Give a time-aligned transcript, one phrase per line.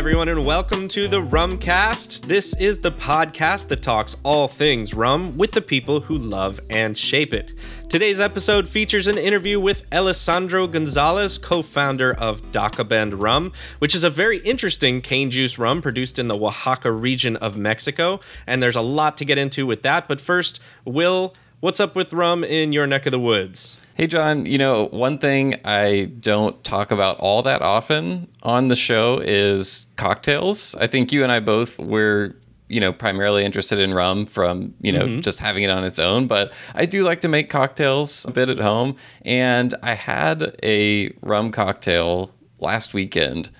[0.00, 2.22] everyone, and welcome to the Rumcast.
[2.22, 6.96] This is the podcast that talks all things rum with the people who love and
[6.96, 7.52] shape it.
[7.90, 14.02] Today's episode features an interview with Elisandro Gonzalez, co founder of Dakabend Rum, which is
[14.02, 18.20] a very interesting cane juice rum produced in the Oaxaca region of Mexico.
[18.46, 20.08] And there's a lot to get into with that.
[20.08, 23.76] But first, Will, what's up with rum in your neck of the woods?
[23.94, 28.76] Hey, John, you know, one thing I don't talk about all that often on the
[28.76, 30.74] show is cocktails.
[30.76, 32.36] I think you and I both were,
[32.68, 35.20] you know, primarily interested in rum from, you know, mm-hmm.
[35.20, 36.28] just having it on its own.
[36.28, 38.96] But I do like to make cocktails a bit at home.
[39.22, 43.50] And I had a rum cocktail last weekend.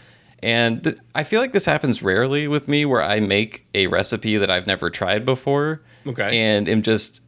[0.43, 4.39] And th- I feel like this happens rarely with me where I make a recipe
[4.39, 5.83] that I've never tried before.
[6.07, 6.39] Okay.
[6.39, 7.21] And am just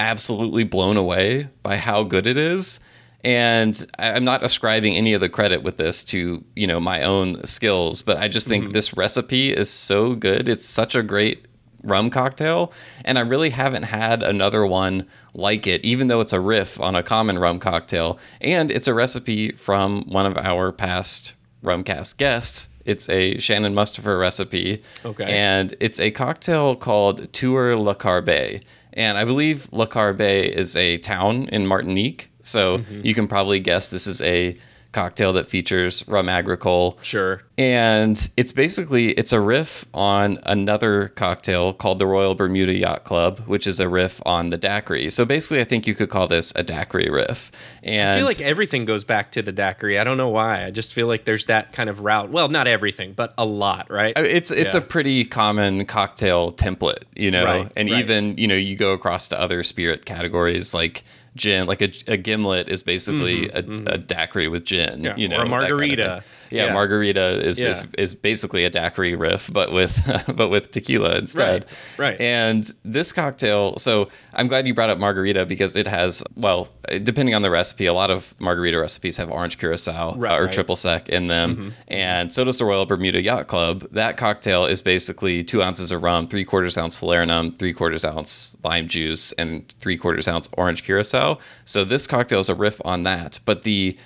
[0.00, 2.80] absolutely blown away by how good it is
[3.22, 7.44] and i'm not ascribing any of the credit with this to you know my own
[7.44, 8.72] skills but i just think mm-hmm.
[8.72, 11.44] this recipe is so good it's such a great
[11.82, 12.72] rum cocktail
[13.04, 16.96] and i really haven't had another one like it even though it's a riff on
[16.96, 22.68] a common rum cocktail and it's a recipe from one of our past rumcast guests
[22.86, 24.82] it's a Shannon Mustipher recipe.
[25.04, 25.24] Okay.
[25.24, 28.62] And it's a cocktail called Tour Le Carbet.
[28.92, 32.30] And I believe Le Carbet is a town in Martinique.
[32.42, 33.00] So mm-hmm.
[33.04, 34.56] you can probably guess this is a
[34.92, 36.98] cocktail that features rum agricole.
[37.02, 37.42] Sure.
[37.56, 43.40] And it's basically it's a riff on another cocktail called the Royal Bermuda Yacht Club,
[43.40, 45.10] which is a riff on the daiquiri.
[45.10, 47.52] So basically I think you could call this a daiquiri riff.
[47.82, 49.98] And I feel like everything goes back to the daiquiri.
[49.98, 50.64] I don't know why.
[50.64, 52.30] I just feel like there's that kind of route.
[52.30, 54.12] Well, not everything, but a lot, right?
[54.16, 54.80] It's it's yeah.
[54.80, 57.44] a pretty common cocktail template, you know.
[57.44, 57.98] Right, and right.
[57.98, 61.04] even, you know, you go across to other spirit categories like
[61.36, 61.66] gin.
[61.66, 63.88] Like a, a gimlet is basically mm-hmm, a, mm-hmm.
[63.88, 65.04] a, daiquiri with gin.
[65.04, 66.02] Yeah, you know, or a margarita.
[66.02, 67.70] Kind of yeah, yeah, margarita is, yeah.
[67.70, 70.00] is, is basically a daiquiri riff, but with
[70.34, 71.66] but with tequila instead.
[71.98, 72.10] Right.
[72.10, 72.20] right.
[72.20, 73.76] And this cocktail.
[73.78, 76.68] So I'm glad you brought up margarita because it has well,
[77.02, 80.52] depending on the recipe, a lot of margarita recipes have orange curacao right, or right.
[80.52, 81.68] triple sec in them, mm-hmm.
[81.88, 83.86] and so does the Royal Bermuda Yacht Club.
[83.92, 88.56] That cocktail is basically two ounces of rum, three quarters ounce falernum, three quarters ounce
[88.64, 91.38] lime juice, and three quarters ounce orange curacao.
[91.64, 93.96] So this cocktail is a riff on that, but the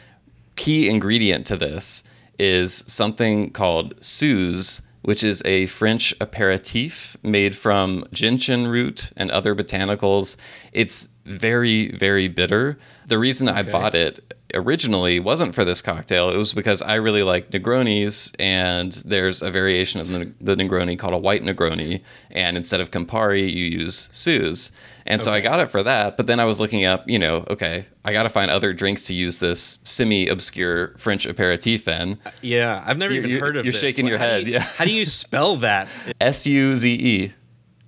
[0.56, 2.04] key ingredient to this
[2.44, 9.54] is something called Suze, which is a French aperitif made from gentian root and other
[9.54, 10.36] botanicals.
[10.72, 12.78] It's very, very bitter.
[13.06, 13.58] The reason okay.
[13.58, 16.30] I bought it originally wasn't for this cocktail.
[16.30, 20.98] It was because I really like Negronis, and there's a variation of the, the Negroni
[20.98, 22.02] called a white Negroni.
[22.30, 24.70] And instead of Campari, you use Suze.
[25.06, 25.24] And okay.
[25.24, 26.16] so I got it for that.
[26.16, 29.04] But then I was looking up, you know, okay, I got to find other drinks
[29.04, 32.18] to use this semi obscure French aperitif in.
[32.24, 33.64] Uh, yeah, I've never you, even you, heard of it.
[33.66, 33.80] You're this.
[33.80, 34.46] shaking your head.
[34.46, 34.60] You, yeah.
[34.60, 35.88] How do you spell that?
[36.20, 37.32] S U Z E.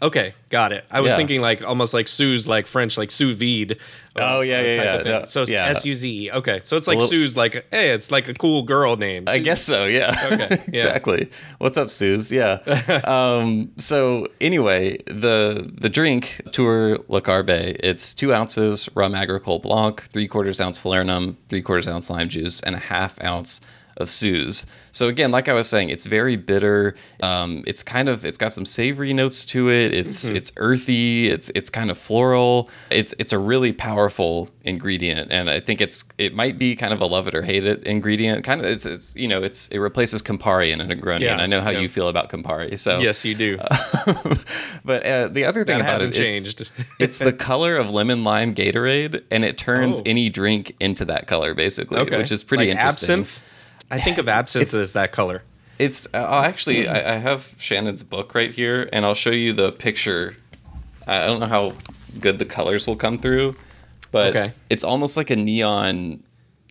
[0.02, 0.84] Okay, got it.
[0.90, 1.16] I was Yeah.
[1.16, 3.78] thinking like almost like sous, like French, like sous vide.
[4.14, 4.94] uh, Oh, yeah, yeah, type yeah.
[4.96, 5.12] of thing.
[5.20, 5.66] No, so it's yeah.
[5.68, 6.30] S U Z E.
[6.32, 9.24] Okay, so it's like Well- Sue's, like hey, it's like a cool girl name.
[9.26, 9.86] I guess so.
[9.86, 10.14] Yeah.
[10.30, 10.56] Okay, yeah.
[10.68, 11.30] exactly.
[11.58, 12.30] What's up, Suze?
[12.30, 12.56] Yeah.
[13.04, 17.76] um, so anyway, the the drink Tour Le Carbet.
[17.82, 22.60] It's two ounces rum agricole blanc, three quarters ounce falernum, three quarters ounce lime juice,
[22.60, 23.62] and a half ounce
[23.96, 24.66] of Suze.
[24.92, 26.94] So again, like I was saying, it's very bitter.
[27.22, 29.92] Um, it's kind of it's got some savory notes to it.
[29.94, 30.36] It's Mm-hmm.
[30.36, 31.28] it's earthy.
[31.28, 32.70] It's it's kind of floral.
[32.90, 37.00] It's it's a really powerful ingredient, and I think it's it might be kind of
[37.02, 38.42] a love it or hate it ingredient.
[38.44, 41.42] Kind of it's, it's you know it's it replaces Campari in a Negroni, Yeah, and
[41.42, 41.80] I know how yeah.
[41.80, 42.78] you feel about Campari.
[42.78, 43.58] So Yes, you do.
[44.84, 46.70] but uh, the other thing That about hasn't it, it's- changed.
[46.98, 50.02] it's the color of lemon lime Gatorade, and it turns Oh.
[50.06, 53.20] any drink into that color, basically, okay, which is pretty like interesting.
[53.20, 53.42] Absinthe.
[53.90, 55.42] I think of absinthe as that color.
[55.78, 59.72] It's uh, actually I, I have Shannon's book right here, and I'll show you the
[59.72, 60.36] picture.
[61.06, 61.72] I don't know how
[62.20, 63.56] good the colors will come through,
[64.10, 64.52] but Okay.
[64.70, 66.22] it's almost like a neon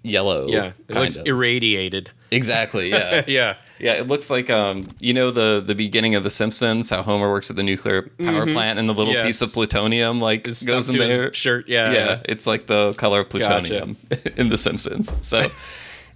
[0.04, 0.48] yellow.
[0.48, 1.26] Yeah, it kind looks of.
[1.28, 2.10] irradiated.
[2.32, 2.90] exactly.
[2.96, 3.24] Yeah.
[3.28, 3.56] Yeah.
[3.78, 7.30] Yeah, it looks like um, you know the the beginning of The Simpsons, how Homer
[7.30, 9.28] works at the nuclear power plant, and the little Mm-hmm.
[9.28, 9.28] Yes.
[9.28, 11.34] piece of plutonium like It's goes in there.
[11.34, 11.68] shirt.
[11.68, 11.92] Yeah.
[11.92, 13.98] yeah, it's like the color of plutonium
[14.38, 15.14] in The Simpsons.
[15.22, 15.52] So,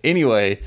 [0.04, 0.62] anyway,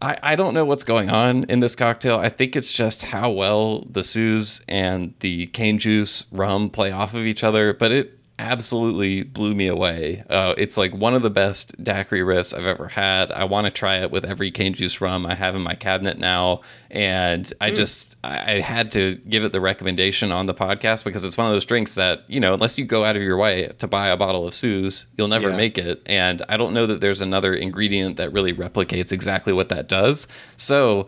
[0.00, 2.18] I, I don't know what's going on in this cocktail.
[2.18, 7.14] I think it's just how well the Suze and the cane juice rum play off
[7.14, 10.22] of each other, but it absolutely blew me away.
[10.30, 13.32] Uh, it's like one of the best daiquiri riffs I've ever had.
[13.32, 16.18] I want to try it with every cane juice rum I have in my cabinet
[16.18, 21.04] now, and I just I, I had to give it the recommendation on the podcast
[21.04, 23.36] because it's one of those drinks that you know unless you go out of your
[23.36, 25.56] way to buy a bottle of Suze, you'll never Yeah.
[25.56, 26.02] make it.
[26.06, 30.26] And I don't know that there's another ingredient that really replicates exactly what that does.
[30.56, 31.06] So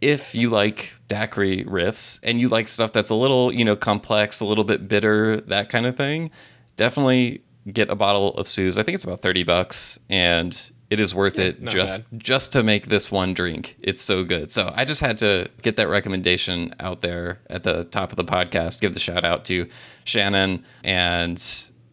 [0.00, 4.38] if you like daiquiri riffs and you like stuff that's a little, you know, complex,
[4.40, 6.30] a little bit bitter, that kind of thing,
[6.78, 8.78] definitely get a bottle of Suze.
[8.78, 12.62] I think it's about 30 bucks and it is worth it not just just to
[12.62, 13.76] make this one drink.
[13.82, 14.50] It's so good.
[14.50, 18.24] So I just had to get that recommendation out there at the top of the
[18.24, 18.80] podcast.
[18.80, 19.68] Give the shout out to
[20.04, 21.36] Shannon and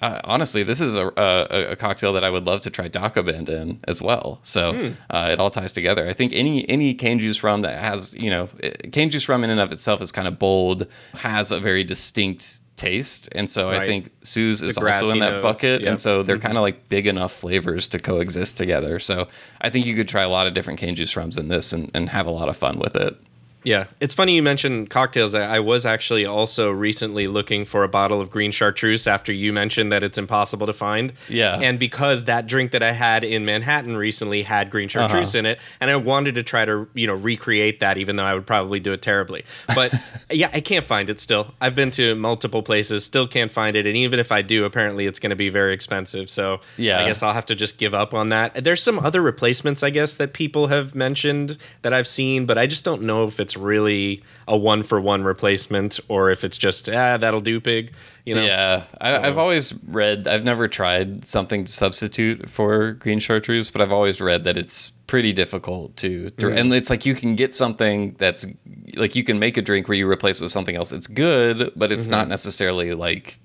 [0.01, 3.49] uh, honestly, this is a, a, a cocktail that I would love to try Dakabend
[3.49, 4.39] in as well.
[4.43, 6.07] So uh, it all ties together.
[6.07, 9.43] I think any any cane juice rum that has you know it- cane juice rum
[9.43, 13.69] in and of itself is kind of bold, has a very distinct taste, and so
[13.69, 15.89] I think Suze is also in that notes, bucket, yep.
[15.89, 16.45] and so they're mm-hmm.
[16.45, 18.99] kind of like big enough flavors to coexist together.
[18.99, 19.27] So
[19.61, 21.89] I think you could try a lot of different cane juice rums in this and,
[21.93, 23.17] and have a lot of fun with it.
[23.65, 25.35] Yeah, it's funny you mentioned cocktails.
[25.35, 29.51] I I was actually also recently looking for a bottle of green chartreuse after you
[29.51, 31.11] mentioned that it's impossible to find.
[31.27, 31.59] Yeah.
[31.59, 35.39] And because that drink that I had in Manhattan recently had green chartreuse Uh-huh.
[35.39, 38.33] in it, and I wanted to try to, you know, recreate that even though I
[38.35, 39.43] would probably do it terribly.
[39.73, 39.93] But
[40.29, 41.53] yeah, I can't find it still.
[41.59, 45.07] I've been to multiple places, still can't find it, and even if I do, apparently
[45.07, 46.29] it's going to be very expensive.
[46.29, 47.01] So Yeah.
[47.01, 48.63] I guess I'll have to just give up on that.
[48.63, 52.67] There's some other replacements, I guess, that people have mentioned that I've seen, but I
[52.67, 56.89] just don't know if it's really a one for one replacement or if it's just
[56.89, 57.93] ah that'll do, pig.
[58.25, 58.43] You know?
[58.43, 60.27] Yeah, I, I've always read.
[60.27, 64.89] I've never tried something to substitute for green chartreuse, but I've always read that it's
[65.07, 66.31] pretty difficult to.
[66.31, 68.47] to And it's like you can get something that's
[68.95, 70.91] like you can make a drink where you replace it with something else.
[70.91, 73.37] It's good, but it's not necessarily like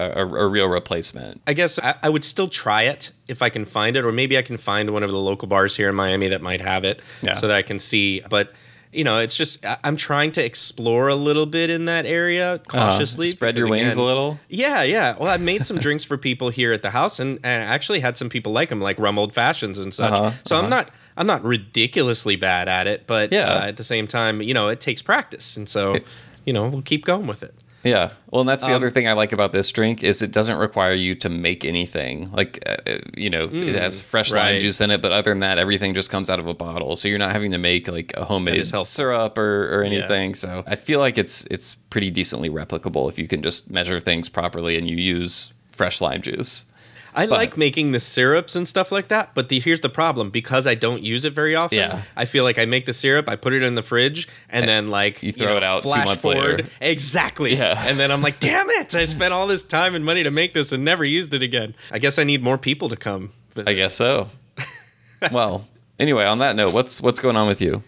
[0.00, 1.42] a, a, a real replacement.
[1.46, 4.38] I guess I, I would still try it if I can find it, or maybe
[4.38, 7.02] I can find one of the local bars here in Miami that might have it,
[7.20, 7.34] Yeah.
[7.34, 8.22] so that I can see.
[8.30, 8.52] But
[8.92, 13.28] you know, it's just I'm trying to explore a little bit in that area cautiously.
[13.28, 14.38] Uh, spread your wings again, a little.
[14.48, 15.16] Yeah, yeah.
[15.18, 18.00] Well, I made some drinks for people here at the house, and, and I actually
[18.00, 20.12] had some people like them, like rum old fashions and such.
[20.12, 20.64] Uh-huh, so uh-huh.
[20.64, 23.52] I'm not I'm not ridiculously bad at it, but Yeah.
[23.52, 25.96] uh, at the same time, you know, it takes practice, and so
[26.44, 27.54] you know we'll keep going with it.
[27.84, 28.10] Yeah.
[28.30, 30.56] Well, and that's the Um, other thing I like about this drink is it doesn't
[30.58, 32.30] require you to make anything.
[32.32, 34.60] Like, uh, uh, you know, it has fresh lime Mm, right.
[34.60, 36.94] juice in it, but other than that, everything just comes out of a bottle.
[36.96, 40.34] So you're not having to make like a homemade syrup or, or anything.
[40.36, 44.28] So I feel like it's it's pretty decently replicable if you can just measure things
[44.28, 46.66] properly and you use fresh lime juice.
[47.14, 50.30] I But- like making the syrups and stuff like that, but the, here's the problem:
[50.30, 52.02] because I don't use it very often, Yeah.
[52.16, 54.88] I feel like I make the syrup, I put it in the fridge, and then
[54.88, 56.68] like You throw it out two months forward- later.
[56.80, 57.54] Exactly.
[57.54, 57.82] Yeah.
[57.86, 58.94] And then I'm like, damn it!
[58.94, 61.74] I spent all this time and money to make this and never used it again.
[61.90, 63.30] I guess I need more people to come.
[63.54, 63.70] Visit.
[63.70, 64.30] I guess so.
[65.30, 65.66] well,
[65.98, 67.82] anyway, on that note, what's what's going on with you?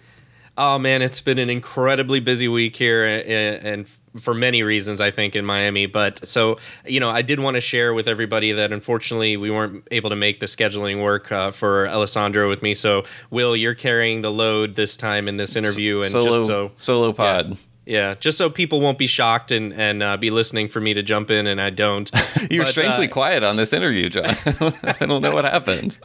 [0.57, 3.29] Oh man, it's been an incredibly busy week here, uh,
[3.67, 3.87] and
[4.21, 5.87] for many reasons, I think in Miami.
[5.87, 9.87] But so you know, I did want to share with everybody that unfortunately we weren't
[9.91, 12.75] able to make the scheduling work uh, for Elisandro with me.
[12.75, 16.71] So Will, you're carrying the load this time in this interview, and solo just so
[16.77, 17.57] solo pod.
[17.87, 21.03] yeah, just so people won't be shocked and and uh, be listening for me to
[21.03, 22.11] jump in, and I don't.
[22.51, 24.27] You're But, strangely uh, quiet on this interview, John.
[24.85, 25.99] I don't know what happened.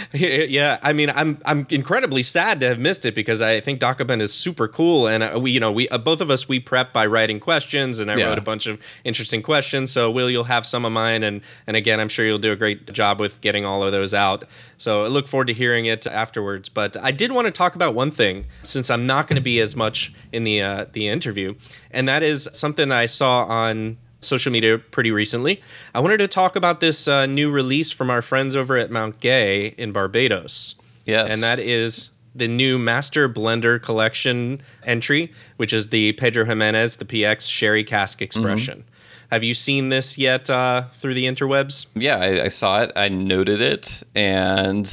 [0.14, 4.20] yeah, I mean, I'm I'm incredibly sad to have missed it because I think Dakabend
[4.20, 6.92] is super cool, and uh, we, you know, we uh, both of us we prep
[6.92, 8.26] by writing questions, and I Yeah.
[8.28, 9.90] wrote a bunch of interesting questions.
[9.92, 12.56] So, Will, you'll have some of mine, and and again, I'm sure you'll do a
[12.56, 14.44] great job with getting all of those out.
[14.78, 16.68] So, I look forward to hearing it afterwards.
[16.68, 19.60] But I did want to talk about one thing since I'm not going to be
[19.60, 21.54] as much in the uh, the interview,
[21.90, 25.60] and that is something I saw on social media pretty recently.
[25.94, 29.20] I wanted to talk about this uh, new release from our friends over at Mount
[29.20, 30.74] Gay in Barbados.
[31.04, 31.32] Yes.
[31.32, 37.04] And that is the new Master Blender Collection entry, which is the Pedro Ximénez, the
[37.04, 38.84] PX Sherry Cask Expression.
[39.30, 41.86] Have you seen this yet uh, through the interwebs?
[41.94, 42.92] yeah, I, I saw it.
[42.94, 44.86] I noted it, and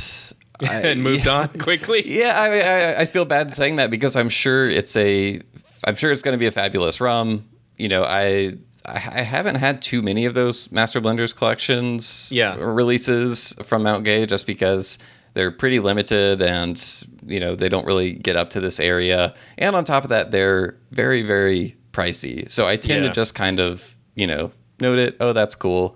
[0.61, 2.09] I, and moved on quickly?
[2.09, 5.41] Yeah, I, I I feel bad saying that because I'm sure it's a,
[5.83, 7.49] I'm sure it's going to be a fabulous rum.
[7.77, 12.55] You know, I I haven't had too many of those Master Blenders collections Yeah.
[12.57, 14.97] releases from Mount Gay just because
[15.33, 16.81] they're pretty limited and
[17.27, 19.33] you know they don't really get up to this area.
[19.57, 22.49] And on top of that, they're very very pricey.
[22.49, 23.09] So I tend Yeah.
[23.09, 25.17] to just kind of you know note it.
[25.19, 25.95] Oh, that's cool.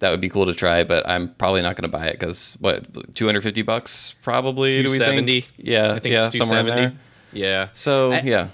[0.00, 2.58] That would be cool to try, but I'm probably not going to buy it because
[2.60, 4.70] what 250 bucks probably.
[4.82, 5.40] Do we 270?
[5.42, 5.52] think?
[5.56, 6.92] Yeah, I think yeah, it's somewhere in there.
[7.32, 7.68] Yeah.
[7.72, 8.48] So I- yeah,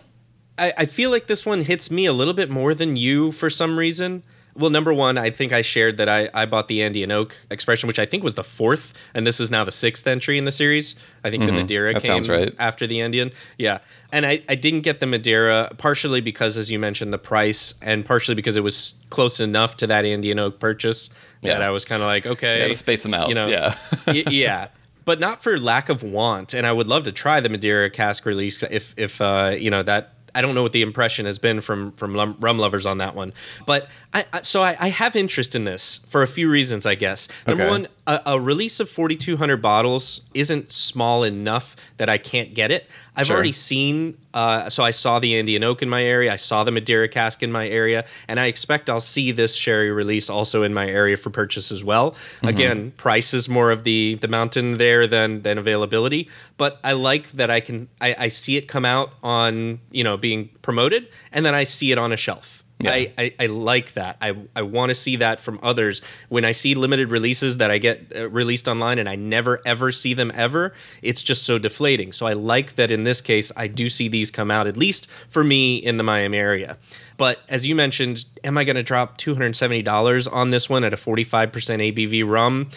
[0.60, 3.48] I, I feel like this one hits me a little bit more than you for
[3.50, 4.22] some reason.
[4.56, 7.86] Well, number one, I think I shared that I, I bought the Andean Oak expression,
[7.86, 10.50] which I think was the fourth, and this is now the sixth entry in the
[10.52, 10.96] series.
[11.22, 12.06] I think the Madeira Mm-hmm.
[12.06, 12.54] That came right.
[12.58, 13.30] after the Andean.
[13.58, 13.78] Yeah.
[14.12, 18.04] And I, I didn't get the Madeira, partially because, as you mentioned, the price, and
[18.04, 21.10] partially because it was close enough to that Andean Oak purchase
[21.42, 22.58] that I was kind of like, okay.
[22.60, 23.28] gotta space them out.
[23.28, 23.76] You know, Yeah.
[24.08, 24.68] y- yeah.
[25.04, 26.54] but not for lack of want.
[26.54, 29.84] And I would love to try the Madeira cask release if if uh, you know
[29.84, 30.14] that.
[30.34, 33.32] I don't know what the impression has been from from rum, lovers on that one,
[33.66, 36.94] but I, I so I, I have interest in this for a few reasons, I
[36.94, 37.28] guess.
[37.46, 37.70] Number Okay.
[37.70, 42.88] one, a, a release of 4,200 bottles isn't small enough that I can't get it.
[43.16, 43.36] I've Sure.
[43.36, 46.70] already seen, uh, so I saw the Andean Oak in my area, I saw the
[46.72, 50.72] Madeira cask in my area, and I expect I'll see this sherry release also in
[50.74, 52.14] my area for purchase as well.
[52.42, 57.30] Again, price is more of the the mountain there than than availability, but I like
[57.32, 61.44] that I can I, I see it come out on you know being promoted, and
[61.44, 62.59] then I see it on a shelf.
[62.80, 62.92] Yeah.
[62.92, 64.16] I, I, I like that.
[64.20, 66.00] I, I want to see that from others.
[66.28, 69.92] When I see limited releases that I get uh, released online and I never ever
[69.92, 70.72] see them ever,
[71.02, 72.12] it's just so deflating.
[72.12, 75.08] So I like that in this case, I do see these come out, at least
[75.28, 76.78] for me in the Miami area.
[77.18, 80.96] But as you mentioned, am I going to drop $270 on this one at a
[80.96, 82.70] 45% ABV rum?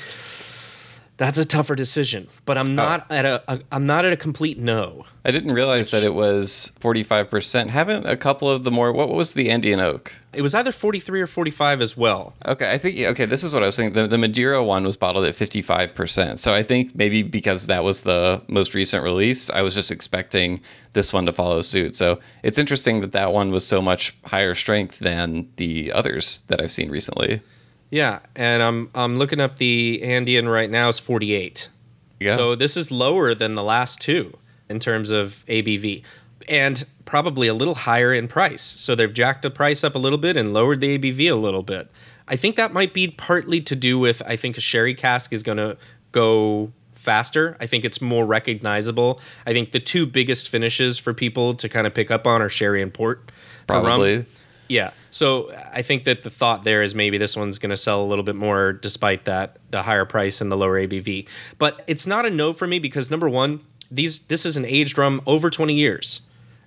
[1.18, 2.74] That's a tougher decision, but I'm oh.
[2.74, 5.06] not at a, a I'm not at a complete no.
[5.24, 7.70] I didn't realize that it was 45%.
[7.70, 10.14] Haven't a couple of the more, what was the Andean Oak?
[10.34, 12.34] It was either 43 or 45 as well.
[12.46, 13.94] Okay, I think, okay, this is what I was thinking.
[13.94, 16.40] The, the Madeira one was bottled at 55%.
[16.40, 20.60] So I think maybe because that was the most recent release, I was just expecting
[20.94, 21.96] this one to follow suit.
[21.96, 26.60] So it's interesting that that one was so much higher strength than the others that
[26.60, 27.42] I've seen recently.
[27.94, 31.70] Yeah, and I'm I'm looking up the Andean right now is 48.
[32.20, 32.36] Yeah.
[32.36, 34.36] So this is lower than the last two
[34.68, 36.02] in terms of ABV
[36.48, 38.64] and probably a little higher in price.
[38.64, 41.62] So they've jacked the price up a little bit and lowered the ABV a little
[41.62, 41.92] bit.
[42.28, 45.44] I think that might be partly to do with I think a sherry cask is
[45.44, 45.78] going to
[46.12, 47.56] go faster.
[47.60, 49.22] I think it's more recognizable.
[49.46, 52.50] I think the two biggest finishes for people to kind of pick up on are
[52.50, 53.32] sherry and port.
[53.68, 54.26] Probably.
[54.68, 54.94] Yeah.
[55.14, 58.08] So I think that the thought there is maybe this one's going to sell a
[58.08, 61.28] little bit more despite that the higher price and the lower ABV.
[61.60, 63.60] But it's not a no for me because number 1,
[63.92, 66.22] these this is an aged rum over 20 years.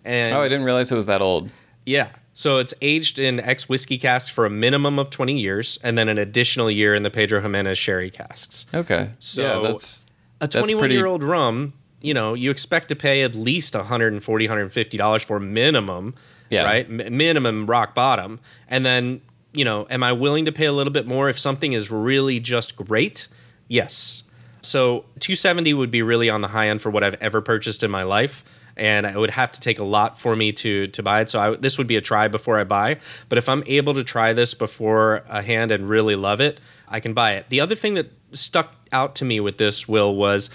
[0.05, 1.51] And Oh, I didn't realize it was that old.
[1.85, 2.11] yeah.
[2.35, 6.09] So it's aged in ex whiskey casks for a minimum of 20 years and then
[6.09, 8.67] an additional year in the Pedro Ximénez sherry casks.
[8.75, 9.11] Okay.
[9.19, 10.07] So yeah, that's
[10.41, 14.47] A 21 pretty- year old rum, you know, you expect to pay at least 140
[14.49, 16.15] $150 for minimum,
[16.51, 16.65] Yeah.
[16.65, 16.87] right?
[16.89, 18.41] M- minimum rock bottom.
[18.69, 19.21] And then,
[19.53, 22.41] you know, am I willing to pay a little bit more if something is really
[22.41, 23.29] just great?
[23.69, 24.23] Yes.
[24.63, 27.91] So 270 would be really on the high end for what I've ever purchased in
[27.91, 28.45] my life.
[28.77, 31.31] And it would have to take a lot for me to to buy it.
[31.31, 32.99] So I, this would be a try before I buy.
[33.31, 37.01] But if I'm able to try this before a hand and really love it, I
[37.01, 37.47] can buy it.
[37.49, 40.51] The other thing that stuck out to me with this will was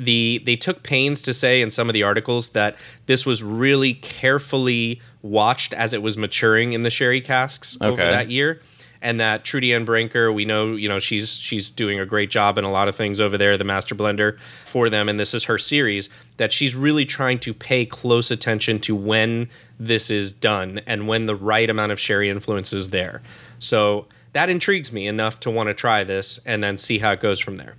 [0.00, 2.74] the they took pains to say in some of the articles that
[3.06, 8.30] this was really carefully watched as it was maturing in the sherry casks over that
[8.30, 8.60] year
[9.02, 12.64] and that Trudiann Branker, we know, you know, she's she's doing a great job in
[12.64, 15.58] a lot of things over there, the master blender for them, and this is her
[15.58, 16.10] series.
[16.36, 19.48] That she's really trying to pay close attention to when
[19.78, 23.22] this is done and when the right amount of sherry influence is there.
[23.58, 27.20] So that intrigues me enough to want to try this and then see how it
[27.20, 27.76] goes from there.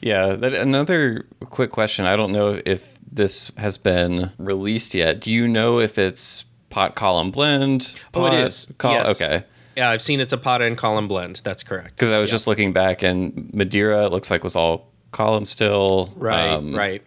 [0.00, 2.06] Yeah, that, another quick question.
[2.06, 5.20] I don't know if this has been released yet.
[5.20, 7.94] Do you know if it's pot column blend?
[8.14, 9.20] Oh, it pot col- Yes.
[9.22, 9.44] Okay.
[9.76, 11.40] Yeah, I've seen it's a pot and column blend.
[11.44, 11.90] That's correct.
[11.96, 16.12] Because I was just looking back and Madeira it looks like was all column still.
[16.16, 17.02] Right, um, right.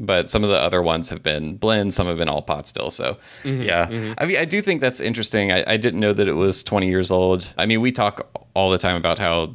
[0.00, 2.90] But some of the other ones have been blends, some have been all pot still.
[2.90, 4.14] So, Mm-hmm, yeah.
[4.18, 5.52] I mean, I do think that's interesting.
[5.52, 7.54] I, I didn't know that it was 20 years old.
[7.56, 9.54] I mean, we talk all the time about how,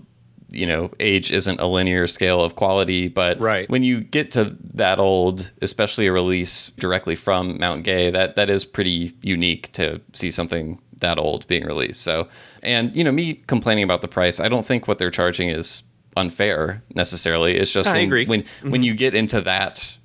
[0.51, 3.69] you know, age isn't a linear scale of quality, but Right.
[3.69, 8.49] when you get to that old, especially a release directly from Mount Gay, that that
[8.49, 12.01] is pretty unique to see something that old being released.
[12.01, 12.27] So,
[12.61, 15.83] and you know, me complaining about the price, I don't think what they're charging is
[16.17, 17.55] unfair necessarily.
[17.55, 18.25] It's just I when, agree.
[18.25, 18.83] when when mm-hmm.
[18.83, 19.97] you get into that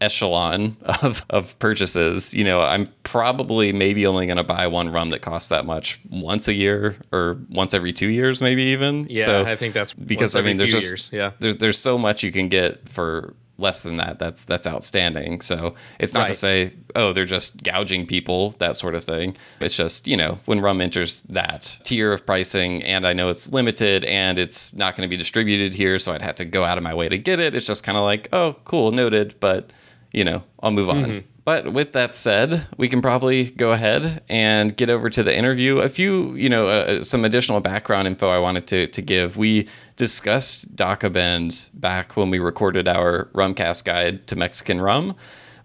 [0.00, 5.10] echelon of, of purchases, you know, I'm probably maybe only going to buy one rum
[5.10, 9.06] that costs that much once a year or once every two years, maybe even.
[9.08, 11.32] Yeah, so, I think that's because I mean, there's just years, yeah.
[11.38, 14.18] there's there's so much you can get for less than that.
[14.18, 15.40] That's that's outstanding.
[15.42, 19.36] So it's not to say oh they're just gouging people that sort of thing.
[19.60, 23.52] It's just you know when rum enters that tier of pricing, and I know it's
[23.52, 26.78] limited and it's not going to be distributed here, so I'd have to go out
[26.78, 27.54] of my way to get it.
[27.54, 29.72] It's just kind of like oh cool noted, but
[30.12, 31.24] you know I'll move on.
[31.44, 35.78] But with that said, we can probably go ahead and get over to the interview.
[35.78, 39.36] A few, you know, uh, some additional background info I wanted to, to give.
[39.36, 45.16] We discussed Dakabend back when we recorded our Rumcast guide to Mexican rum.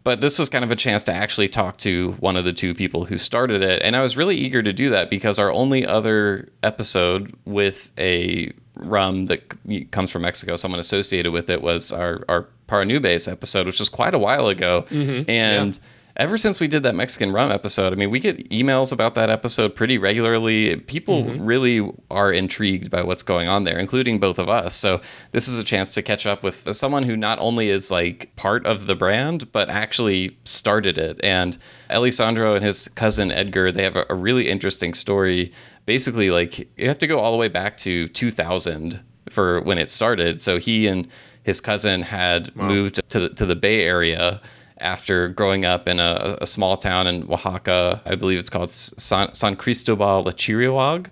[0.03, 2.73] But this was kind of a chance to actually talk to one of the two
[2.73, 3.81] people who started it.
[3.81, 8.53] And I was really eager to do that because our only other episode with a
[8.75, 13.79] rum that comes from Mexico, someone associated with it, was our, our Paranubes episode, which
[13.79, 14.85] was quite a while ago.
[14.89, 15.29] Mm-hmm.
[15.29, 15.79] And
[16.17, 19.29] ever since we did that Mexican rum episode, I mean, we get emails about that
[19.29, 20.77] episode pretty regularly.
[20.77, 21.45] People Mm-hmm.
[21.45, 24.75] really are intrigued by what's going on there, including both of us.
[24.75, 28.33] So this is a chance to catch up with someone who not only is like
[28.37, 31.19] part of the brand, but actually started it.
[31.23, 31.57] And
[31.89, 35.51] Elisandro and his cousin Edgar, they have a, a really interesting story.
[35.85, 39.89] Basically, like you have to go all the way back to 2000 for when it
[39.89, 40.39] started.
[40.39, 41.07] So he and
[41.45, 44.41] his cousin had moved to the, to the Bay Area
[44.79, 48.01] after growing up in a, a small town in Oaxaca.
[48.03, 51.11] I believe it's called San, San Cristobal Lachirioag.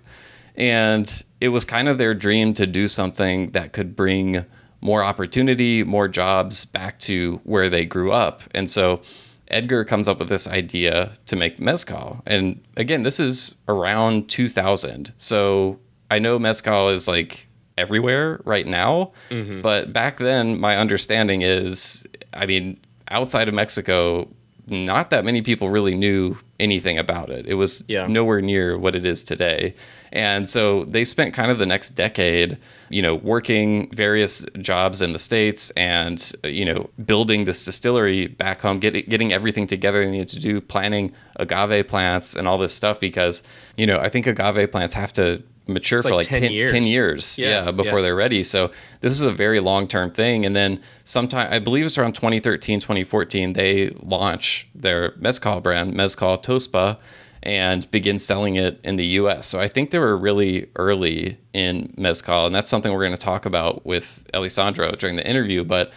[0.56, 4.44] And it was kind of their dream to do something that could bring
[4.80, 8.42] more opportunity, more jobs back to where they grew up.
[8.56, 9.02] And so
[9.46, 12.24] Edgar comes up with this idea to make mezcal.
[12.26, 15.12] And again, this is around 2000.
[15.16, 15.78] So
[16.10, 19.60] I know mezcal is like everywhere right now, mm-hmm.
[19.60, 22.78] but back then, my understanding is, I mean,
[23.08, 24.28] outside of Mexico,
[24.66, 27.46] not that many people really knew anything about it.
[27.46, 28.06] It was Yeah.
[28.06, 29.74] nowhere near what it is today.
[30.10, 32.56] And so they spent kind of the next decade,
[32.88, 38.62] you know, working various jobs in the States and, you know, building this distillery back
[38.62, 42.72] home, getting, getting everything together they needed to do, planting agave plants and all this
[42.72, 43.42] stuff because,
[43.76, 46.52] you know, I think agave plants have to mature It's for like like 10 10,
[46.52, 46.70] years.
[46.70, 47.38] 10 years.
[47.38, 48.04] Yeah, Yeah, before yeah.
[48.04, 48.42] they're ready.
[48.42, 50.44] So this is a very long term thing.
[50.44, 56.38] And then sometime, I believe it's around 2013, 2014, they launch their Mezcal brand, Mezcal
[56.38, 56.98] Tosba,
[57.42, 59.46] and begin selling it in the US.
[59.46, 62.46] So I think they were really early in Mezcal.
[62.46, 65.64] And that's something we're going to talk about with Elisandro during the interview.
[65.64, 65.92] But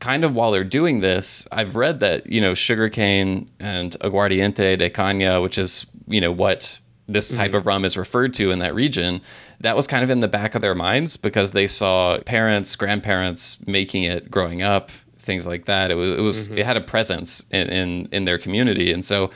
[0.00, 4.90] kind of while they're doing this, I've read that, you know, sugarcane and aguardiente de
[4.90, 7.68] caña, which is, you know, what this type of mm-hmm.
[7.68, 9.20] rum is referred to in that region,
[9.60, 13.58] that was kind of in the back of their minds because they saw parents, grandparents
[13.66, 15.90] making it growing up, things like that.
[15.90, 16.58] It was, it was, mm-hmm.
[16.58, 18.92] it had a presence in, in, in their community.
[18.92, 19.30] And so,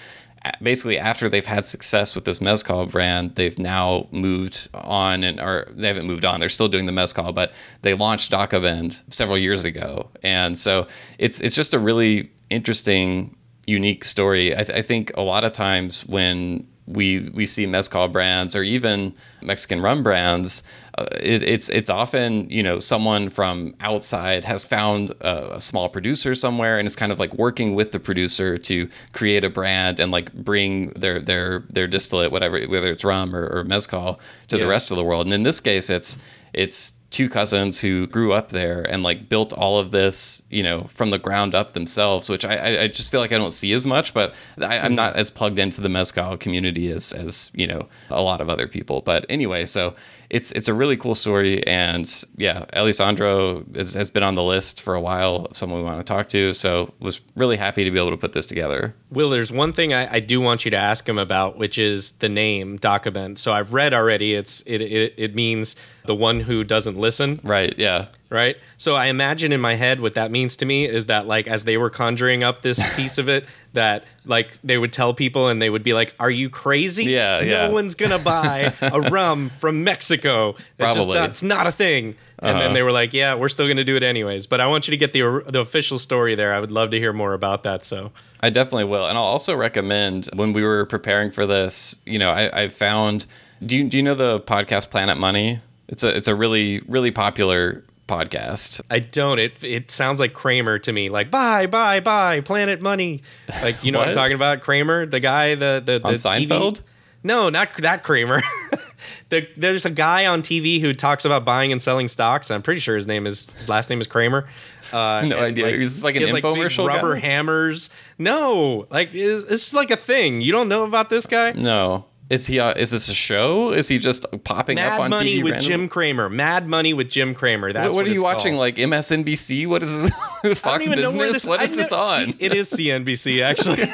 [0.61, 5.68] basically after they've had success with this mezcal brand they've now moved on and or
[5.70, 6.40] they haven't moved on.
[6.40, 10.11] They're still doing the mezcal but they launched Dakabend several years ago.
[10.22, 14.52] And so it's it's just a really interesting unique story.
[14.52, 18.62] I, th- I think a lot of times when we we see mezcal brands or
[18.62, 20.62] even Mexican rum brands,
[20.99, 25.88] uh, it, it's it's often you know someone from outside has found a, a small
[25.88, 30.01] producer somewhere and is kind of like working with the producer to create a brand
[30.01, 34.18] and like bring their their their distillate whatever whether it's rum or, or mezcal
[34.49, 34.62] to Yeah.
[34.64, 35.27] the rest of the world.
[35.27, 36.18] And in this case, it's
[36.53, 40.85] it's two cousins who grew up there and like built all of this, you know,
[40.85, 43.85] from the ground up themselves, which I, I, just feel like I don't see as
[43.85, 45.20] much, but I, I'm not mm-hmm.
[45.20, 49.03] as plugged into the mezcal community as, as, you know, a lot of other people.
[49.03, 49.94] But anyway, so
[50.33, 51.64] it's, it's a really cool story.
[51.66, 55.99] And yeah, Elisandro is, has been on the list for a while, someone we want
[55.99, 56.55] to talk to.
[56.55, 58.95] So was really happy to be able to put this together.
[59.11, 62.12] Will, there's one thing I, I do want you to ask him about, which is
[62.12, 63.37] the name Dakabend.
[63.37, 64.35] So I've read already.
[64.35, 67.79] It's it, it it means the one who doesn't listen, Right.
[67.79, 68.09] Yeah.
[68.33, 68.57] Right?
[68.77, 71.64] So I imagine in my head what that means to me is that like as
[71.64, 75.62] they were conjuring up this piece of it, that like they would tell people and
[75.62, 77.05] they would be like, "Are you crazy?
[77.05, 77.68] Yeah, no yeah.
[77.68, 80.53] one's gonna buy a rum from Mexico.
[80.55, 81.18] Just Probably.
[81.18, 82.75] not, it's not a thing." And then Uh-huh.
[82.75, 84.97] they were like, "Yeah, we're still gonna do it anyways." But I want you to
[84.97, 86.53] get the the official story there.
[86.53, 87.85] I would love to hear more about that.
[87.85, 88.11] So.
[88.45, 89.07] I definitely will.
[89.07, 93.27] And I'll also recommend when we were preparing for this, you know, I, I found
[93.64, 95.61] do you do you know the podcast Planet Money?
[95.88, 98.80] It's a it's a really, really popular podcast.
[98.90, 99.38] I don't.
[99.38, 101.08] It it sounds like Cramer to me.
[101.08, 103.22] Like bye bye bye Planet Money.
[103.62, 104.60] Like you know what, I'm talking about?
[104.60, 106.82] Cramer, the guy, the the, the On TV Seinfeld?
[107.24, 108.42] No, not that Kramer.
[109.28, 112.50] the, there's a guy on TV who talks about buying and selling stocks.
[112.50, 114.48] I'm pretty sure his name is his last name is Cramer.
[114.92, 115.68] Uh, No idea.
[115.68, 116.94] Is this like an he has, big infomercial guy?
[116.96, 117.90] rubber hammers.
[118.18, 120.40] No, like it's, it's like a thing.
[120.40, 121.52] You don't know about this guy?
[121.52, 122.06] No.
[122.33, 123.73] Is he uh, is this a show?
[123.73, 125.11] Is he just popping up on TV?
[125.11, 125.68] Mad Money TV with randomly?
[125.68, 126.29] Jim Cramer.
[126.31, 127.73] Mad Money with Jim Cramer.
[127.75, 128.53] That's What, what are it's you watching?
[128.55, 128.61] called.
[128.61, 129.66] Like MSNBC?
[129.66, 130.11] What is
[130.42, 130.59] this?
[130.59, 131.33] Fox even know where Business?
[131.42, 132.35] this- What I this on?
[132.38, 133.87] It is CNBC actually.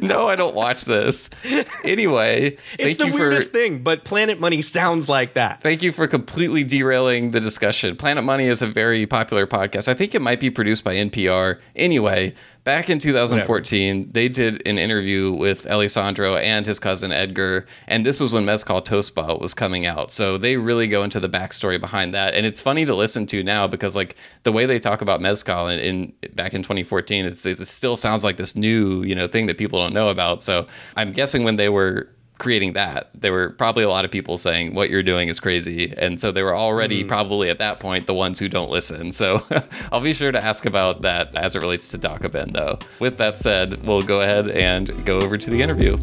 [0.00, 1.28] no, I don't watch this.
[1.84, 5.60] Anyway, It's thank the you for weirdest thing, but Planet Money sounds like that.
[5.62, 7.96] Thank you for completely derailing the discussion.
[7.96, 9.88] Planet Money is a very popular podcast.
[9.88, 11.58] I think it might be produced by NPR.
[11.76, 12.34] Anyway,
[12.68, 18.20] back in 2014, they did an interview with Elisandro and his cousin Edgar, and this
[18.20, 20.10] was when Mezcal Tosba was coming out.
[20.10, 23.42] So they really go into the backstory behind that, and it's funny to listen to
[23.42, 27.46] now because like the way they talk about Mezcal in, in back in 2014, it's,
[27.46, 30.42] it still sounds like this new you know thing that people don't know about.
[30.42, 33.10] So I'm guessing when they were creating that.
[33.14, 35.92] There were probably a lot of people saying what you're doing is crazy.
[35.98, 37.08] And so they were already mm.
[37.08, 39.12] probably at that point the ones who don't listen.
[39.12, 39.42] So
[39.92, 42.78] I'll be sure to ask about that as it relates to Dakabend, though.
[43.00, 45.98] With that said, we'll go ahead and go over to the interview.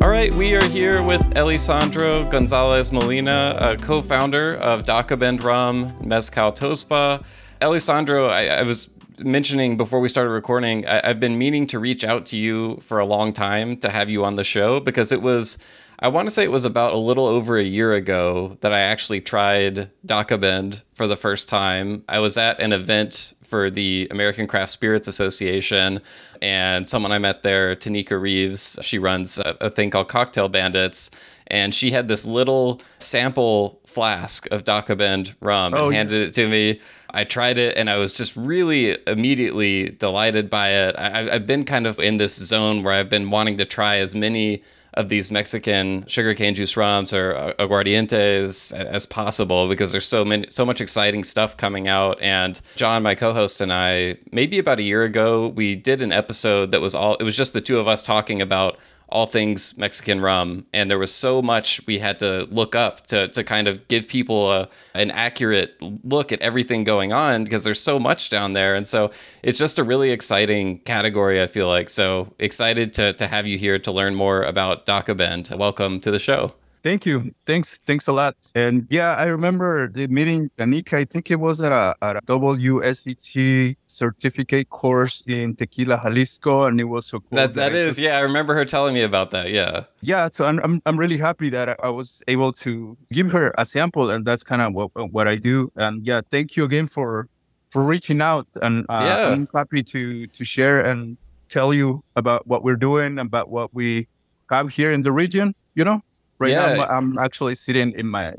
[0.00, 6.52] All right, we are here with Elisandro Gonzalez Molina, a co-founder of Dakabend Rum, Mezcal
[6.52, 7.24] Tosba,
[7.60, 12.04] Elisandro, I, I was mentioning before we started recording, I, have been meaning to reach
[12.04, 15.22] out to you for a long time to have you on the show because it
[15.22, 15.58] was,
[15.98, 18.80] I want to say it was about a little over a year ago that I
[18.80, 22.04] actually tried Dakabend for the first time.
[22.08, 26.00] I was at an event for the American Craft Spirits Association,
[26.42, 31.10] and someone I met there, Taneka Reaves, she runs a, a thing called Cocktail Bandits
[31.48, 36.46] and she had this little sample flask of Dakabend rum and oh, handed it to
[36.46, 36.80] me.
[37.10, 40.96] I tried it and I was just really immediately delighted by it.
[40.96, 44.14] I, have been kind of in this zone where I've been wanting to try as
[44.14, 44.62] many
[44.94, 50.46] of these Mexican sugarcane juice rums or uh, aguardientes as possible because there's so many,
[50.50, 52.20] so much exciting stuff coming out.
[52.20, 56.72] And John, my co-host, and I, maybe about a year ago, we did an episode
[56.72, 57.14] that was all.
[57.16, 60.98] It was just the two of us talking about all things Mexican rum, and there
[60.98, 64.68] was so much we had to look up to to kind of give people a,
[64.94, 69.10] an accurate look at everything going on because there's so much down there, and so
[69.42, 71.42] it's just a really exciting category.
[71.42, 75.56] I feel like so excited to to have you here to learn more about Dakabend.
[75.56, 76.52] Welcome to the show.
[76.82, 77.34] Thank you.
[77.44, 77.78] Thanks.
[77.84, 78.36] Thanks a lot.
[78.54, 80.94] And yeah, I remember the meeting Taneka.
[80.94, 86.80] I think it was at a, at a WSET certificate course in Tequila, Jalisco, and
[86.80, 87.36] it was so cool.
[87.36, 88.16] That that, that is, yeah.
[88.16, 89.46] I remember her telling me about that.
[89.50, 89.84] Yeah.
[90.00, 90.28] Yeah.
[90.30, 94.10] So I'm I'm, I'm really happy that I was able to give her a sample,
[94.12, 95.56] and that's kind of what what I do.
[95.76, 97.28] And yeah, thank you again for
[97.72, 99.28] for reaching out, and uh, yeah.
[99.32, 101.16] I'm happy to to share and
[101.48, 104.06] tell you about what we're doing, about what we
[104.50, 105.54] have here in the region.
[105.74, 106.00] You know.
[106.40, 106.74] Right yeah.
[106.74, 108.34] now, I'm actually sitting in my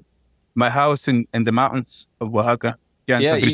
[0.56, 2.78] my house in, in the mountains of Oaxaca.
[3.08, 3.50] Yeah, yeah you,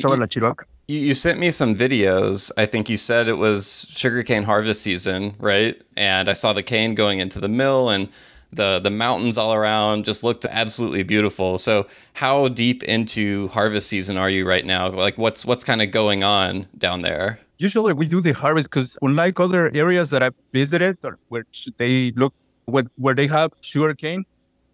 [0.88, 2.52] you, you, sent me some videos.
[2.58, 5.82] I think you said it was sugarcane harvest season, right?
[5.98, 8.10] And I saw the cane going into the mill and
[8.52, 11.58] the the mountains all around just looked absolutely beautiful.
[11.58, 14.90] So, how deep into harvest season are you right now?
[14.90, 17.40] Like, what's what's kind of going on down there?
[17.58, 21.46] Usually, we do the harvest because unlike other areas that I've visited, or where
[21.78, 22.34] they look
[22.66, 24.26] where, where they have sugarcane,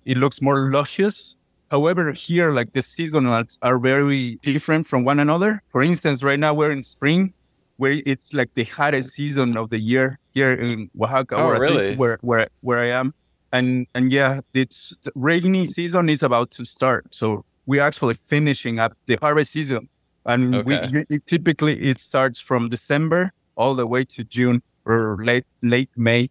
[0.05, 1.37] it looks more luscious.
[1.71, 5.63] However, here, like the seasonals are very different from one another.
[5.69, 7.33] For instance, right now we're in spring,
[7.77, 11.95] where it's like the hottest season of the year here in Oaxaca, oh, where, really?
[11.95, 13.13] where where where I am.
[13.53, 17.15] And and yeah, it's rainy season is about to start.
[17.15, 19.87] So we're actually finishing up the harvest season,
[20.25, 20.89] and okay.
[20.91, 25.89] we it, typically it starts from December all the way to June or late late
[25.95, 26.29] May,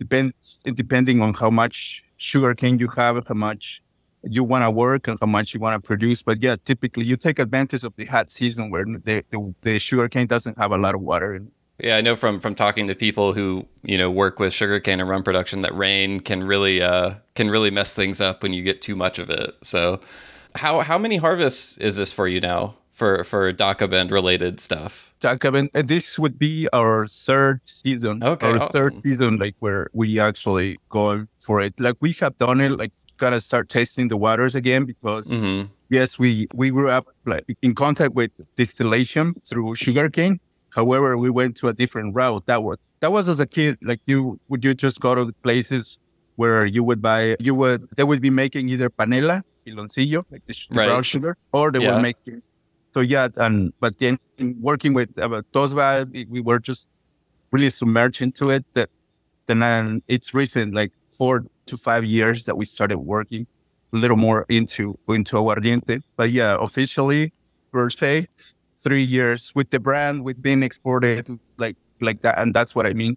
[0.00, 3.82] depends depending on how much sugar cane you have, how much
[4.22, 6.22] you want to work and how much you want to produce.
[6.22, 10.08] But yeah, typically you take advantage of the hot season where the, the, the sugar
[10.08, 11.42] cane doesn't have a lot of water.
[11.82, 15.08] Yeah, I know from from talking to people who you know work with sugarcane and
[15.08, 18.82] rum production that rain can really uh, can really mess things up when you get
[18.82, 19.56] too much of it.
[19.62, 20.00] So,
[20.56, 25.14] how how many harvests is this for you now for for Dakabend related stuff?
[25.20, 28.22] Dakabend, and this would be our third season.
[28.22, 28.68] Okay, our awesome.
[28.72, 31.80] third season, like where we actually go for it.
[31.80, 35.70] Like we have done it, like gotta start tasting the waters again because mm-hmm.
[35.88, 40.40] yes, we we grew up like in contact with distillation through sugarcane.
[40.74, 42.46] However, we went to a different route.
[42.46, 43.78] That was that was as a kid.
[43.82, 46.00] Like you would you just go to the places
[46.36, 50.54] where you would buy you would they would be making either panela, piloncillo, like the,
[50.72, 50.86] right.
[50.86, 51.94] brown sugar, or they yeah.
[51.94, 52.42] were making
[52.92, 54.18] so yeah, and but then
[54.60, 56.88] working with uh, Tosba, we were just
[57.52, 58.64] really submerged into it.
[58.72, 58.90] That
[59.46, 63.46] then it's recent, like four to five years that we started working
[63.92, 66.02] a little more into into aguardiente.
[66.16, 67.32] But yeah, officially
[67.72, 68.28] per se,
[68.78, 72.92] three years with the brand, with being exported like like that, and that's what I
[72.92, 73.16] mean.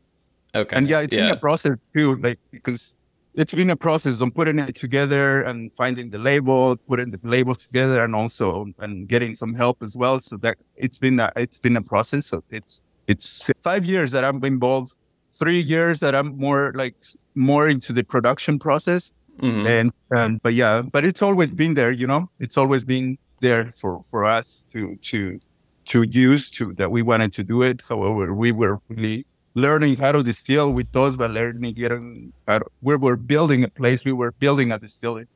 [0.55, 0.75] Okay.
[0.75, 1.25] And yeah, it's yeah.
[1.25, 2.95] in a process too, like because
[3.35, 7.67] it's been a process on putting it together and finding the label, putting the labels
[7.67, 10.19] together, and also and getting some help as well.
[10.19, 12.27] So that it's been a, it's been a process.
[12.27, 14.95] So it's it's five years that I'm involved,
[15.31, 16.95] three years that I'm more like
[17.35, 19.67] more into the production process, mm-hmm.
[19.67, 21.91] and and but yeah, but it's always been there.
[21.91, 25.39] You know, it's always been there for for us to to
[25.85, 27.81] to use to that we wanted to do it.
[27.81, 27.97] So
[28.31, 32.95] we were really learning how to distill with those, but learning getting how to, we
[32.95, 35.27] were building a place, we were building a distillery.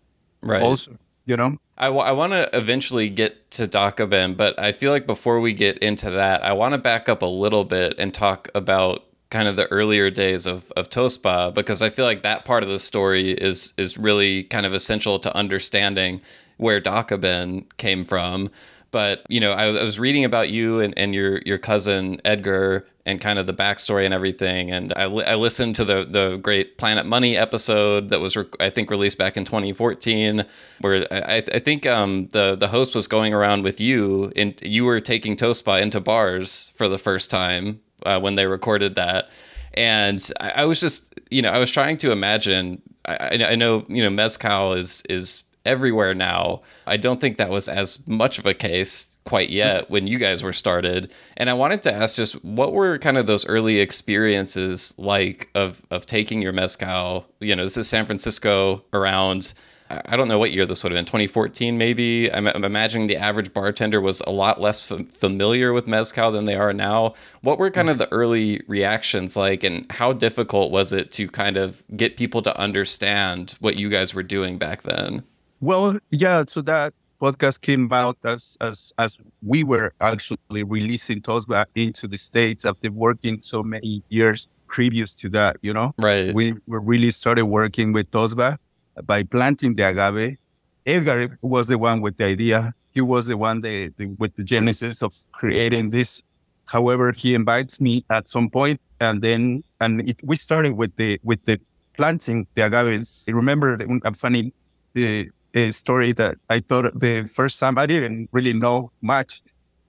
[0.41, 0.61] Right.
[0.61, 0.97] Also.
[1.27, 1.57] you know?
[1.77, 5.53] I, w- I want to eventually get to Dakabend, but I feel like before we
[5.53, 9.47] get into that, I want to back up a little bit and talk about kind
[9.47, 12.79] of the earlier days of, of Tosba because I feel like that part of the
[12.79, 16.21] story is is really kind of essential to understanding
[16.57, 18.49] where Dakabend came from.
[18.89, 22.87] But you know, I, I was reading about you and, and your your cousin Edgar
[23.05, 24.71] and kind of the backstory and everything.
[24.71, 28.45] And I, li- I listened to the the great Planet Money episode that was re-
[28.61, 30.45] I think released back in 2014,
[30.79, 34.85] where I, I think um, the the host was going around with you and you
[34.85, 39.29] were taking Tosba into bars for the first time uh, when they recorded that.
[39.73, 42.81] And I, I, was just, you know, I was trying to imagine.
[43.05, 46.61] I, I know, you know, mezcal is is everywhere now.
[46.87, 50.41] I don't think that was as much of a case quite yet when you guys
[50.41, 51.13] were started.
[51.35, 55.85] And I wanted to ask just what were kind of those early experiences like of
[55.91, 57.25] of taking your mezcal?
[57.39, 59.53] You know, this is San Francisco around
[59.89, 62.31] I don't know what year this would have been, 2014 maybe.
[62.31, 66.45] I'm, I'm imagining the average bartender was a lot less f- familiar with mezcal than
[66.45, 67.13] they are now.
[67.41, 71.57] What were kind of the early reactions like, and how difficult was it to kind
[71.57, 75.23] of get people to understand what you guys were doing back then?
[75.61, 76.43] Well, yeah.
[76.47, 82.17] So that podcast came about as as as we were actually releasing Tosba into the
[82.17, 85.57] states after working so many years previous to that.
[85.61, 86.33] You know, right?
[86.33, 88.57] We we really started working with Tosba
[89.05, 90.37] by planting the agave.
[90.85, 92.73] Edgar was the one with the idea.
[92.93, 96.23] He was the one the, the, with the genesis of creating this.
[96.65, 101.19] However, he invites me at some point, and then and it, we started with the
[101.23, 101.59] with the
[101.93, 103.27] planting the agaves.
[103.29, 104.53] I remember a funny
[104.93, 109.41] the a story that I thought the first time I didn't really know much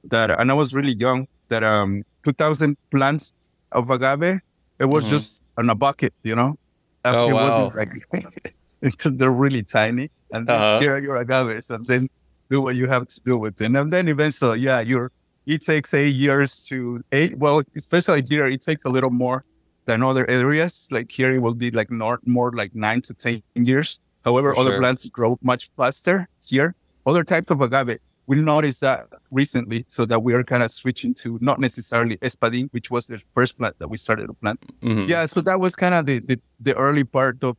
[0.05, 1.27] that, and I was really young.
[1.49, 3.33] That um, 2,000 plants
[3.73, 4.41] of agave,
[4.79, 5.15] it was mm-hmm.
[5.15, 6.59] just on a bucket, you know.
[7.05, 7.73] Oh it wow!
[7.75, 7.91] Like,
[9.05, 10.81] they're really tiny, and then uh-huh.
[10.81, 12.09] share your agaves, and then
[12.51, 15.13] do what you have to do with them, and then eventually, yeah, you're.
[15.47, 17.39] It takes eight years to eight.
[17.39, 19.45] Well, especially here, it takes a little more
[19.87, 20.89] than other areas.
[20.91, 23.99] Like here, it will be like not more like nine to ten years.
[24.25, 24.79] However, For other sure.
[24.79, 26.75] plants grow much faster here.
[27.07, 31.15] Other types of agave, we noticed that recently, so that we are kind of switching
[31.15, 34.61] to not necessarily espadin, which was the first plant that we started to plant.
[34.83, 35.09] Mm-hmm.
[35.09, 37.57] Yeah, so that was kind of the, the, the early part of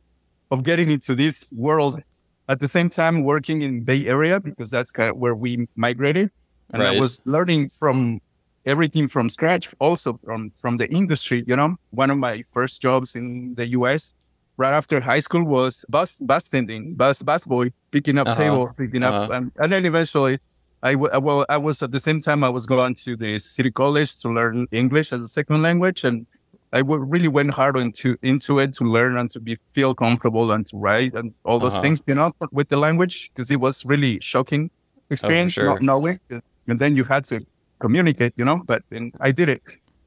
[0.50, 2.02] of getting into this world.
[2.48, 6.30] At the same time, working in Bay Area because that's kind of where we migrated,
[6.72, 6.96] and right.
[6.96, 8.20] I was learning from
[8.66, 11.44] everything from scratch, also from from the industry.
[11.46, 14.14] You know, one of my first jobs in the U.S.
[14.56, 18.42] right after high school was bus bus tending, bus bus boy, picking up uh-huh.
[18.42, 19.16] table, picking uh-huh.
[19.16, 20.40] up, and, and then eventually
[20.82, 23.70] I w- well, I was at the same time I was going to the city
[23.70, 26.26] college to learn English as a second language, and
[26.72, 30.64] I really went hard into into it to learn and to be feel comfortable and
[30.66, 31.82] to write and all those uh-huh.
[31.82, 34.70] things, you know, with the language because it was really shocking
[35.10, 35.70] experience oh, sure.
[35.70, 36.20] not knowing,
[36.68, 37.44] and then you had to
[37.80, 38.62] communicate, you know.
[38.64, 38.84] But
[39.20, 39.62] I did it,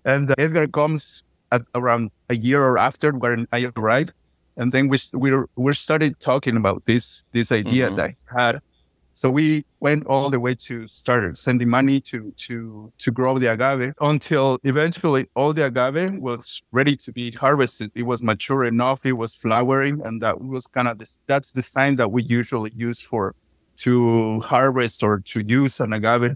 [0.06, 4.14] and uh, Edgar comes at around a year or after when I arrived,
[4.56, 7.98] and then we we we started talking about this this idea mm-hmm.
[7.98, 8.62] that I had
[9.14, 13.46] so we went all the way to start sending money to to to grow the
[13.46, 17.92] agave until eventually all the agave was ready to be harvested.
[17.94, 19.06] It was mature enough.
[19.06, 21.20] It was flowering, and that was kind of this.
[21.28, 23.36] That's the sign that we usually use for
[23.78, 26.36] to harvest or to use an agave.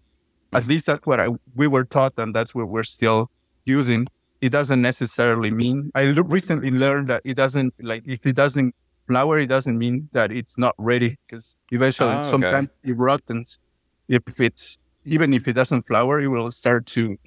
[0.54, 3.30] At least that's what I, we were taught, and that's what we're still
[3.66, 4.08] using.
[4.40, 5.92] It doesn't necessarily mean.
[5.96, 8.76] I recently learned that it doesn't like if it doesn't
[9.08, 13.60] flower, it doesn't mean that it's not ready because eventually oh, sometimes it rottens.
[14.08, 17.18] If it's even if it doesn't flower, it will start to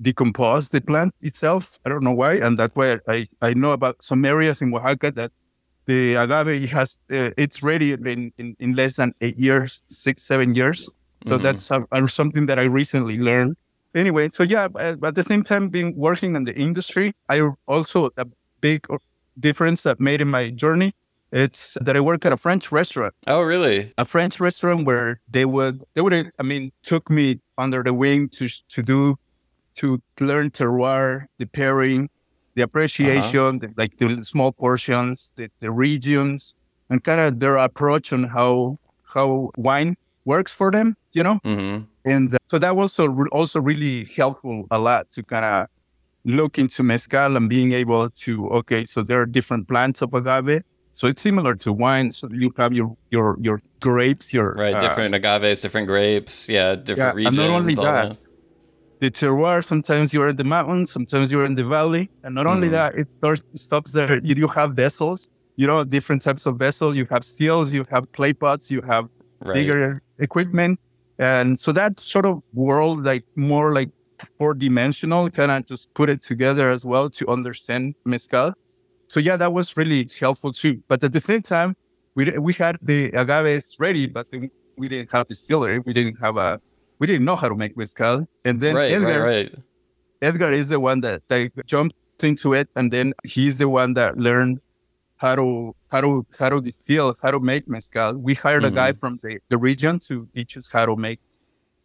[0.00, 1.78] decompose the plant itself.
[1.84, 5.10] I don't know why, and that's why I, I know about some areas in Oaxaca
[5.12, 5.32] that
[5.86, 10.54] the agave has uh, it's ready in, in, in less than eight years, six seven
[10.54, 10.92] years.
[11.24, 11.44] So mm-hmm.
[11.44, 13.56] that's uh, something that I recently learned.
[13.94, 18.10] Anyway, so yeah, but at the same time, being working in the industry, I also
[18.16, 18.26] a
[18.60, 18.86] big
[19.38, 20.94] difference that made in my journey
[21.32, 23.14] it's that I work at a French restaurant.
[23.26, 23.92] Oh, really?
[23.98, 28.28] A French restaurant where they would they would I mean took me under the wing
[28.30, 29.16] to to do
[29.74, 32.10] to learn terroir, the pairing,
[32.54, 33.58] the appreciation, uh-huh.
[33.60, 36.54] the, like the small portions, the, the regions,
[36.88, 38.78] and kind of their approach on how
[39.14, 40.96] how wine works for them.
[41.12, 41.84] You know, mm-hmm.
[42.04, 45.68] and uh, so that was also also really helpful a lot to kind of
[46.24, 50.62] look into mezcal and being able to okay, so there are different plants of agave
[50.92, 52.10] so it's similar to wine.
[52.10, 56.74] So you have your your your grapes, your right, uh, different agaves, different grapes, yeah,
[56.74, 57.38] different yeah, regions.
[57.38, 58.18] And not only that, that,
[59.00, 59.64] the terroir.
[59.64, 62.72] Sometimes you're in the mountains, sometimes you're in the valley, and not only mm.
[62.72, 63.08] that, it
[63.54, 64.20] stops there.
[64.22, 65.28] You have vessels.
[65.56, 66.96] You know, different types of vessels.
[66.96, 69.08] You have steels, you have clay pots, you have
[69.40, 69.54] right.
[69.54, 70.80] bigger equipment.
[71.18, 73.90] And so that sort of world, like more like
[74.38, 78.54] four dimensional, kind of just put it together as well to understand mezcal.
[79.12, 80.84] So yeah, that was really helpful too.
[80.86, 81.74] But at the same time,
[82.14, 84.28] we we had the agaves ready, but
[84.78, 85.80] we didn't have distillery.
[85.80, 86.60] We didn't have a
[87.00, 88.28] we didn't know how to make mezcal.
[88.44, 89.54] And then right, Edgar, right, right.
[90.22, 94.16] Edgar is the one that like jumped into it, and then he's the one that
[94.16, 94.60] learned
[95.16, 98.16] how to how to how to distill, how to make mezcal.
[98.16, 98.78] We hired mm-hmm.
[98.78, 98.98] a guy mm-hmm.
[99.00, 101.18] from the, the region to teach us how to make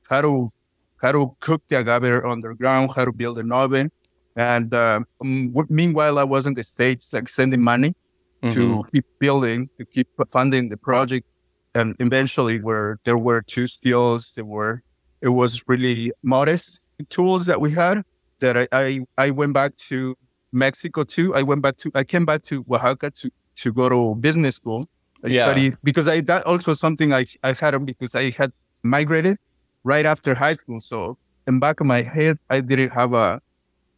[0.07, 0.53] how to
[1.01, 3.91] how to cook the agave underground, how to build an oven.
[4.35, 7.95] And uh, meanwhile, I was in the States, like sending money
[8.43, 8.53] mm-hmm.
[8.53, 11.25] to keep building, to keep funding the project.
[11.73, 14.83] And eventually, where there were two stills, there were,
[15.21, 18.03] it was really modest tools that we had
[18.39, 20.15] that I, I, I went back to
[20.51, 21.35] Mexico too.
[21.35, 24.87] I went back to, I came back to Oaxaca to, to go to business school.
[25.23, 25.43] I yeah.
[25.43, 28.51] studied because I, that also something I, I had because I had
[28.83, 29.37] migrated
[29.83, 30.79] right after high school.
[30.79, 31.17] So
[31.47, 33.41] in back of my head, I didn't have a,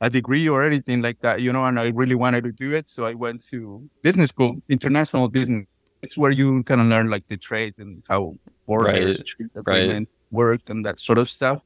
[0.02, 2.88] a degree or anything like that, you know, and I really wanted to do it.
[2.88, 5.66] So I went to business school, international business.
[6.02, 9.24] It's where you kind of learn like the trade and how borders
[9.56, 9.66] right.
[9.66, 10.08] right.
[10.32, 11.62] work and that sort of stuff.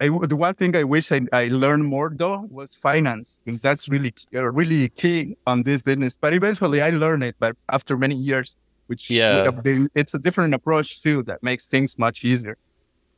[0.00, 3.88] I, the one thing I wish I, I learned more though was finance because that's
[3.88, 6.16] really uh, really key on this business.
[6.16, 10.54] But eventually I learned it, but after many years, which yeah, been, it's a different
[10.54, 12.56] approach too that makes things much easier.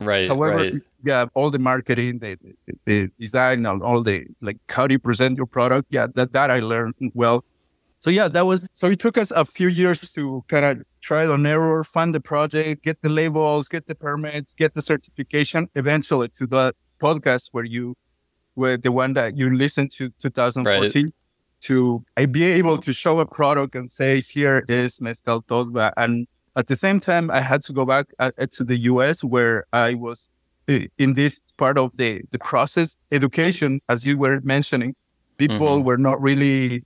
[0.01, 0.27] Right.
[0.27, 0.73] However, right.
[1.03, 2.37] yeah, all the marketing, the,
[2.85, 5.87] the, design, and all the like, how do you present your product?
[5.91, 7.45] Yeah, that that I learned well.
[7.99, 11.33] So yeah, that was so it took us a few years to kind of trial
[11.33, 15.69] and error, fund the project, get the labels, get the permits, get the certification.
[15.75, 17.95] Eventually, to the podcast where you
[18.55, 21.03] were the one that you listened to 2014.
[21.03, 21.13] Right.
[21.65, 25.93] To I be able to show a product and say, here is Mezcal Tosba.
[25.95, 29.23] And at the same time, I had to go back uh, uh to the US
[29.23, 30.29] where I was
[30.69, 34.95] uh, in this part of the, the process education, as you were mentioning.
[35.37, 35.85] People mm-hmm.
[35.85, 36.85] were not really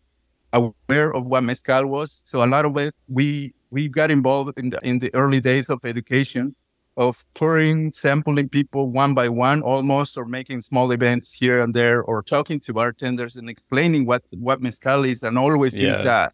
[0.53, 2.21] aware of what mezcal was.
[2.23, 5.69] So a lot of it, we we got involved in the, in the early days
[5.69, 6.55] of education,
[6.95, 12.01] of touring, sampling people one by one, almost, or making small events here and there,
[12.01, 15.87] or talking to bartenders and explaining what what mezcal is, and always yeah.
[15.87, 16.33] use that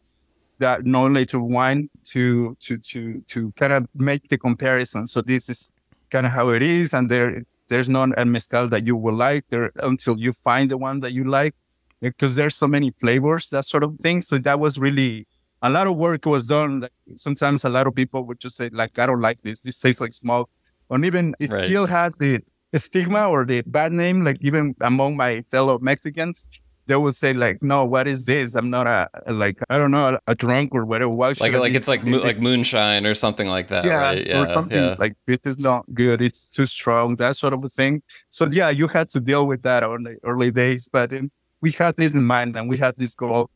[0.61, 5.07] that knowledge of wine to to to to kind of make the comparison.
[5.07, 5.71] So this is
[6.09, 9.45] kind of how it is, and there there's not a mezcal that you will like
[9.49, 11.55] there until you find the one that you like,
[12.01, 14.21] because there's so many flavors, that sort of thing.
[14.21, 15.27] So that was really
[15.61, 16.81] a lot of work was done.
[16.81, 19.61] Like sometimes a lot of people would just say like, I don't like this.
[19.61, 20.49] This tastes like small,
[20.89, 21.65] or even it right.
[21.65, 22.41] still had the
[22.75, 26.49] stigma or the bad name, like even among my fellow Mexicans
[26.87, 28.55] they would say like, "No, what is this?
[28.55, 31.87] I'm not a like I don't know a, drunk or whatever." Why like like it's
[31.87, 34.27] like mo- like moonshine or something like that, yeah, right?
[34.27, 34.95] Yeah, or something yeah.
[34.99, 36.21] like this is not good.
[36.21, 38.01] It's too strong, that sort of a thing.
[38.29, 41.71] So yeah, you had to deal with that on the early days, but um, we
[41.71, 43.49] had this in mind and we had this goal,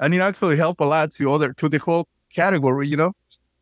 [0.00, 3.12] and it actually helped a lot to other to the whole category, you know.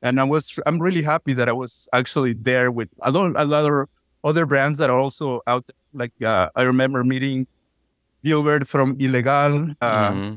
[0.03, 3.45] And I was I'm really happy that I was actually there with a lot, a
[3.45, 3.89] lot of
[4.25, 5.67] other brands that are also out.
[5.67, 5.75] There.
[5.95, 7.47] Like uh, I remember meeting
[8.25, 10.35] Gilbert from Illegal, uh, mm-hmm.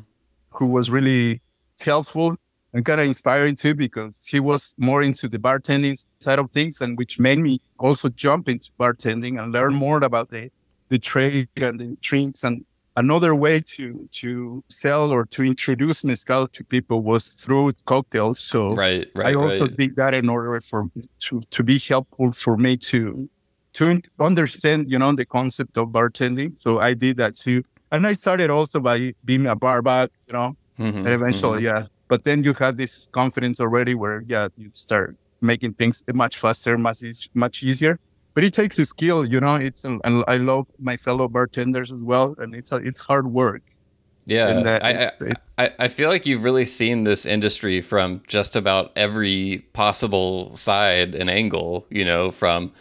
[0.51, 1.41] who was really
[1.79, 2.35] helpful
[2.73, 6.81] and kind of inspiring too because he was more into the bartending side of things
[6.81, 10.49] and which made me also jump into bartending and learn more about the
[10.89, 12.65] the trade and the drinks and
[12.97, 18.75] another way to to sell or to introduce mezcal to people was through cocktails so
[18.75, 19.77] right, right i also right.
[19.77, 20.89] did that in order for
[21.19, 23.29] to to be helpful for me to
[23.73, 28.13] to understand you know the concept of bartending so i did that too and I
[28.13, 31.77] started also by being a bar back, you know, mm-hmm, and eventually, mm-hmm.
[31.77, 31.87] yeah.
[32.07, 36.77] But then you had this confidence already where, yeah, you start making things much faster,
[36.77, 37.99] much, much easier.
[38.33, 39.55] But it takes a skill, you know.
[39.55, 43.61] It's and I love my fellow bartenders as well, and it's a, it's hard work.
[44.25, 44.91] Yeah, that, I,
[45.25, 50.55] it, I I feel like you've really seen this industry from just about every possible
[50.55, 51.85] side and angle.
[51.89, 52.71] You know, from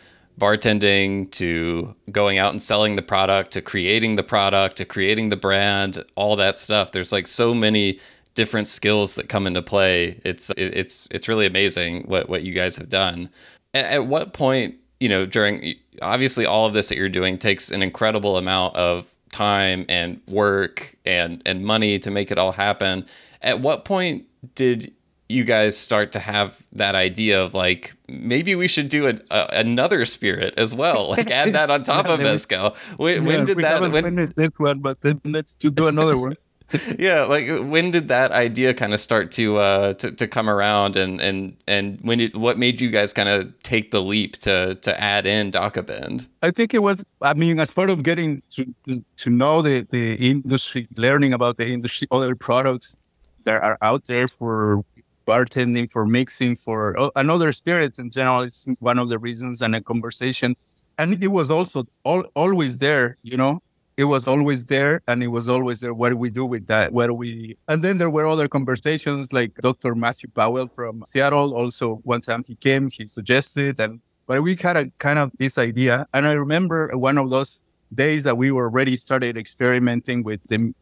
[0.40, 5.36] bartending to going out and selling the product to creating the product to creating the
[5.36, 6.90] brand all that stuff.
[6.90, 8.00] There's like so many
[8.34, 10.20] different skills that come into play.
[10.24, 13.28] It's it's it's really amazing what what you guys have done.
[13.74, 17.82] At what point you know during obviously all of this that you're doing takes an
[17.82, 23.06] incredible amount of time and work and and money to make it all happen.
[23.42, 24.24] At what point
[24.54, 24.92] did
[25.30, 29.46] you guys start to have that idea of like maybe we should do a, a,
[29.60, 32.76] another spirit as well, like add that on top yeah, of mezcal.
[32.96, 33.80] When, yeah, when did that?
[33.80, 36.36] When, this one, but then let's do another one.
[36.98, 40.96] yeah, like when did that idea kind of start to uh to, to come around
[40.96, 45.00] and and and when what made you guys kind of take the leap to to
[45.00, 46.28] add in daca Dakabend?
[46.42, 50.14] I think it was I mean as part of getting to to know the the
[50.14, 52.96] industry, learning about the industry, other products
[53.44, 54.84] that are out there for
[55.30, 59.72] bartending, for mixing, for oh, another spirits in general is one of the reasons and
[59.74, 60.50] a conversation.
[60.98, 63.54] And it was also all, always there, you know,
[63.96, 65.94] it was always there and it was always there.
[65.94, 66.92] What do we do with that?
[66.92, 67.56] What do we?
[67.68, 69.94] And then there were other conversations like Dr.
[69.94, 71.54] Matthew Powell from Seattle.
[71.54, 75.58] Also, one time he came, he suggested, and but we had a kind of this
[75.58, 76.06] idea.
[76.14, 77.62] And I remember one of those
[77.92, 80.72] days that we were already started experimenting with the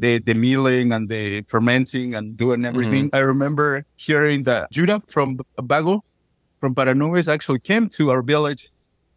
[0.00, 3.06] the, the milling and the fermenting and doing everything.
[3.06, 3.16] Mm-hmm.
[3.16, 6.04] I remember hearing that Judah from Vago,
[6.60, 8.70] from Paranubes, actually came to our village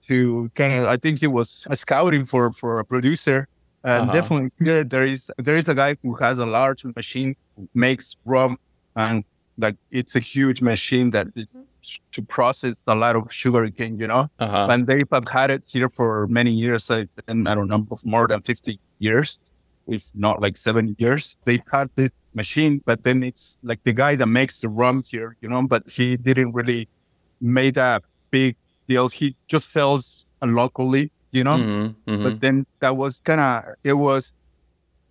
[0.08, 3.48] to kind of, I think he was scouting for for a producer.
[3.82, 4.12] And uh-huh.
[4.12, 7.36] definitely, yeah, there is there is a guy who has a large machine
[7.74, 8.58] makes rum,
[8.96, 9.24] and
[9.58, 11.28] like it's a huge machine that
[12.12, 14.30] to process a lot of sugar cane, you know.
[14.38, 14.68] Uh-huh.
[14.70, 18.42] And they have had it here for many years, and I don't know, more than
[18.42, 19.40] fifty years,
[19.90, 21.38] if not like seven years.
[21.46, 25.36] They've had this machine, but then it's like the guy that makes the rum here,
[25.42, 25.62] you know.
[25.64, 26.88] But he didn't really
[27.42, 28.56] made a big
[28.88, 29.10] deal.
[29.10, 31.58] He just sells locally, you know.
[31.58, 32.24] Mm-hmm, mm-hmm.
[32.24, 34.34] But then that was kind of it was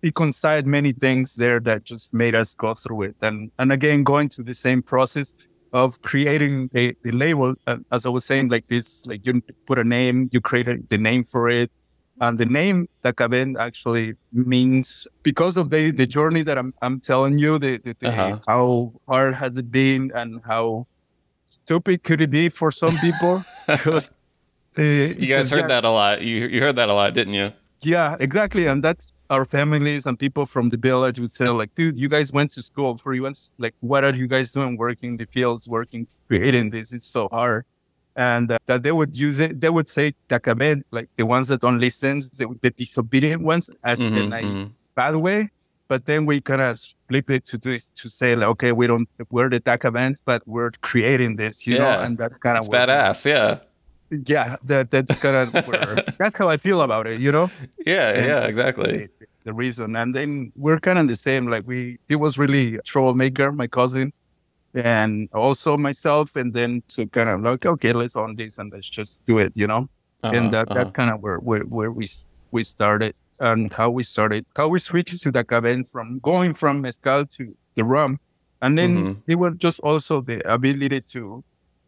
[0.01, 4.03] it coincided many things there that just made us go through it, and and again
[4.03, 5.33] going to the same process
[5.71, 7.53] of creating a, the label.
[7.67, 10.97] Uh, as I was saying, like this, like you put a name, you create the
[10.97, 11.71] name for it.
[12.21, 17.39] And the name Dakabend actually means because of the, the journey that I'm, I'm telling
[17.39, 18.39] you, the, the, the uh-huh.
[18.47, 20.87] how hard has it been and how
[21.45, 23.43] stupid could it be for some people?
[23.67, 24.01] uh,
[24.77, 26.21] you guys heard yeah, that a lot.
[26.21, 27.53] You you heard that a lot, didn't you?
[27.81, 28.67] Yeah, exactly.
[28.67, 32.33] And that's our families and people from the village would say, like, dude, you guys
[32.33, 33.31] went to school for you.
[33.57, 36.91] Like, what are you guys doing working the fields, working, creating this?
[36.91, 37.65] It's so hard.
[38.15, 41.61] And uh, that they would use it, they would say Dakabend, like the ones that
[41.61, 44.65] don't listen, the, the disobedient ones, as mm-hmm, in a mm-hmm.
[44.95, 45.49] bad way.
[45.87, 49.09] But then we kind of flip it to do to say like, okay, we don't
[49.31, 51.79] we're the Dakabends, but we're creating this, you yeah.
[51.79, 53.59] know, and that kind of badass, yeah.
[54.25, 57.49] Yeah, that that's kind of that's how I feel about it, you know.
[57.85, 59.09] Yeah, and yeah, exactly.
[59.19, 61.47] The, the, reason, and then we're kind of the same.
[61.47, 64.11] Like we, he was really a troublemaker, my cousin,
[64.73, 68.89] and also myself, and then to kind of like, okay, let's on this and let's
[68.89, 69.89] just do it, you know.
[70.21, 70.83] Uh-huh, and that uh-huh.
[70.83, 72.07] that kind of where where where we
[72.51, 77.25] we started and how we started, how we switched to Dakabend from going from mezcal
[77.25, 78.19] to the rum.
[78.61, 79.31] And then mm-hmm.
[79.31, 81.43] it was just also the ability to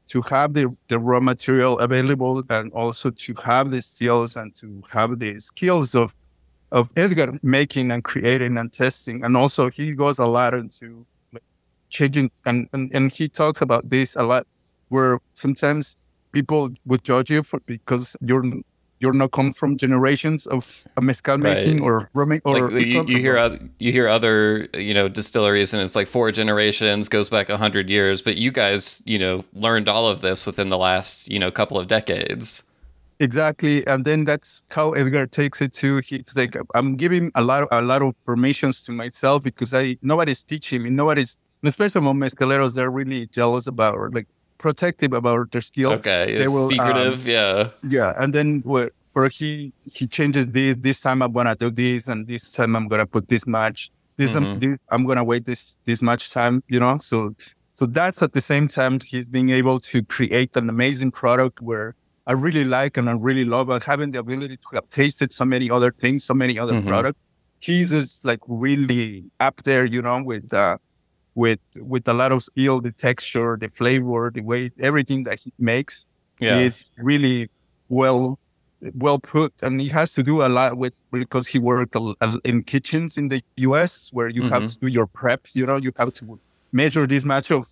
[0.07, 4.84] to have the, the raw material available and also to have the skills and to
[4.89, 6.15] have the skills of
[6.71, 9.23] of Edgar making and creating and testing.
[9.25, 11.05] And also he goes a lot into
[11.91, 14.47] changing and, and, and he talks about this a lot
[14.89, 15.97] where sometimes
[16.31, 18.43] people would judge you for because you're
[19.01, 23.37] you're not come from generations of mezcal making or rum or like you, you hear
[23.37, 27.57] other, you hear other you know distilleries and it's like four generations goes back a
[27.57, 31.39] hundred years but you guys you know learned all of this within the last you
[31.39, 32.63] know couple of decades.
[33.19, 37.63] Exactly and then that's how edgar takes it too he's like i'm giving a lot
[37.63, 42.18] of, a lot of permissions to myself because i nobody's teaching me nobody's especially among
[42.18, 44.28] mezcaleros they're really jealous about or like
[44.62, 45.93] protective about their skill.
[45.93, 47.24] Okay, they will, secretive.
[47.24, 48.14] Um, yeah, yeah.
[48.18, 48.93] And then what?
[49.14, 50.76] For he he changes this.
[50.80, 53.91] This time I'm gonna do this, and this time I'm gonna put this much.
[54.16, 54.59] This, mm-hmm.
[54.59, 56.64] this I'm gonna wait this this much time.
[56.70, 57.36] You know, so
[57.72, 61.95] so that's at the same time he's being able to create an amazing product where
[62.28, 65.43] I really like and I really love and having the ability to have tasted so
[65.43, 66.88] many other things, so many other mm-hmm.
[66.88, 67.20] products.
[67.59, 70.78] He's just like really up there, you know, with uh,
[71.36, 75.53] with with a lot of skill, the texture, the flavor, the way everything that he
[75.57, 76.07] makes
[76.39, 76.57] yeah.
[76.57, 77.49] is really
[77.89, 78.39] well
[78.95, 81.95] well put, and he has to do a lot with because he worked
[82.43, 84.09] in kitchens in the U.S.
[84.11, 84.53] where you mm-hmm.
[84.53, 85.47] have to do your prep.
[85.53, 86.39] You know, you have to
[86.71, 87.67] measure this much of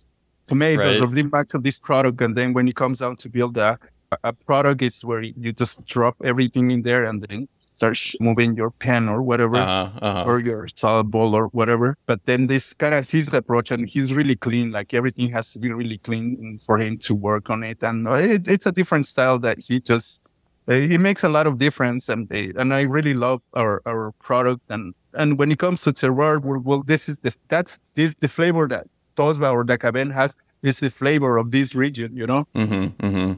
[0.46, 1.10] tomatoes right.
[1.10, 3.78] or this much of this product, and then when it comes down to build a
[4.24, 7.48] a product, it's where you just drop everything in there and then
[7.80, 10.24] start moving your pen or whatever, uh-huh, uh-huh.
[10.26, 11.96] or your salad bowl or whatever.
[12.04, 14.70] But then this kind of his approach, and he's really clean.
[14.70, 18.46] Like everything has to be really clean for him to work on it, and it,
[18.46, 20.22] it's a different style that he just.
[20.68, 24.12] Uh, it makes a lot of difference, and uh, and I really love our, our
[24.28, 24.60] product.
[24.68, 28.28] And and when it comes to terroir, well, well this is the that's this the
[28.28, 32.46] flavor that Tosba or Dakabend has is the flavor of this region, you know.
[32.54, 33.32] Mm-hmm, mm-hmm.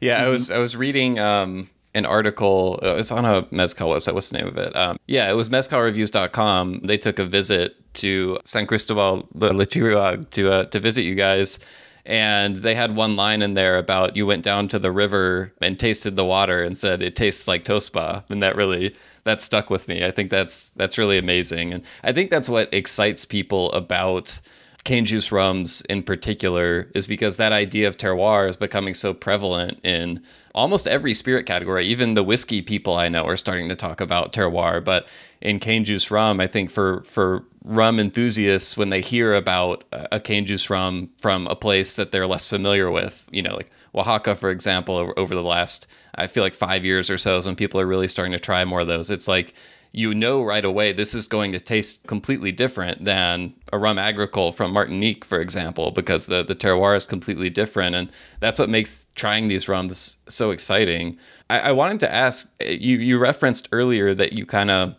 [0.00, 0.24] Yeah, mm-hmm.
[0.24, 1.68] I was I was reading um,
[1.98, 2.80] an article.
[2.82, 4.14] Uh, it's on a mezcal website.
[4.14, 4.74] What's the name of it?
[4.74, 6.80] Um, yeah, it was mezcalreviews.com.
[6.84, 11.58] They took a visit to San Cristobal Lachirioag to uh, to visit you guys.
[12.06, 15.78] And they had one line in there about you went down to the river and
[15.78, 19.88] tasted the water and said it tastes like Tosba, and that really that stuck with
[19.88, 20.06] me.
[20.06, 24.40] I think that's that's really amazing, and I think that's what excites people about
[24.84, 29.78] cane juice rums in particular is because that idea of terroir is becoming so prevalent
[29.84, 30.22] in
[30.58, 31.86] almost every spirit category.
[31.86, 35.06] Even the whiskey people I know are starting to talk about terroir, but
[35.40, 40.18] in cane juice rum, I think for for rum enthusiasts when they hear about a
[40.18, 44.34] cane juice rum from a place that they're less familiar with, you know, like Oaxaca,
[44.34, 45.86] for example, over, over the last
[46.16, 48.64] I feel like five years or so is when people are really starting to try
[48.64, 49.10] more of those.
[49.10, 49.54] It's like
[49.98, 54.52] you know right away this is going to taste completely different than a rum agricole
[54.52, 57.96] from Martinique, for example, because the, the terroir is completely different.
[57.96, 61.18] And that's what makes trying these rums so exciting.
[61.50, 64.94] I, I wanted to ask eh, you, you referenced earlier that you kind of,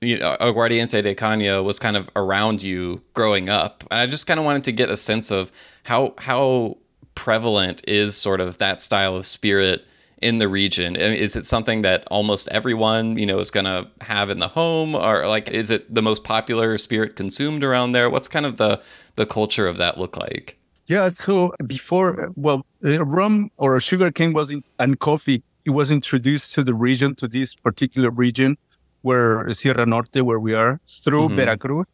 [0.00, 3.84] you know, Aguardiente de Caña was kind of around you growing up.
[3.88, 5.52] And I just kind of wanted to get a sense of
[5.84, 6.78] how, how
[7.14, 9.86] prevalent is sort of that style of spirit
[10.20, 10.96] in the region?
[10.96, 14.94] Is it something that almost everyone, you know, is going to have in the home
[14.94, 18.10] or like is it the most popular spirit consumed around there?
[18.10, 18.80] What's kind of the
[19.16, 20.58] the culture of that look like?
[20.86, 25.90] Yeah, so before well, uh, rum or sugar cane was in, and coffee it was
[25.90, 28.56] introduced to the region to this particular region
[29.02, 31.36] where Sierra Norte where we are through mm-hmm.
[31.36, 31.84] Veracruz.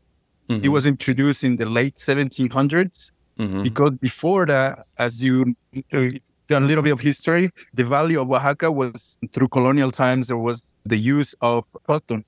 [0.48, 0.64] Mm-hmm.
[0.64, 3.62] It was introduced in the late 1700s mm-hmm.
[3.62, 5.56] because before that, as you
[5.92, 6.08] uh,
[6.50, 10.72] a little bit of history, the valley of Oaxaca was through colonial times, there was
[10.84, 12.24] the use of cotton.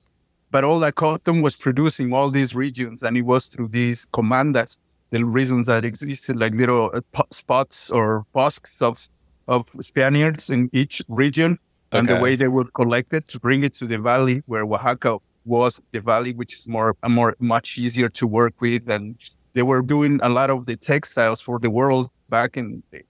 [0.51, 4.07] But all that cotton was produced in all these regions, and it was through these
[4.11, 4.79] comandas,
[5.11, 9.07] the regions that existed, like little uh, spots or posks of,
[9.47, 11.59] of Spaniards in each region,
[11.91, 11.99] okay.
[11.99, 15.19] and the way they would collect it to bring it to the valley where Oaxaca
[15.45, 18.89] was the valley, which is more, more, much easier to work with.
[18.89, 19.17] And
[19.53, 23.03] they were doing a lot of the textiles for the world back in the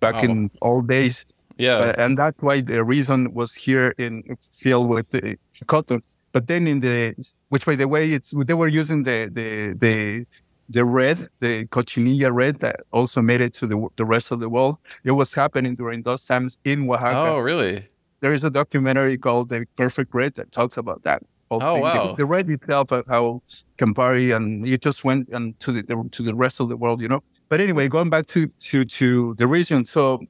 [0.00, 0.24] back oh.
[0.24, 1.26] in old days.
[1.58, 1.76] Yeah.
[1.76, 6.02] Uh, and that's why the reason was here in filled with the cotton.
[6.32, 7.14] But then in the,
[7.50, 10.26] which by the way, it's, they were using the, the, the,
[10.68, 14.48] the red, the cochinilla red that also made it to the, the rest of the
[14.48, 14.78] world.
[15.04, 17.32] It was happening during those times in Oaxaca.
[17.32, 17.86] Oh, really?
[18.20, 21.22] There is a documentary called The Perfect Red that talks about that.
[21.60, 21.82] Oh, thing.
[21.82, 22.08] wow.
[22.08, 23.42] The, the, red itself, how
[23.78, 25.82] Campari and it just went and to the,
[26.12, 27.22] to the rest of the world, you know?
[27.48, 29.84] But anyway, going back to to to the region.
[29.84, 30.20] So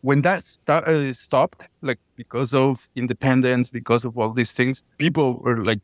[0.00, 5.38] when that st- uh, stopped, like because of independence, because of all these things, people
[5.44, 5.78] were like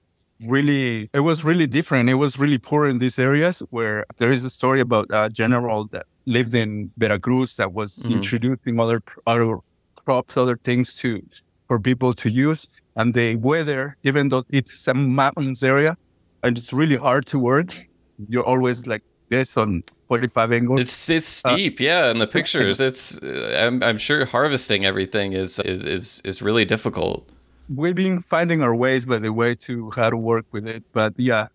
[0.49, 1.09] really.
[1.13, 2.11] It was really different.
[2.11, 3.63] It was really poor in these areas.
[3.71, 8.15] Where there is a story about a general that lived in Veracruz that was mm-hmm.
[8.15, 9.59] introducing other other
[9.95, 11.23] crops, other things to
[11.69, 12.81] for people to use.
[12.99, 15.97] And the weather, even though it's a mountains area,
[16.43, 17.89] and it's really hard to work,
[18.29, 20.81] you're always like this on 45 angles.
[20.81, 22.11] It's it's uh, steep, uh, yeah.
[22.11, 27.31] In the pictures, it's I'm, I'm sure harvesting everything is, is is is really difficult.
[27.73, 30.83] We've been finding our ways, by the way, to how to work with it.
[30.93, 31.49] But yeah,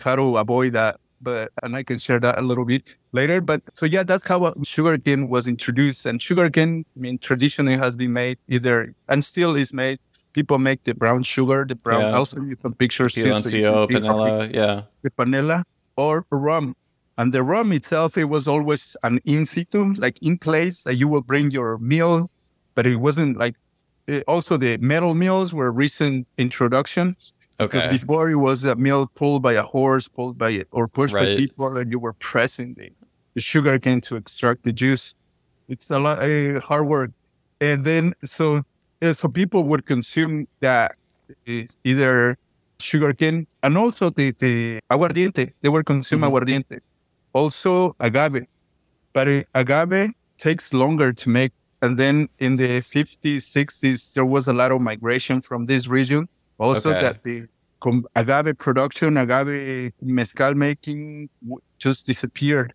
[0.00, 1.00] how to avoid that.
[1.22, 2.82] But and I can share that a little bit
[3.12, 3.40] later.
[3.40, 6.04] But so yeah, that's how sugarcane was introduced.
[6.04, 9.98] And sugarcane, I mean, traditionally has been made either and still is made.
[10.40, 12.00] People make the brown sugar, the brown.
[12.00, 12.18] Yeah.
[12.18, 13.12] Also, you can pictures.
[13.14, 14.76] Piloncillo, panela, yeah.
[15.04, 15.58] The panela
[15.96, 16.66] or rum
[17.18, 21.06] and the rum itself, it was always an in situ, like in place that you
[21.12, 22.30] will bring your meal,
[22.74, 23.56] but it wasn't like.
[24.06, 27.34] It, also, the metal mills were recent introductions.
[27.60, 27.78] Okay.
[27.78, 31.14] Because before it was a mill pulled by a horse, pulled by it, or pushed
[31.14, 31.36] right.
[31.36, 32.88] by people, and you were pressing the,
[33.34, 35.14] the sugar cane to extract the juice.
[35.68, 37.10] It's a lot uh, hard work,
[37.60, 38.64] and then so
[39.02, 40.96] uh, so people would consume that
[41.46, 42.36] is either
[42.78, 45.52] sugarcane and also the, the aguardiente.
[45.60, 46.34] They were consume mm-hmm.
[46.34, 46.80] aguardiente
[47.32, 48.46] also agave.
[49.12, 51.52] But agave takes longer to make.
[51.82, 56.28] And then in the 50s, 60s, there was a lot of migration from this region.
[56.58, 57.00] Also, okay.
[57.00, 57.46] that the
[58.14, 61.30] agave production, agave mezcal making
[61.78, 62.74] just disappeared.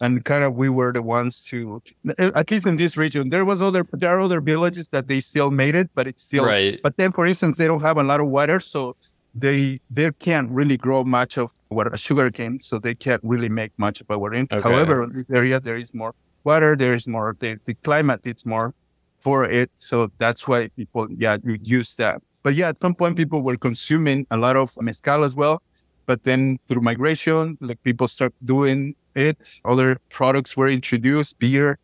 [0.00, 1.82] And kind of we were the ones to,
[2.18, 5.50] at least in this region, there was other, there are other villages that they still
[5.50, 6.78] made it, but it's still, right.
[6.82, 8.60] but then for instance, they don't have a lot of water.
[8.60, 8.94] So
[9.36, 13.48] they they can't really grow much of what a sugar cane, so they can't really
[13.48, 14.58] make much of our income.
[14.58, 14.68] Okay.
[14.68, 18.46] However, in this area there is more water, there is more the, the climate it's
[18.46, 18.74] more
[19.20, 22.22] for it, so that's why people yeah use that.
[22.42, 25.62] But yeah, at some point people were consuming a lot of mezcal as well,
[26.06, 29.60] but then through migration, like people start doing it.
[29.64, 31.78] Other products were introduced, beer,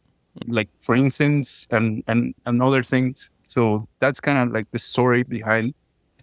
[0.47, 5.23] like for instance, and and and other things So that's kind of like the story
[5.23, 5.75] behind.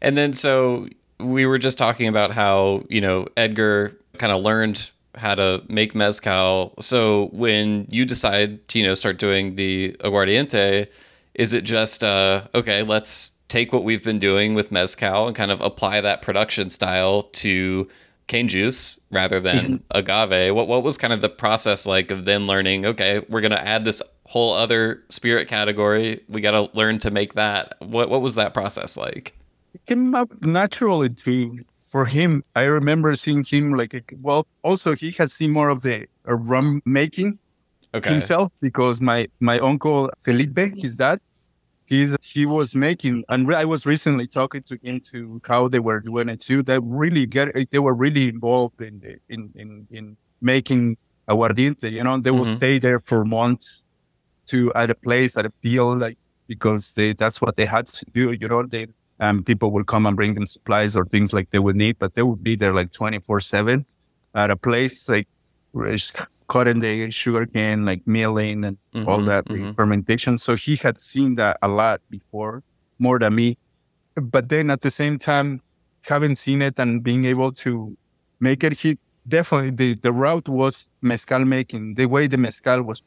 [0.01, 0.87] And then so
[1.19, 5.93] we were just talking about how you know Edgar kind of learned how to make
[5.95, 6.73] mezcal.
[6.79, 10.87] So when you decide to you know start doing the aguardiente,
[11.33, 12.83] is it just uh, okay?
[12.83, 17.23] Let's take what we've been doing with mezcal and kind of apply that production style
[17.23, 17.87] to
[18.29, 19.75] cane juice rather than mm-hmm.
[19.91, 20.55] agave.
[20.55, 22.85] What what was kind of the process like of then learning?
[22.85, 26.21] Okay, we're gonna add this whole other spirit category.
[26.29, 27.75] We got to learn to make that.
[27.79, 29.35] What what was that process like?
[29.73, 32.43] It came up naturally to for him.
[32.55, 34.45] I remember seeing him like well.
[34.63, 37.39] Also, he has seen more of the uh, rum making
[37.93, 38.09] okay.
[38.09, 41.19] himself because my my uncle Felipe, his dad,
[41.89, 45.99] he's he was making and i was recently talking to him to how they were
[45.99, 46.61] doing it too.
[46.61, 52.03] They really get they were really involved in the, in in in making aguardiente you
[52.03, 52.17] know?
[52.19, 52.61] They will mm-hmm.
[52.61, 53.85] stay there for months
[54.47, 56.17] to at a place at a field like
[56.47, 58.63] because they that's what they had to do you know?
[58.63, 58.87] They
[59.19, 62.13] um people will come and bring them supplies or things like they would need but
[62.13, 63.85] they would be there like 24 7
[64.35, 65.27] at a place like
[66.49, 69.71] cutting the sugar cane, like milling and mm-hmm, all that mm-hmm.
[69.73, 70.37] fermentation.
[70.37, 72.63] So he had seen that a lot before,
[72.97, 73.57] more than me.
[74.15, 75.61] But then at the same time,
[76.05, 77.95] having seen it and being able to
[78.39, 78.97] make it, he
[79.27, 81.93] definitely the, the route was mezcal making.
[81.93, 83.01] The way the mezcal was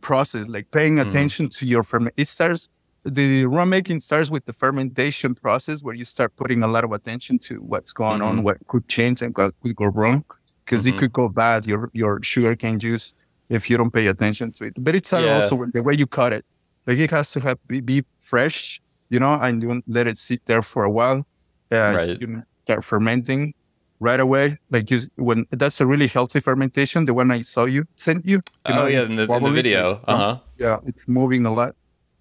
[0.00, 1.08] processed, like paying mm-hmm.
[1.08, 2.14] attention to your ferment.
[2.18, 2.68] It starts
[3.04, 6.92] the rum making starts with the fermentation process where you start putting a lot of
[6.92, 8.42] attention to what's going on, mm-hmm.
[8.42, 10.22] what could change and what could go wrong
[10.70, 10.96] because mm-hmm.
[10.96, 13.14] it could go bad your your sugar cane juice
[13.48, 14.74] if you don't pay attention to it.
[14.78, 15.34] But it's yeah.
[15.34, 16.44] also the way you cut it.
[16.86, 20.16] Like it has to have be, be fresh, you know, and you don't let it
[20.16, 21.26] sit there for a while.
[21.72, 22.20] Uh, right.
[22.20, 23.54] You start fermenting
[23.98, 24.58] right away.
[24.70, 27.04] Like you, when that's a really healthy fermentation.
[27.04, 28.36] The one I saw you sent you.
[28.36, 30.00] you oh know, yeah, in the, in the video.
[30.06, 30.38] Uh huh.
[30.56, 31.74] Yeah, it's moving a lot.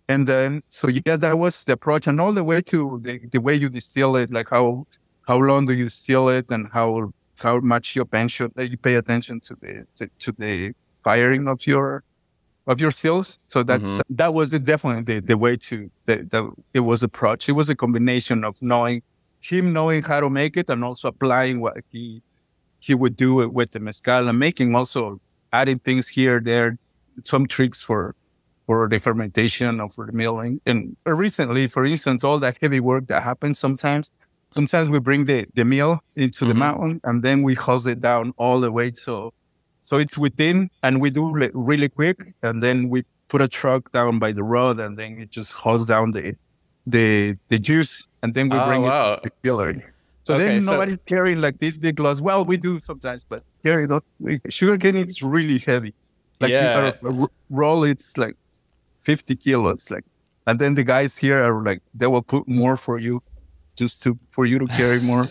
[0.07, 3.39] And then so yeah, that was the approach, and all the way to the, the
[3.39, 4.87] way you distill it, like how
[5.27, 8.95] how long do you distill it, and how how much you pay attention you pay
[8.95, 12.03] attention to the to, to the firing of your
[12.67, 13.39] of your skills.
[13.47, 14.15] So that's mm-hmm.
[14.15, 17.49] that was the, definitely the, the way to the, the it was approach.
[17.49, 19.01] It was a combination of knowing
[19.41, 22.21] him knowing how to make it and also applying what he
[22.79, 25.19] he would do with the mezcal and making also
[25.51, 26.77] adding things here there
[27.23, 28.15] some tricks for
[28.65, 30.61] for the fermentation or for the milling.
[30.65, 34.11] And recently, for instance, all that heavy work that happens sometimes
[34.51, 36.47] sometimes we bring the, the meal into mm-hmm.
[36.49, 38.91] the mountain and then we hose it down all the way.
[38.91, 39.33] So,
[39.81, 42.33] so it's within and we do it really quick.
[42.43, 45.87] And then we put a truck down by the road and then it just hoses
[45.87, 46.35] down the,
[46.87, 49.13] the, the juice and then we oh, bring wow.
[49.13, 49.83] it to the distillery.
[50.23, 51.01] So okay, then nobody's so...
[51.05, 52.21] carrying like this big glass.
[52.21, 54.03] Well, we do sometimes, but carry not.
[54.49, 55.93] Sugar cane it's really heavy.
[56.39, 56.91] Like yeah.
[57.03, 58.35] a roll, it's like
[58.99, 59.89] 50 kilos.
[59.91, 60.05] Like,
[60.45, 63.21] and then the guys here are like, they will put more for you
[63.79, 65.27] just to for you to carry more.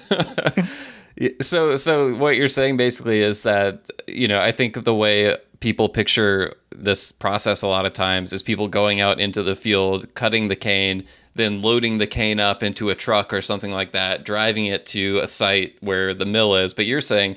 [1.40, 5.88] so so what you're saying basically is that you know I think the way people
[5.88, 10.48] picture this process a lot of times is people going out into the field, cutting
[10.48, 14.66] the cane, then loading the cane up into a truck or something like that, driving
[14.66, 16.72] it to a site where the mill is.
[16.72, 17.36] But you're saying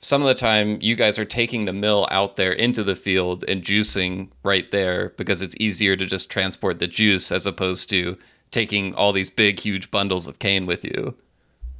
[0.00, 3.44] some of the time you guys are taking the mill out there into the field
[3.46, 8.18] and juicing right there because it's easier to just transport the juice as opposed to
[8.52, 11.14] taking all these big, huge bundles of cane with you.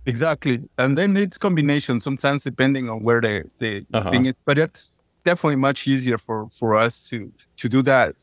[0.06, 0.60] Exactly.
[0.78, 4.10] And then it's combination sometimes depending on where the, the uh-huh.
[4.10, 4.34] thing is.
[4.44, 4.92] But it's
[5.22, 8.16] definitely much easier for, for us to to do that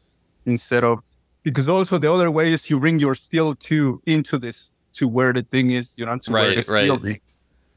[0.46, 1.02] instead of
[1.44, 5.32] because also the other way is you bring your steel to into this to where
[5.32, 7.22] the thing is, you know, to right, where the steel right.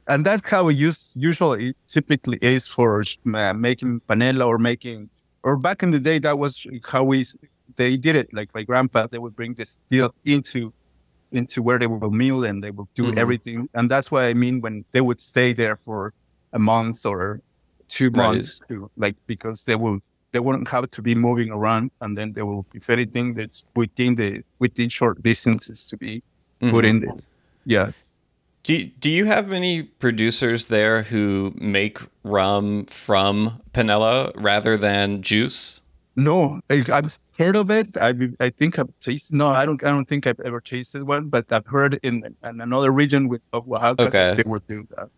[0.08, 3.04] And that's how we use usually typically is for
[3.34, 5.10] uh, making panela or making
[5.44, 7.24] or back in the day that was how we
[7.76, 8.32] they did it.
[8.32, 10.72] Like my grandpa, they would bring the steel into
[11.30, 13.18] into where they will mill and they will do mm-hmm.
[13.18, 13.68] everything.
[13.74, 16.12] And that's what I mean when they would stay there for
[16.52, 17.40] a month or
[17.88, 18.68] two months right.
[18.68, 20.00] to like because they will
[20.32, 24.14] they wouldn't have to be moving around and then they will if anything that's within
[24.14, 26.22] the within short distances to be
[26.60, 26.70] mm-hmm.
[26.70, 27.16] put in there.
[27.64, 27.92] Yeah.
[28.64, 35.20] Do, you, do you have many producers there who make rum from panela rather than
[35.20, 35.80] juice?
[36.14, 37.96] No, I, I've heard of it.
[37.96, 39.36] I I think I've tasted.
[39.36, 39.82] No, I don't.
[39.84, 43.42] I don't think I've ever tasted one, but I've heard in, in another region with,
[43.52, 44.34] of Oaxaca okay.
[44.36, 45.08] they were doing that.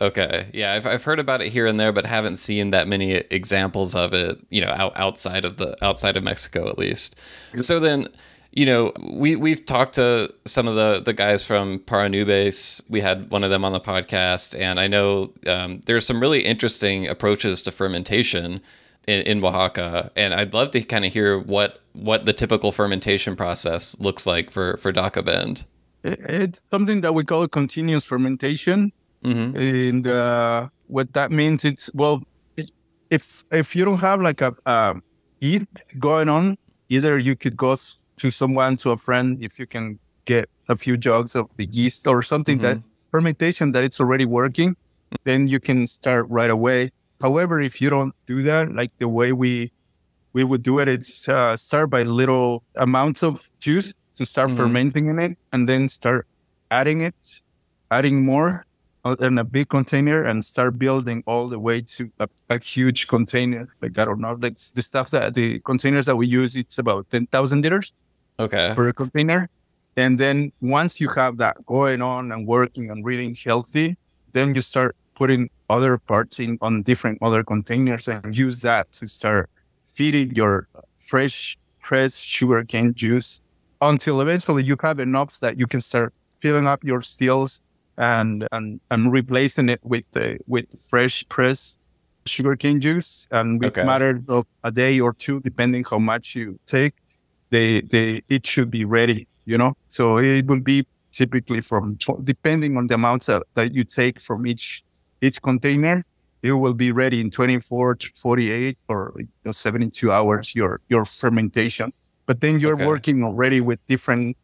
[0.00, 3.12] Okay, yeah, I've I've heard about it here and there, but haven't seen that many
[3.12, 4.38] examples of it.
[4.50, 7.16] You know, out, outside of the outside of Mexico, at least.
[7.60, 8.08] So then,
[8.50, 12.82] you know, we we've talked to some of the the guys from Para Nubes.
[12.88, 16.44] We had one of them on the podcast, and I know um, there's some really
[16.44, 18.60] interesting approaches to fermentation
[19.06, 23.36] in, in Oaxaca, and I'd love to kind of hear what what the typical fermentation
[23.36, 25.64] process looks like for for Dakabend.
[26.02, 28.92] It's something that we call continuous fermentation,
[29.24, 29.56] mm-hmm.
[29.56, 32.22] and uh, what that means it's well,
[33.10, 34.96] if if you don't have like a, a
[35.40, 35.66] heat
[35.98, 37.76] going on, either you could go
[38.16, 42.06] to someone to a friend if you can get a few jugs of the yeast
[42.06, 42.80] or something mm-hmm.
[42.80, 44.76] that fermentation that it's already working,
[45.24, 46.90] then you can start right away.
[47.20, 49.72] However, if you don't do that, like the way we
[50.32, 54.56] we would do it, it's uh, start by little amounts of juice to start mm-hmm.
[54.56, 56.26] fermenting in it, and then start
[56.70, 57.42] adding it,
[57.90, 58.66] adding more
[59.04, 63.06] uh, in a big container, and start building all the way to a, a huge
[63.06, 63.68] container.
[63.80, 67.08] Like I don't know, like the stuff that the containers that we use, it's about
[67.10, 67.94] ten thousand liters.
[68.38, 68.72] Okay.
[68.74, 69.48] Per container,
[69.96, 73.96] and then once you have that going on and working and really healthy,
[74.32, 79.06] then you start putting other parts in on different other containers and use that to
[79.06, 79.48] start
[79.84, 83.42] feeding your fresh pressed sugarcane juice
[83.80, 87.60] until eventually you have enough that you can start filling up your stills
[87.96, 91.78] and and, and replacing it with uh, with fresh pressed
[92.26, 93.84] sugarcane juice and with okay.
[93.84, 96.94] matter of a day or two depending how much you take
[97.50, 102.76] they they it should be ready you know so it will be typically from depending
[102.76, 104.82] on the amounts that, that you take from each
[105.24, 106.04] each container
[106.42, 111.04] it will be ready in 24 to 48 or you know, 72 hours your your
[111.04, 111.92] fermentation
[112.26, 112.86] but then you're okay.
[112.86, 114.36] working already with different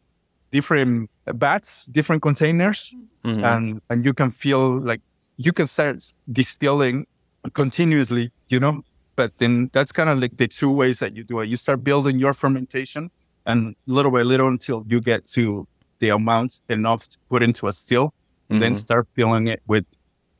[0.49, 3.43] different bats different containers mm-hmm.
[3.43, 5.01] and and you can feel like
[5.37, 6.01] you can start
[6.31, 7.05] distilling
[7.53, 8.81] continuously you know
[9.15, 11.83] but then that's kind of like the two ways that you do it you start
[11.83, 13.11] building your fermentation
[13.45, 15.67] and little by little until you get to
[15.99, 18.13] the amounts enough to put into a still
[18.49, 18.59] and mm-hmm.
[18.59, 19.85] then start filling it with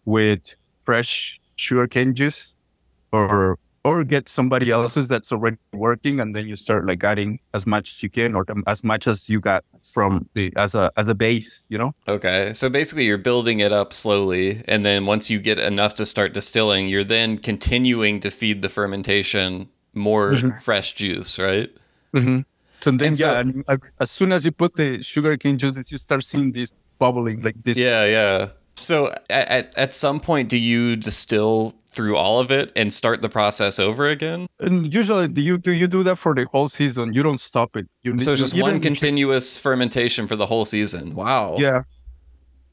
[0.05, 2.55] with fresh sugarcane juice
[3.11, 7.65] or or get somebody else's that's already working and then you start like adding as
[7.65, 11.07] much as you can or as much as you got from the as a as
[11.07, 15.29] a base you know okay so basically you're building it up slowly and then once
[15.29, 20.57] you get enough to start distilling you're then continuing to feed the fermentation more mm-hmm.
[20.59, 21.69] fresh juice right
[22.13, 22.41] mm-hmm.
[22.79, 26.23] so then and yeah so, as soon as you put the sugarcane juices you start
[26.23, 28.49] seeing this bubbling like this yeah yeah
[28.81, 33.29] so at, at some point, do you distill through all of it and start the
[33.29, 34.47] process over again?
[34.59, 37.13] And usually, do you do you do that for the whole season?
[37.13, 37.87] You don't stop it.
[38.03, 41.15] You so just one continuous fermentation for the whole season.
[41.15, 41.55] Wow.
[41.57, 41.83] Yeah.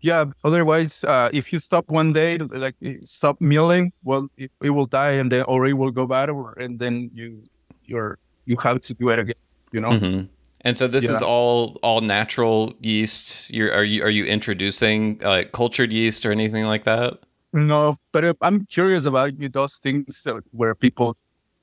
[0.00, 0.26] Yeah.
[0.44, 5.12] Otherwise, uh, if you stop one day, like stop milling, well, it, it will die,
[5.12, 7.42] and then or it will go bad, or, and then you
[7.84, 9.34] you're you have to do it again.
[9.72, 9.90] You know.
[9.90, 10.26] Mm-hmm.
[10.62, 11.12] And so this yeah.
[11.12, 13.52] is all all natural yeast.
[13.52, 17.18] You're, are you are you introducing uh, cultured yeast or anything like that?
[17.52, 21.16] No, but uh, I'm curious about those things where people,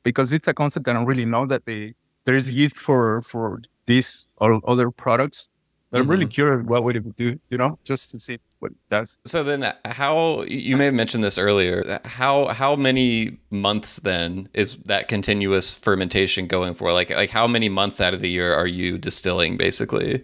[0.04, 1.93] because it's a concept that I don't really know that they
[2.24, 5.50] there is yeast for for these or other products.
[5.91, 6.04] But mm-hmm.
[6.04, 6.32] I'm really mm-hmm.
[6.32, 9.18] curious what would it do, you know, just to see what it does.
[9.26, 11.84] So then, uh, how you may have mentioned this earlier.
[11.88, 16.91] Uh, how how many months then is that continuous fermentation going for?
[16.91, 20.24] Like like how many months out of the year are you distilling, basically?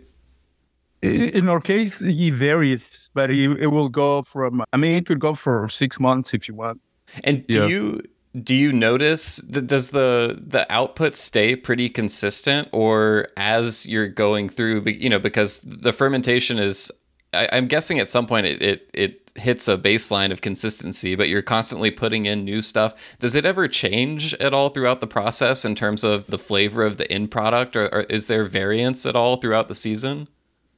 [1.01, 4.63] In our case, it varies, but it, it will go from.
[4.71, 6.79] I mean, it could go for six months if you want.
[7.23, 7.67] And do yeah.
[7.67, 8.01] you
[8.43, 14.83] do you notice does the the output stay pretty consistent, or as you're going through,
[14.85, 16.91] you know, because the fermentation is.
[17.33, 21.29] I, I'm guessing at some point it, it it hits a baseline of consistency, but
[21.29, 22.93] you're constantly putting in new stuff.
[23.19, 26.97] Does it ever change at all throughout the process in terms of the flavor of
[26.97, 30.27] the end product, or, or is there variance at all throughout the season?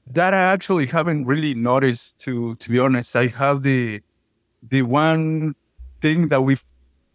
[0.06, 2.20] That I actually haven't really noticed.
[2.20, 4.02] To to be honest, I have the
[4.62, 5.56] the one
[6.02, 6.64] thing that we've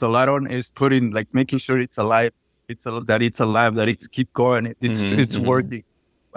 [0.01, 2.33] a lot on is putting like making sure it's alive.
[2.69, 3.75] It's a, that it's alive.
[3.75, 4.75] That it's keep going.
[4.81, 5.47] It's mm-hmm, it's mm-hmm.
[5.47, 5.85] working.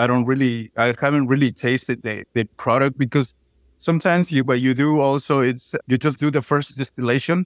[0.02, 0.72] I don't really.
[0.76, 3.36] I haven't really tasted the the product because
[3.78, 7.38] sometimes you what you do also it's you just do the first distillation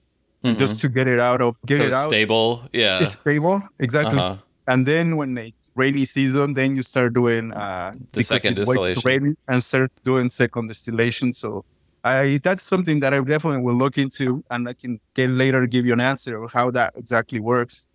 [0.44, 0.58] mm-hmm.
[0.58, 2.08] just to get it out of get so it out.
[2.10, 2.50] stable.
[2.72, 4.18] Yeah, it's stable exactly.
[4.18, 4.36] Uh-huh.
[4.68, 9.32] And then when it's rainy season, then you start doing uh, the second distillation rainy
[9.46, 11.32] and start doing second distillation.
[11.32, 11.64] So
[12.02, 15.84] I that's something that I definitely will look into, and I can get later give
[15.88, 17.88] you an answer of how that exactly works,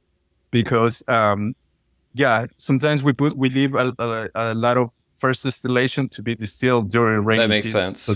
[0.51, 1.55] because um,
[2.14, 6.36] yeah, sometimes we put we leave a, a, a, lot of first distillation to be
[6.36, 7.39] distilled during rain.
[7.39, 7.95] That makes season.
[7.95, 8.01] sense.
[8.01, 8.14] So,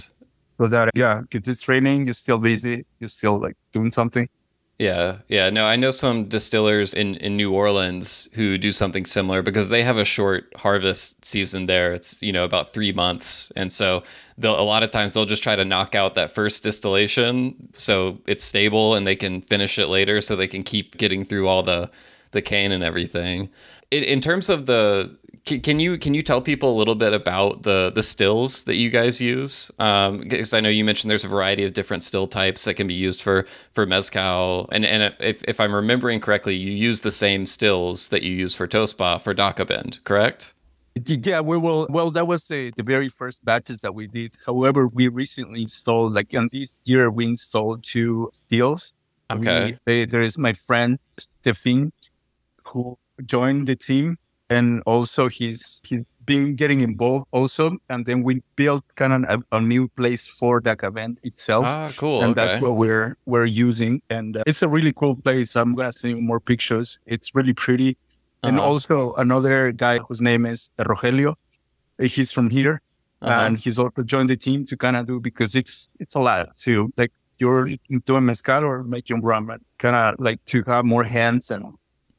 [0.58, 4.30] so that yeah, because it's raining, you're still busy, you're still like doing something.
[4.78, 5.50] Yeah, yeah.
[5.50, 9.84] No, I know some distillers in, in New Orleans who do something similar because they
[9.84, 11.94] have a short harvest season there.
[11.94, 13.54] It's, you know, about three months.
[13.56, 14.04] And so
[14.38, 18.20] they'll a lot of times they'll just try to knock out that first distillation so
[18.28, 21.64] it's stable and they can finish it later so they can keep getting through all
[21.64, 21.90] the
[22.32, 23.50] the cane and everything.
[23.96, 27.64] In, in terms of the can, you can you tell people a little bit about
[27.64, 29.68] the the stills that you guys use?
[29.78, 32.88] Because um, I know you mentioned there's a variety of different still types that can
[32.88, 37.12] be used for for mezcal, and and if, if I'm remembering correctly, you use the
[37.12, 40.56] same stills that you use for Tosba for Dakabend, correct?
[41.06, 41.88] Yeah, we will.
[41.90, 44.38] Well, that was the, the very first batches that we did.
[44.46, 48.94] However, we recently installed, like in this year, we installed two stills.
[49.30, 49.66] Okay.
[49.66, 51.92] We, they, there is my friend Stefan,
[52.64, 54.18] who joined the team
[54.50, 57.78] and also he's he's been getting involved also.
[57.90, 61.66] And then we built kind of a, a new place for that event itself.
[61.68, 62.22] Ah cool.
[62.22, 62.46] And okay.
[62.46, 64.02] that's what we're we're using.
[64.10, 65.56] And uh, it's a really cool place.
[65.56, 67.00] I'm gonna send you more pictures.
[67.06, 67.98] It's really pretty.
[68.44, 68.50] Uh-huh.
[68.50, 71.36] and also another guy whose name is rogelio.
[72.00, 72.82] He's from here.
[73.22, 73.46] Uh-huh.
[73.46, 76.56] and he's also joined the team to kind of do because it's it's a lot
[76.58, 77.70] too like you're
[78.04, 81.64] doing mezcal or making rum kind of like to have more hands and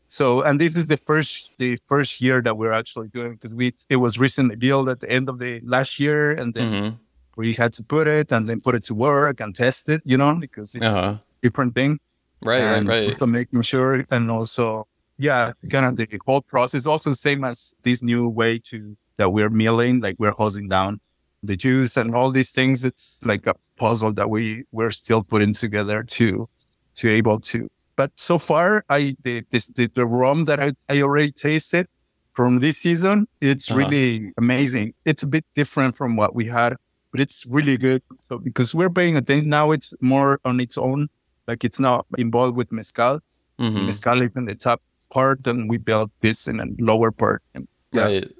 [0.08, 3.74] so, and this is the first the first year that we're actually doing because we
[3.88, 6.96] it was recently built at the end of the last year, and then mm-hmm.
[7.36, 10.16] we had to put it and then put it to work and test it, you
[10.16, 11.16] know, because it's uh-huh.
[11.42, 11.98] different thing.
[12.42, 13.18] Right, and right, right.
[13.18, 14.86] So making sure, and also,
[15.18, 16.86] yeah, kind of the whole process.
[16.86, 21.00] Also, same as this new way to that we're milling, like we're hosing down
[21.42, 22.84] the juice and all these things.
[22.84, 26.48] It's like a puzzle that we we're still putting together to
[26.96, 31.02] to able to but so far, I the this, the, the rum that I, I
[31.02, 31.88] already tasted
[32.32, 33.80] from this season, it's uh-huh.
[33.80, 34.94] really amazing.
[35.04, 36.76] It's a bit different from what we had,
[37.10, 38.02] but it's really good.
[38.28, 41.08] So because we're paying attention now, it's more on its own.
[41.48, 43.20] Like it's not involved with mezcal.
[43.58, 43.86] Mm-hmm.
[43.86, 47.42] Mezcal is in the top part, and we built this in a lower part.
[47.54, 48.02] And yeah.
[48.02, 48.32] Right.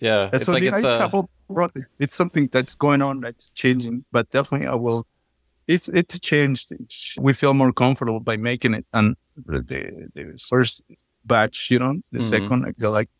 [0.00, 0.30] Yeah.
[0.32, 1.24] It's like it's a...
[2.00, 5.06] It's something that's going on that's changing, but definitely I will
[5.66, 6.72] it's it's changed.
[7.18, 10.82] We feel more comfortable by making it, and the the first
[11.24, 12.28] batch, you know, the mm-hmm.
[12.28, 13.10] second, I feel like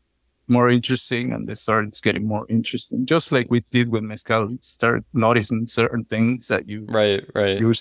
[0.48, 3.06] more interesting, and the third it's getting more interesting.
[3.06, 7.58] Just like we did with mezcal, we start noticing certain things that you right right
[7.58, 7.72] you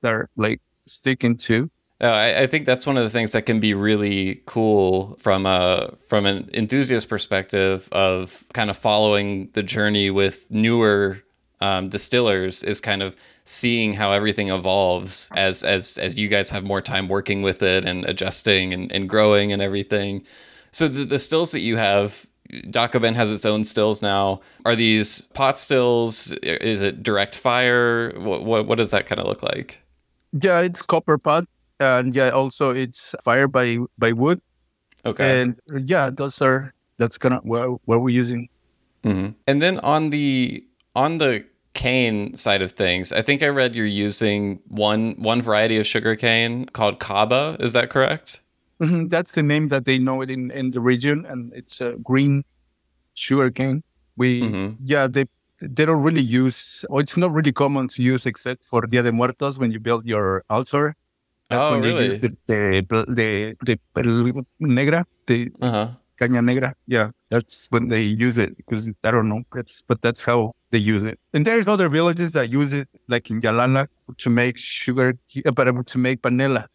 [0.00, 1.70] start like sticking to.
[2.00, 5.46] Uh, I, I, think that's one of the things that can be really cool from
[5.46, 11.22] a from an enthusiast perspective of kind of following the journey with newer
[11.60, 16.64] um, distillers is kind of seeing how everything evolves as as as you guys have
[16.64, 20.24] more time working with it and adjusting and, and growing and everything.
[20.72, 24.40] So the, the stills that you have, Dakabend has its own stills now.
[24.64, 26.32] Are these pot stills?
[26.42, 28.12] Is it direct fire?
[28.18, 29.80] What what, what does that kind of look like?
[30.32, 31.44] Yeah, it's copper pot,
[31.78, 34.40] and yeah, also it's fire by by wood.
[35.06, 35.42] Okay.
[35.42, 38.48] And yeah, those are that's kind of what, what we're using.
[39.04, 39.32] Mm-hmm.
[39.46, 43.86] And then on the on the cane side of things, I think I read you're
[43.86, 47.60] using one one variety of sugar cane called Caba.
[47.60, 48.42] Is that correct?
[48.80, 49.08] Mm-hmm.
[49.08, 52.44] That's the name that they know it in, in the region, and it's a green
[53.14, 53.82] sugar cane.
[54.16, 54.74] We mm-hmm.
[54.78, 55.26] yeah they
[55.60, 56.84] they don't really use.
[56.90, 60.04] Or it's not really common to use except for Dia de Muertos when you build
[60.04, 60.96] your altar.
[61.50, 62.06] That's oh, when really?
[62.06, 65.88] use the the the, the, the negra, the uh-huh.
[66.18, 66.74] Caña negra.
[66.86, 69.42] Yeah, that's when they use it because I don't know.
[69.52, 71.18] That's but that's how they use it.
[71.32, 73.88] And there's other villages that use it, like in Yalala,
[74.18, 76.66] to make sugar, uh, but to make panela.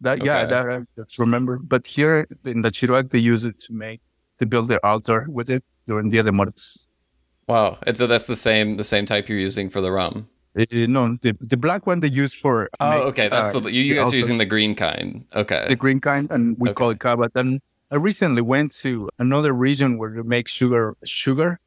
[0.00, 0.26] That okay.
[0.26, 1.58] yeah, that I just remember.
[1.58, 4.00] But here in Lachirioag, they use it to make
[4.38, 6.88] to build their altar with it during Dia de Muertos.
[7.48, 7.78] Wow!
[7.86, 10.28] And so that's the same the same type you're using for the rum.
[10.58, 12.70] Uh, no, the, the black one they use for.
[12.80, 13.28] Oh, make, okay.
[13.28, 15.24] That's uh, the you, you guys are using the green kind.
[15.34, 15.66] Okay.
[15.68, 16.74] The green kind, and we okay.
[16.74, 17.30] call it cava.
[17.32, 17.60] Then
[17.90, 21.60] I recently went to another region where they make sugar sugar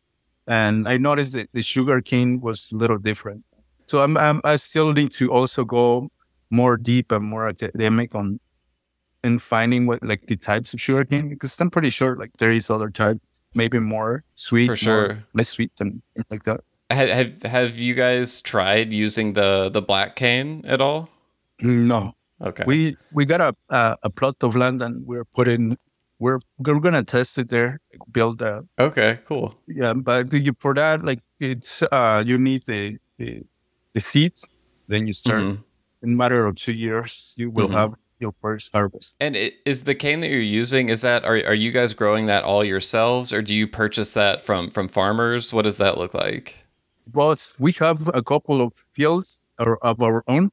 [0.48, 3.46] and I noticed that the sugar cane was a little different.
[3.86, 6.10] So I'm, I'm, i still need to also go
[6.50, 8.40] more deep and more academic on
[9.24, 12.52] in finding what like the types of sugar cane because I'm pretty sure like there
[12.52, 13.20] is other types,
[13.54, 16.62] maybe more sweet, for sure, less sweet and like that.
[16.90, 21.10] Have, have have you guys tried using the the black cane at all?
[21.62, 22.16] No.
[22.42, 22.64] Okay.
[22.66, 25.78] We we got a a, a plot of land and we're putting
[26.20, 27.80] we're we're gonna test it there,
[28.12, 28.66] build a.
[28.78, 29.56] Okay, cool.
[29.68, 33.44] Yeah, but for that, like it's uh, you need the the,
[33.94, 34.48] the seeds.
[34.88, 35.42] Then you start.
[35.42, 35.62] Mm-hmm.
[36.02, 37.76] In matter of two years, you will mm-hmm.
[37.76, 39.18] have your first harvest.
[39.20, 42.26] And it, is the cane that you're using is that are are you guys growing
[42.28, 45.54] that all yourselves, or do you purchase that from from farmers?
[45.54, 46.66] What does that look like?
[47.12, 50.52] Well, we have a couple of fields of our own,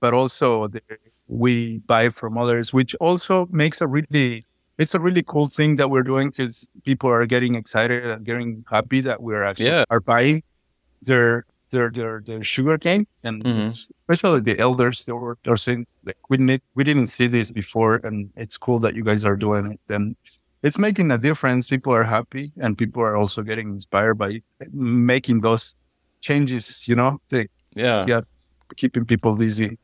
[0.00, 0.80] but also the,
[1.26, 4.46] we buy from others, which also makes a really
[4.78, 8.64] it's a really cool thing that we're doing because people are getting excited and getting
[8.68, 9.84] happy that we're actually yeah.
[9.90, 10.42] are buying
[11.02, 13.68] their their their, their sugar cane, and mm-hmm.
[13.68, 17.96] especially the elders, they were they're saying like we need, we didn't see this before,
[17.96, 20.16] and it's cool that you guys are doing it, and
[20.62, 21.68] it's making a difference.
[21.68, 25.76] People are happy, and people are also getting inspired by making those
[26.20, 26.86] changes.
[26.88, 28.20] You know, they, yeah, yeah,
[28.76, 29.78] keeping people busy.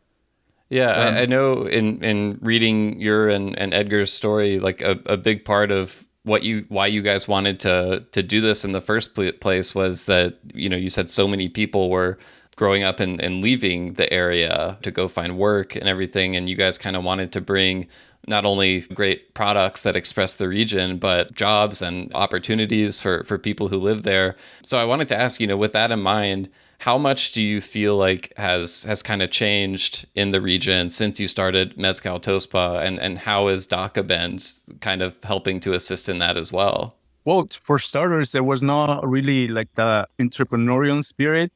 [0.72, 4.98] Yeah, um, I, I, know in in reading your and, and Edgar's story, like a,
[5.04, 8.72] a big part of what you why you guys wanted to to do this in
[8.72, 12.16] the first place was that you know you said so many people were
[12.56, 16.56] growing up and, and leaving the area to go find work and everything and you
[16.56, 17.86] guys kind of wanted to bring
[18.26, 23.68] not only great products that express the region, but jobs and opportunities for, for people
[23.68, 24.36] who live there.
[24.62, 26.48] So I wanted to ask, you know, with that in mind,
[26.82, 31.20] how much do you feel like has has kind of changed in the region since
[31.20, 36.18] you started Mezcal Tosba and, and how is Dakabend kind of helping to assist in
[36.18, 36.96] that as well?
[37.24, 41.52] Well, for starters, there was not really like the entrepreneurial spirit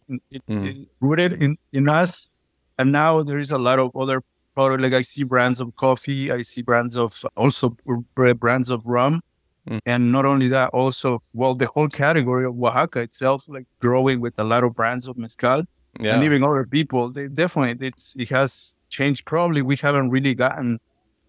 [0.48, 0.86] mm.
[1.00, 2.30] rooted in, in us.
[2.78, 4.22] And now there is a lot of other
[4.54, 4.80] products.
[4.84, 7.76] Like I see brands of coffee, I see brands of also
[8.14, 9.22] brands of rum
[9.68, 9.80] Mm.
[9.86, 14.38] And not only that, also, well, the whole category of Oaxaca itself, like growing with
[14.38, 15.64] a lot of brands of mezcal
[16.00, 16.14] yeah.
[16.14, 19.24] and even other people, they definitely, it's, it has changed.
[19.24, 20.78] Probably we haven't really gotten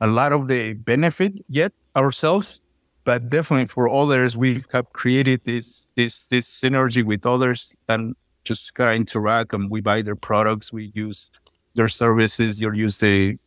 [0.02, 2.62] a lot of the benefit yet ourselves,
[3.04, 8.74] but definitely for others, we have created this, this, this synergy with others and just
[8.76, 11.32] kind of interact and we buy their products, we use
[11.76, 13.38] their services, you use the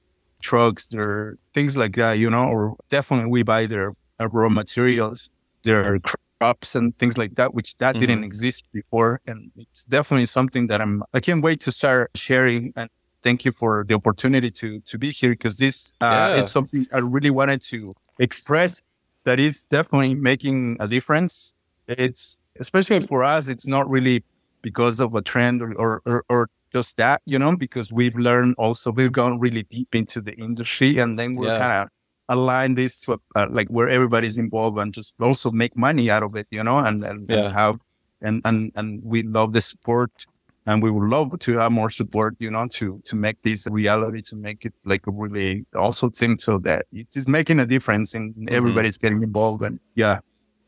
[0.41, 3.93] trucks, their things like that, you know, or definitely we buy their
[4.29, 5.31] raw materials,
[5.63, 5.99] their
[6.41, 8.01] crops and things like that, which that mm-hmm.
[8.01, 9.21] didn't exist before.
[9.27, 12.73] And it's definitely something that I'm, I can't wait to start sharing.
[12.77, 12.89] And
[13.23, 16.41] thank you for the opportunity to, to be here because this, uh, yeah.
[16.41, 18.83] it's something I really wanted to express
[19.25, 21.55] that it's definitely making a difference.
[21.87, 24.25] It's, especially for us, it's not really
[24.63, 28.55] because of a trend or, or, or, or just that, you know, because we've learned
[28.57, 31.59] also, we've gone really deep into the industry and then we're yeah.
[31.59, 31.89] kind of
[32.31, 36.35] align this to uh, like where everybody's involved and just also make money out of
[36.37, 37.37] it, you know, and and, yeah.
[37.37, 37.81] and have
[38.23, 40.27] and and and we love the support
[40.67, 43.71] and we would love to have more support, you know, to to make this a
[43.71, 47.67] reality, to make it like a really also thing so that it is making a
[47.67, 48.55] difference and mm-hmm.
[48.55, 50.21] everybody's getting involved and yeah,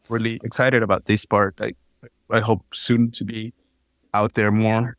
[0.08, 1.60] really excited about this part.
[1.60, 1.72] I
[2.30, 3.52] I hope soon to be
[4.14, 4.96] out there more.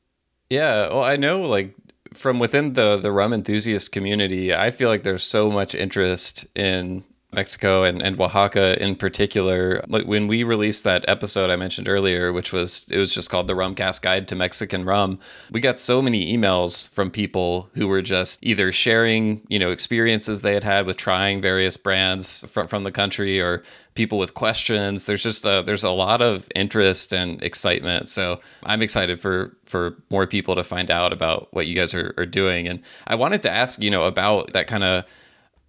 [0.50, 1.76] Yeah, well, I know like
[2.14, 7.04] from within the the rum enthusiast community, I feel like there's so much interest in
[7.34, 9.84] Mexico and, and Oaxaca in particular.
[9.88, 13.48] Like when we released that episode I mentioned earlier, which was it was just called
[13.48, 15.20] the Rumcast Guide to Mexican Rum,
[15.52, 20.42] we got so many emails from people who were just either sharing, you know, experiences
[20.42, 23.64] they had had with trying various brands from from the country or
[23.96, 25.06] people with questions.
[25.06, 28.10] There's just a, there's a lot of interest and excitement.
[28.10, 32.14] So I'm excited for for more people to find out about what you guys are,
[32.18, 32.68] are doing.
[32.68, 35.06] And I wanted to ask, you know, about that kind of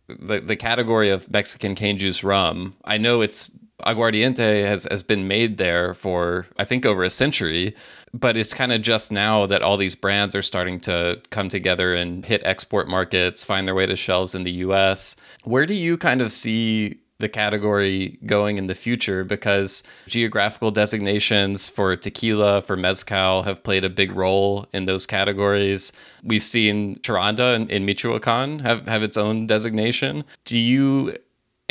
[0.07, 3.51] the, the category of Mexican cane juice rum, I know it's
[3.85, 7.75] aguardiente has, has been made there for I think over a century,
[8.13, 11.95] but it's kind of just now that all these brands are starting to come together
[11.95, 15.17] and hit export markets, find their way to shelves in the US.
[15.43, 21.69] Where do you kind of see the category going in the future because geographical designations
[21.69, 25.93] for tequila, for mezcal have played a big role in those categories.
[26.25, 30.25] We've seen Charanda in, Michoacan have, have its own designation.
[30.45, 31.15] Do you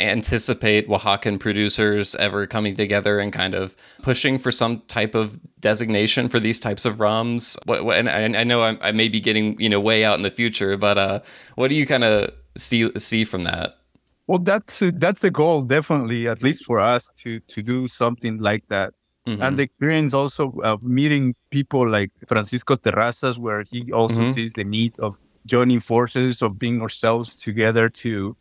[0.00, 6.28] anticipate Oaxacan producers ever coming together and kind of pushing for some type of designation
[6.28, 7.56] for these types of rums?
[7.64, 10.16] What, what and I, I know I, I may be getting you know way out
[10.16, 11.20] in the future, but uh,
[11.54, 13.78] what do you kind of see see from that?
[14.26, 18.64] Well, that's that's the goal, definitely, at least for us to to do something like
[18.68, 18.94] that.
[19.26, 19.42] Mm-hmm.
[19.42, 24.32] And the experience also of meeting people like Francisco Terrazas, where he also mm-hmm.
[24.32, 25.16] sees the need of
[25.46, 28.36] joining forces, of being ourselves together too.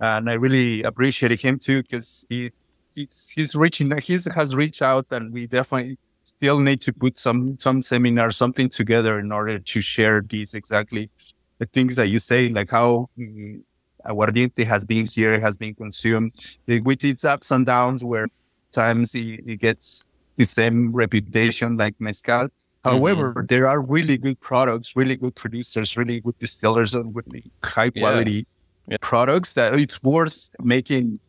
[0.00, 2.50] And I really appreciate him too, because he
[2.94, 7.58] he's, he's reaching, he has reached out, and we definitely still need to put some
[7.58, 11.10] some seminar, something together in order to share these exactly
[11.58, 13.62] the things that you say, like how mm,
[14.06, 16.32] aguardiente has been here, has been consumed
[16.66, 18.28] with its ups and downs, where
[18.70, 20.04] times it, it gets
[20.36, 22.48] the same reputation like mezcal.
[22.84, 23.46] However, mm-hmm.
[23.46, 28.32] there are really good products, really good producers, really good distillers, and really high quality
[28.32, 28.42] yeah.
[28.88, 28.96] Yeah.
[29.00, 31.20] products that it's worth making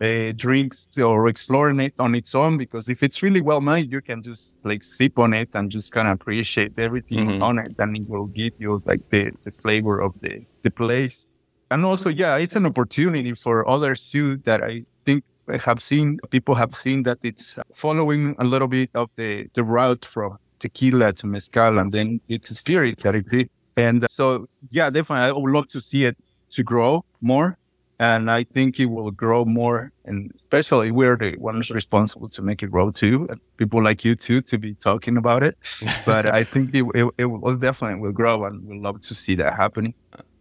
[0.00, 4.00] uh, drinks or exploring it on its own because if it's really well made, you
[4.00, 7.42] can just like sip on it and just kind of appreciate everything mm-hmm.
[7.42, 11.26] on it, and it will give you like the, the flavor of the the place
[11.70, 16.18] and also yeah it's an opportunity for others too that i think I have seen
[16.28, 21.12] people have seen that it's following a little bit of the the route from tequila
[21.14, 25.52] to mezcal, and then it's a spirit that it And so, yeah, definitely, I would
[25.52, 26.16] love to see it
[26.50, 27.56] to grow more.
[28.00, 29.90] And I think it will grow more.
[30.04, 33.26] And especially we're the ones responsible to make it grow too.
[33.28, 35.56] And people like you too to be talking about it.
[36.06, 39.34] but I think it, it, it will definitely will grow and we'll love to see
[39.36, 39.94] that happening.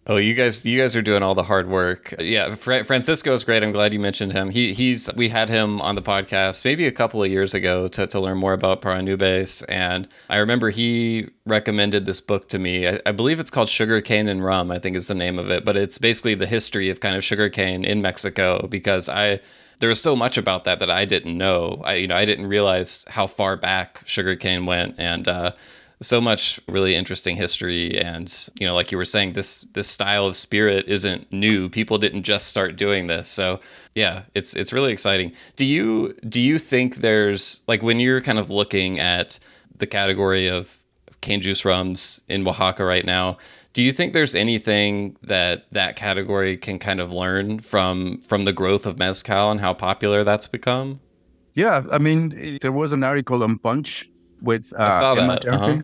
[0.09, 2.15] Oh, you guys, you guys are doing all the hard work.
[2.17, 3.61] Yeah, Fra- Francisco is great.
[3.61, 4.49] I'm glad you mentioned him.
[4.49, 8.07] He he's we had him on the podcast maybe a couple of years ago to,
[8.07, 12.87] to learn more about Paranubes, and I remember he recommended this book to me.
[12.87, 14.71] I, I believe it's called Sugar Cane and Rum.
[14.71, 17.23] I think is the name of it, but it's basically the history of kind of
[17.23, 19.41] sugarcane in Mexico because I
[19.79, 21.81] there was so much about that that I didn't know.
[21.83, 25.51] I you know I didn't realize how far back sugarcane went, and uh,
[26.01, 27.99] so much really interesting history.
[27.99, 31.69] And you know like you were saying this this style of spirit isn't new.
[31.69, 33.27] People didn't just start doing this.
[33.29, 33.59] So
[33.95, 35.31] yeah it's it's really exciting.
[35.55, 39.39] Do you do you think there's like when you're kind of looking at
[39.77, 40.77] the category of
[41.21, 43.37] cane juice rums in Oaxaca right now
[43.77, 48.51] do you think there's anything that that category can kind of learn from from the
[48.51, 50.99] growth of mezcal and how popular that's become?
[51.53, 54.09] Yeah i mean there was an article on punch
[54.41, 55.45] with uh, I saw that.
[55.45, 55.81] Uh-huh.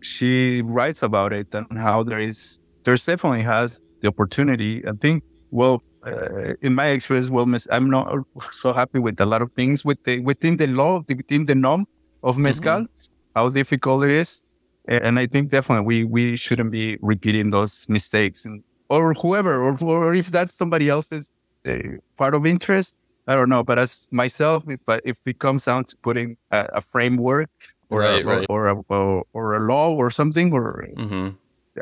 [0.00, 4.86] She writes about it and how there is there's definitely has the opportunity.
[4.86, 9.40] I think well, uh, in my experience, well, I'm not so happy with a lot
[9.40, 11.86] of things with the, within the law, within the norm
[12.22, 13.12] of mezcal, mm-hmm.
[13.34, 14.44] how difficult it is,
[14.86, 19.76] and I think definitely we we shouldn't be repeating those mistakes, and or whoever, or,
[19.82, 21.30] or if that's somebody else's
[21.66, 21.76] uh,
[22.16, 22.96] part of interest,
[23.26, 26.68] I don't know, but as myself, if I, if it comes down to putting a,
[26.74, 27.50] a framework
[27.88, 28.46] or right, a, right.
[28.48, 31.30] Or, or, a, or a law or something, or mm-hmm.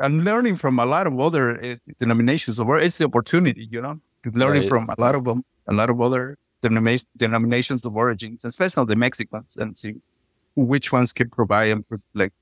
[0.01, 3.99] I'm learning from a lot of other uh, denominations, or it's the opportunity, you know,
[4.33, 4.69] learning right.
[4.69, 9.57] from a lot of them, a lot of other denominations of origins, especially the Mexicans,
[9.57, 9.95] and see
[10.55, 12.33] which ones can provide and like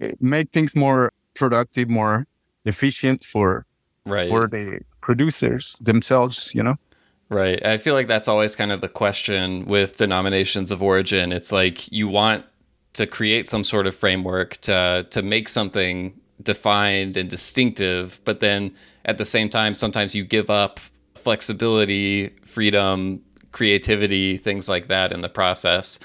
[0.00, 2.26] eh, make things more productive, more
[2.64, 3.66] efficient for
[4.06, 4.28] right.
[4.28, 6.76] for the producers themselves, you know.
[7.28, 7.64] Right.
[7.64, 11.32] I feel like that's always kind of the question with denominations of origin.
[11.32, 12.44] It's like you want
[12.94, 18.74] to create some sort of framework to to make something defined and distinctive, but then
[19.04, 20.78] at the same time sometimes you give up
[21.14, 25.98] flexibility, freedom, creativity, things like that in the process.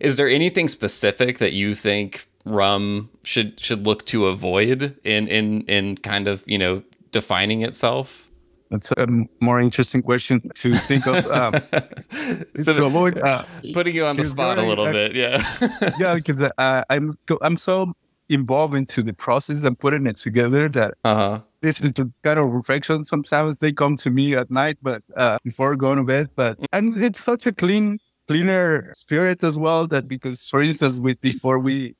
[0.00, 5.62] Is there anything specific that you think rum should should look to avoid in in
[5.62, 8.28] in kind of, you know, defining itself?
[8.72, 9.06] That's a
[9.40, 11.26] more interesting question to think of.
[11.30, 11.52] Um,
[12.62, 13.44] so to avoid uh,
[13.74, 15.44] putting you on the spot a little uh, bit, yeah.
[16.00, 17.12] yeah, because uh, I'm
[17.42, 17.92] I'm so
[18.30, 21.42] involved into the process and putting it together that uh-huh.
[21.60, 25.98] this kind of reflection sometimes they come to me at night, but uh, before going
[25.98, 26.30] to bed.
[26.34, 31.20] But and it's such a clean, cleaner spirit as well that because, for instance, with
[31.20, 31.94] before we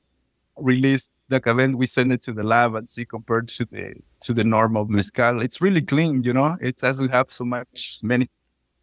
[0.57, 4.33] released the event, we send it to the lab and see compared to the to
[4.33, 5.41] the normal mezcal.
[5.41, 6.57] It's really clean, you know.
[6.61, 8.29] It doesn't have so much many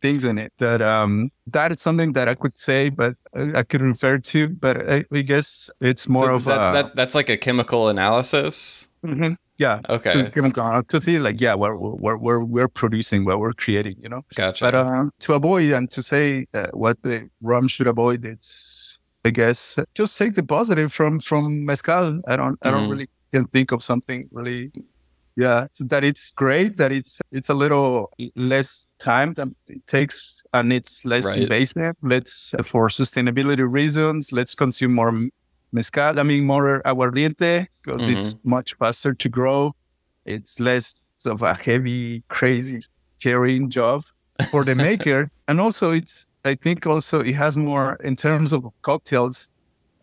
[0.00, 3.82] things in it that um that is something that I could say, but I could
[3.82, 4.48] refer to.
[4.48, 7.88] But I, I guess it's more so of that, a, that, that's like a chemical
[7.88, 8.88] analysis.
[9.04, 9.34] Mm-hmm.
[9.58, 9.80] Yeah.
[9.90, 10.12] Okay.
[10.14, 10.82] To, chemical,
[11.20, 14.22] like yeah, we're, we're we're we're producing what we're creating, you know.
[14.34, 14.64] Gotcha.
[14.64, 18.79] But uh, to avoid and to say uh, what the rum should avoid, it's
[19.24, 22.20] I guess just take the positive from from mezcal.
[22.26, 22.90] I don't I don't mm-hmm.
[22.90, 24.72] really can think of something really.
[25.36, 30.42] Yeah, so that it's great that it's it's a little less time that it takes
[30.52, 31.38] and it's less right.
[31.38, 31.96] invasive.
[32.02, 35.28] Let's for sustainability reasons, let's consume more
[35.72, 36.18] mezcal.
[36.18, 38.18] I mean more aguardiente because mm-hmm.
[38.18, 39.74] it's much faster to grow.
[40.24, 42.82] It's less of a heavy, crazy
[43.22, 44.02] carrying job
[44.50, 48.64] for the maker, and also it's I think also it has more in terms of
[48.82, 49.50] cocktails.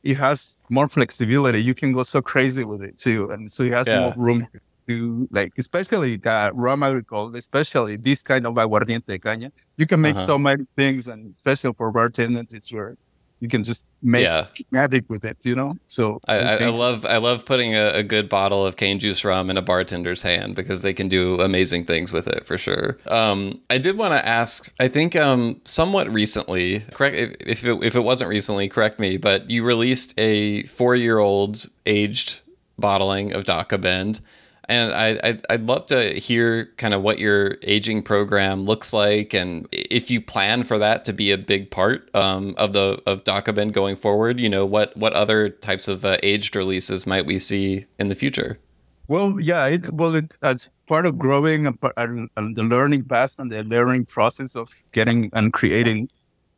[0.03, 1.61] It has more flexibility.
[1.61, 3.99] You can go so crazy with it too, and so it has yeah.
[4.01, 4.47] more room
[4.87, 9.51] to like, especially the rum agricole, especially this kind of aguardiente caña.
[9.77, 10.25] You can make uh-huh.
[10.25, 12.97] so many things, and especially for bartenders, it's where
[13.39, 14.47] you can just make yeah.
[14.71, 15.77] magic with it, you know.
[15.87, 19.23] So I, I, I love I love putting a, a, good bottle of cane juice
[19.23, 22.97] rum in a bartender's hand because they can do amazing things with it for sure.
[23.07, 24.73] Um, I did want to ask.
[24.79, 29.49] I think um, somewhat recently, correct if it, if it wasn't recently, correct me, but
[29.49, 32.41] you released a four year old aged
[32.79, 34.21] bottling of Dakabend
[34.67, 39.67] and I, I'd love to hear kind of what your aging program looks like, and
[39.71, 43.71] if you plan for that to be a big part um, of the of DACA
[43.71, 44.39] going forward.
[44.39, 48.15] You know, what what other types of uh, aged releases might we see in the
[48.15, 48.59] future?
[49.07, 53.49] Well, yeah, it, well, it, as part of growing and, and, the learning path and
[53.49, 56.09] the learning process of getting and creating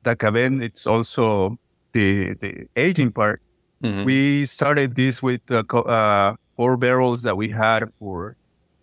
[0.04, 1.60] DACA it's also
[1.92, 3.42] the the aging part
[3.84, 4.04] Mm-hmm.
[4.04, 8.36] We started this with uh, uh, four barrels that we had for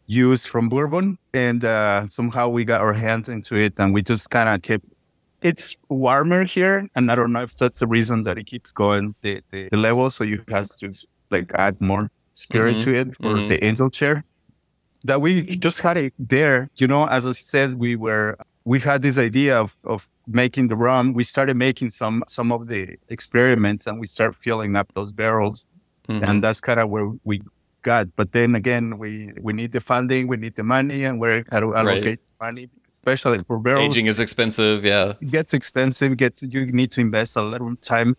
[0.06, 4.30] use from bourbon, and uh, somehow we got our hands into it, and we just
[4.30, 4.86] kind of kept.
[5.42, 9.14] It's warmer here, and I don't know if that's the reason that it keeps going
[9.20, 10.08] the, the, the level.
[10.08, 10.90] So you have to
[11.30, 12.92] like add more spirit mm-hmm.
[12.92, 13.48] to it for mm-hmm.
[13.50, 14.24] the angel share.
[15.04, 17.04] That we just had it there, you know.
[17.06, 21.12] As I said, we were we had this idea of, of making the rum.
[21.12, 25.66] We started making some some of the experiments, and we start filling up those barrels,
[26.08, 26.24] mm-hmm.
[26.24, 27.42] and that's kind of where we
[27.86, 28.04] got.
[28.18, 29.10] But then again, we
[29.46, 32.46] we need the funding, we need the money, and to allocate right.
[32.46, 33.86] money, especially for barrels.
[33.86, 34.84] Aging is expensive.
[34.84, 36.10] Yeah, it gets expensive.
[36.24, 38.10] Gets you need to invest a lot of time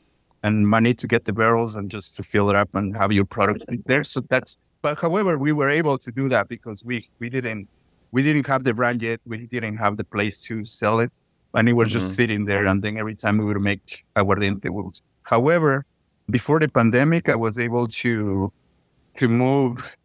[0.44, 3.27] and money to get the barrels and just to fill it up and have your
[3.35, 3.61] product
[3.91, 4.03] there.
[4.14, 4.52] So that's.
[4.85, 7.68] But however, we were able to do that because we we didn't
[8.11, 9.19] we didn't have the brand yet.
[9.26, 11.11] We didn't have the place to sell it.
[11.53, 11.99] And it was mm-hmm.
[11.99, 12.65] just sitting there.
[12.69, 14.69] And then every time we would make aguardiente.
[14.69, 15.02] Was.
[15.23, 15.85] However,
[16.30, 18.52] before the pandemic, I was able to
[19.18, 19.95] to move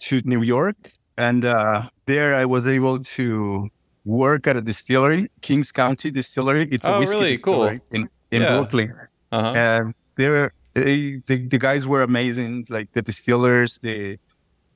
[0.00, 0.76] to New York.
[1.16, 3.68] And uh, there I was able to
[4.04, 6.68] work at a distillery, Kings County Distillery.
[6.70, 7.30] It's a oh, whiskey really?
[7.32, 8.00] distillery cool.
[8.00, 8.56] in, in yeah.
[8.56, 8.94] Brooklyn.
[9.32, 9.52] Uh-huh.
[9.52, 14.18] And they were, they, the, the guys were amazing, like the distillers, the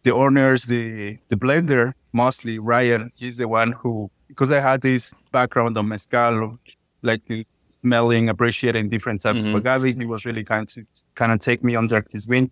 [0.02, 3.12] the owners, the the blender, mostly Ryan.
[3.14, 6.58] He's the one who, because I had this background on mezcal,
[7.02, 7.22] like
[7.68, 9.54] smelling, appreciating different types mm-hmm.
[9.54, 9.96] of agave.
[9.96, 10.84] He was really kind to
[11.14, 12.50] kind of take me under his wing,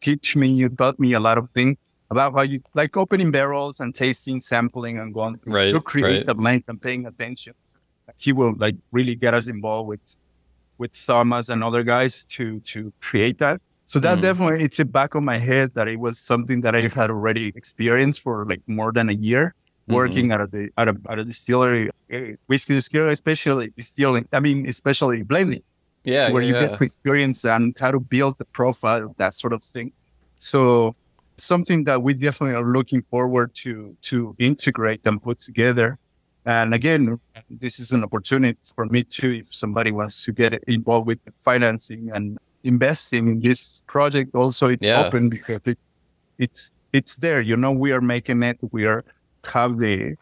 [0.00, 1.76] teach me, you taught me a lot of things
[2.10, 6.18] about how you like opening barrels and tasting, sampling, and going through right, to create
[6.18, 6.26] right.
[6.26, 7.54] the blend and paying attention.
[8.16, 10.16] He will like really get us involved with
[10.78, 13.60] with Samas and other guys to to create that.
[13.84, 14.22] So that mm.
[14.22, 17.52] definitely it's a back of my head that it was something that I had already
[17.54, 19.54] experienced for like more than a year
[19.88, 20.76] working mm-hmm.
[20.76, 24.28] at a at a at a distillery eh, whiskey distillery, especially distilling.
[24.32, 25.62] I mean, especially blending.
[26.06, 26.66] Yeah, where yeah, you yeah.
[26.68, 29.92] get experience and how to build the profile, that sort of thing.
[30.38, 30.94] So
[31.36, 35.98] something that we definitely are looking forward to to integrate and put together.
[36.46, 37.18] And again,
[37.50, 41.32] this is an opportunity for me too, if somebody wants to get involved with the
[41.32, 45.06] financing and investing in this project also it's yeah.
[45.06, 45.78] open because it,
[46.38, 49.04] it's it's there you know we are making it we are
[49.44, 50.16] have the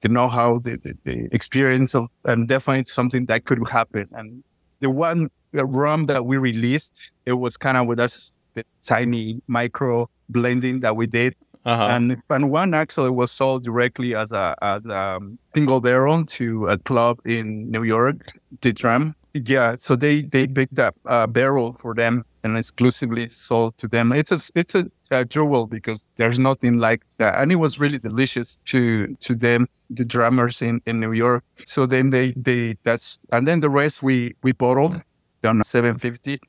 [0.00, 4.42] the know-how the, the, the experience of and definitely something that could happen and
[4.80, 9.40] the one the rum that we released it was kind of with us the tiny
[9.46, 11.34] micro blending that we did.
[11.62, 11.88] Uh-huh.
[11.90, 15.20] and and one actually was sold directly as a as a
[15.54, 18.32] single barrel to a club in New York,
[18.62, 23.76] the Dram, yeah, so they they picked up a barrel for them and exclusively sold
[23.78, 24.12] to them.
[24.12, 27.98] It's a it's a, a jewel because there's nothing like that, and it was really
[27.98, 31.44] delicious to to them, the drummers in, in New York.
[31.66, 35.02] So then they they that's and then the rest we we bottled
[35.44, 36.40] on 750,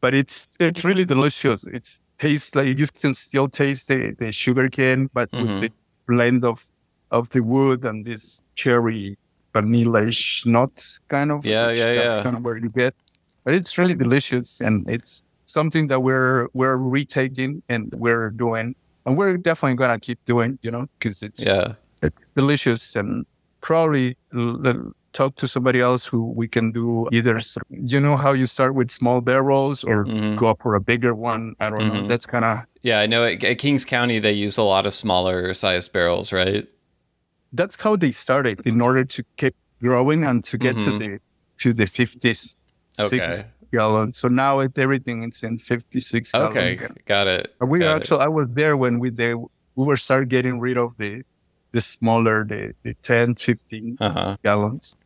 [0.00, 1.66] but it's it's really delicious.
[1.66, 5.60] It tastes like you can still taste the the sugar cane, but mm-hmm.
[5.60, 5.70] with the
[6.06, 6.68] blend of
[7.10, 9.16] of the wood and this cherry
[9.52, 11.44] vanilla-ish nuts kind of.
[11.46, 12.22] Yeah, yeah, yeah.
[12.22, 12.94] Kind of where you get,
[13.44, 18.74] but it's really delicious and it's something that we're we're retaking and we're doing
[19.06, 20.58] and we're definitely gonna keep doing.
[20.62, 23.26] You know, because it's yeah it's delicious and
[23.60, 27.40] probably l- talk to somebody else who we can do either
[27.70, 30.34] you know how you start with small barrels or mm-hmm.
[30.34, 32.02] go up for a bigger one i don't mm-hmm.
[32.02, 34.84] know that's kind of yeah i know at, at kings county they use a lot
[34.84, 36.68] of smaller sized barrels right
[37.54, 40.98] that's how they started in order to keep growing and to get mm-hmm.
[40.98, 41.20] to the
[41.56, 42.54] to the 50s
[43.00, 43.32] okay.
[43.70, 44.18] Gallons.
[44.18, 46.98] So now it, everything is in 56 okay, gallons.
[47.04, 47.54] got it.
[47.60, 48.24] We got actually, it.
[48.24, 49.48] I was there when we they we
[49.84, 51.22] were start getting rid of the
[51.72, 54.36] the smaller the, the 10, 15 uh-huh.
[54.42, 54.96] gallons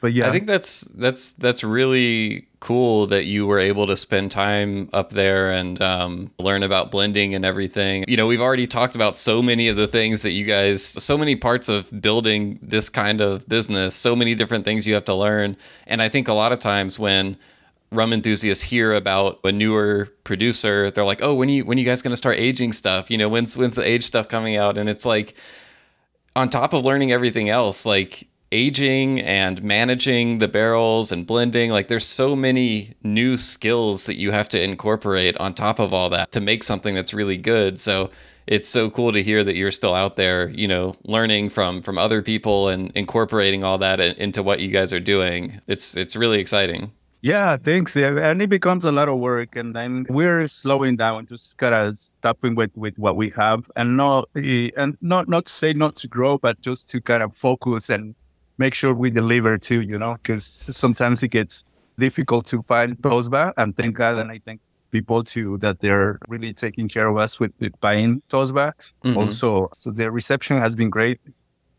[0.00, 4.30] but yeah, I think that's that's that's really cool that you were able to spend
[4.30, 8.04] time up there and um, learn about blending and everything.
[8.06, 11.16] You know, we've already talked about so many of the things that you guys, so
[11.16, 15.14] many parts of building this kind of business, so many different things you have to
[15.14, 15.56] learn.
[15.86, 17.36] And I think a lot of times when
[17.96, 22.02] rum enthusiasts hear about a newer producer, they're like, "Oh, when you when you guys
[22.02, 23.10] going to start aging stuff?
[23.10, 25.34] You know, when's when's the age stuff coming out?" And it's like
[26.36, 31.88] on top of learning everything else, like aging and managing the barrels and blending like
[31.88, 36.30] there's so many new skills that you have to incorporate on top of all that
[36.30, 38.08] to make something that's really good so
[38.46, 41.98] it's so cool to hear that you're still out there you know learning from from
[41.98, 46.38] other people and incorporating all that into what you guys are doing it's it's really
[46.38, 46.92] exciting
[47.26, 47.96] yeah, thanks.
[47.96, 51.74] Yeah, and it becomes a lot of work, and then we're slowing down, just kind
[51.74, 55.96] of stopping with with what we have, and not and not not to say not
[55.96, 58.14] to grow, but just to kind of focus and
[58.58, 61.64] make sure we deliver too, you know, because sometimes it gets
[61.98, 63.54] difficult to find those back.
[63.56, 67.40] And thank God, and I think people too that they're really taking care of us
[67.40, 68.94] with, with buying those bags.
[69.04, 69.18] Mm-hmm.
[69.18, 71.20] Also, so the reception has been great.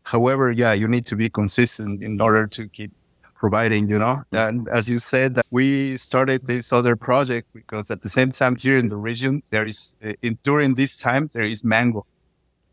[0.04, 2.92] However, yeah, you need to be consistent in order to keep
[3.38, 4.22] providing, you know.
[4.32, 8.76] And as you said, we started this other project because at the same time here
[8.76, 12.04] in the region, there is uh, in, during this time there is mango,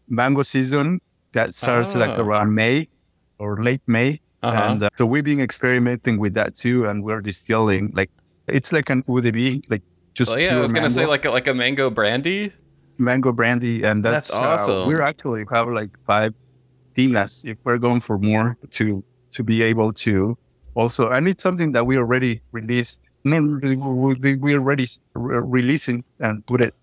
[0.09, 0.99] mango season
[1.31, 1.99] that starts oh.
[1.99, 2.89] like around May
[3.37, 4.21] or late May.
[4.41, 4.61] Uh-huh.
[4.61, 8.11] And uh, so we've been experimenting with that too, and we're distilling like
[8.47, 9.21] it's like an eau
[9.69, 9.83] like
[10.13, 10.31] just.
[10.31, 12.51] Oh yeah, I was gonna say like a, like a mango brandy.
[12.97, 14.83] Mango brandy, and that's, that's awesome.
[14.83, 16.33] Uh, we're actually have like five
[16.95, 20.37] tinas if we're going for more to to be able to
[20.75, 23.01] also, and it's something that we already released.
[23.23, 26.75] No, we, already re- releasing and put it.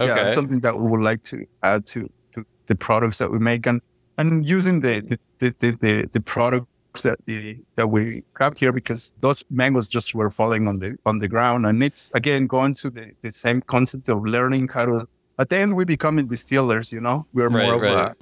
[0.00, 0.06] Okay.
[0.06, 3.66] Yeah, something that we would like to add to, to the products that we make
[3.66, 3.80] and,
[4.18, 9.12] and using the, the, the, the, the products that the, that we have here because
[9.20, 12.90] those mangoes just were falling on the on the ground and it's again going to
[12.90, 15.08] the, the same concept of learning how to
[15.38, 18.16] at the end we becoming distillers you know we're right, more of right.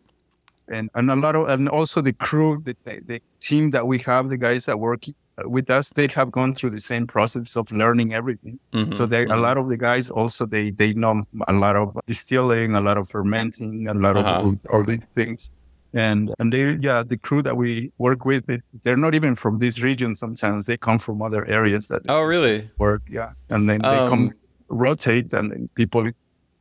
[0.70, 4.28] And and a lot of and also the crew, the, the team that we have,
[4.28, 5.04] the guys that work
[5.44, 8.58] with us, they have gone through the same process of learning everything.
[8.72, 9.32] Mm-hmm, so they, mm-hmm.
[9.32, 12.98] a lot of the guys also they they know a lot of distilling, a lot
[12.98, 14.48] of fermenting, a lot uh-huh.
[14.48, 15.50] of all these things.
[15.94, 18.44] And and they yeah, the crew that we work with,
[18.82, 20.16] they're not even from this region.
[20.16, 24.10] Sometimes they come from other areas that oh really work yeah, and then they um,
[24.10, 24.32] come
[24.68, 26.10] rotate and then people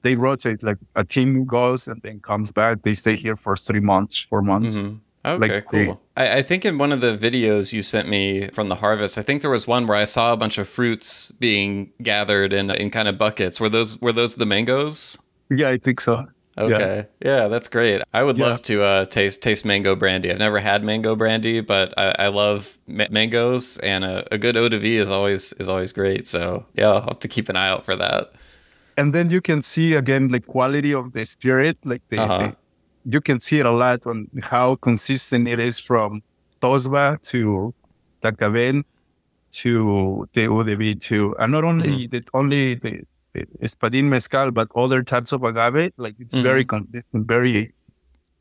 [0.02, 2.82] they rotate like a team goes and then comes back.
[2.84, 4.78] They stay here for three months, four months.
[4.78, 4.98] Mm-hmm.
[5.26, 6.02] Okay, like cool.
[6.16, 9.18] They, I, I, think in one of the videos you sent me from the harvest,
[9.18, 12.70] I think there was one where I saw a bunch of fruits being gathered in
[12.72, 13.60] in kind of buckets.
[13.60, 15.18] Were those were those the mangoes?
[15.50, 16.28] Yeah, I think so.
[16.58, 18.02] Okay, yeah, yeah that's great.
[18.14, 18.48] I would yeah.
[18.48, 20.32] love to uh, taste taste mango brandy.
[20.32, 24.56] I've never had mango brandy, but I, I love ma- mangoes, and a, a good
[24.56, 26.26] eau de vie is always is always great.
[26.26, 28.34] So yeah, I'll have to keep an eye out for that
[28.98, 32.38] and then you can see again the quality of the spirit like the, uh-huh.
[32.38, 32.56] the,
[33.06, 36.22] you can see it a lot on how consistent it is from
[36.62, 37.74] tosba to
[38.22, 38.84] Dakabend
[39.52, 42.18] to the udv to and not only mm-hmm.
[42.18, 43.02] the only the,
[43.34, 46.44] the espadin mezcal but other types of agave like it's mm-hmm.
[46.44, 47.72] very consistent very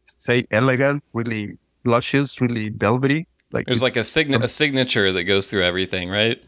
[0.04, 5.48] say elegant really luscious really velvety like there's like a sign a signature that goes
[5.48, 6.42] through everything right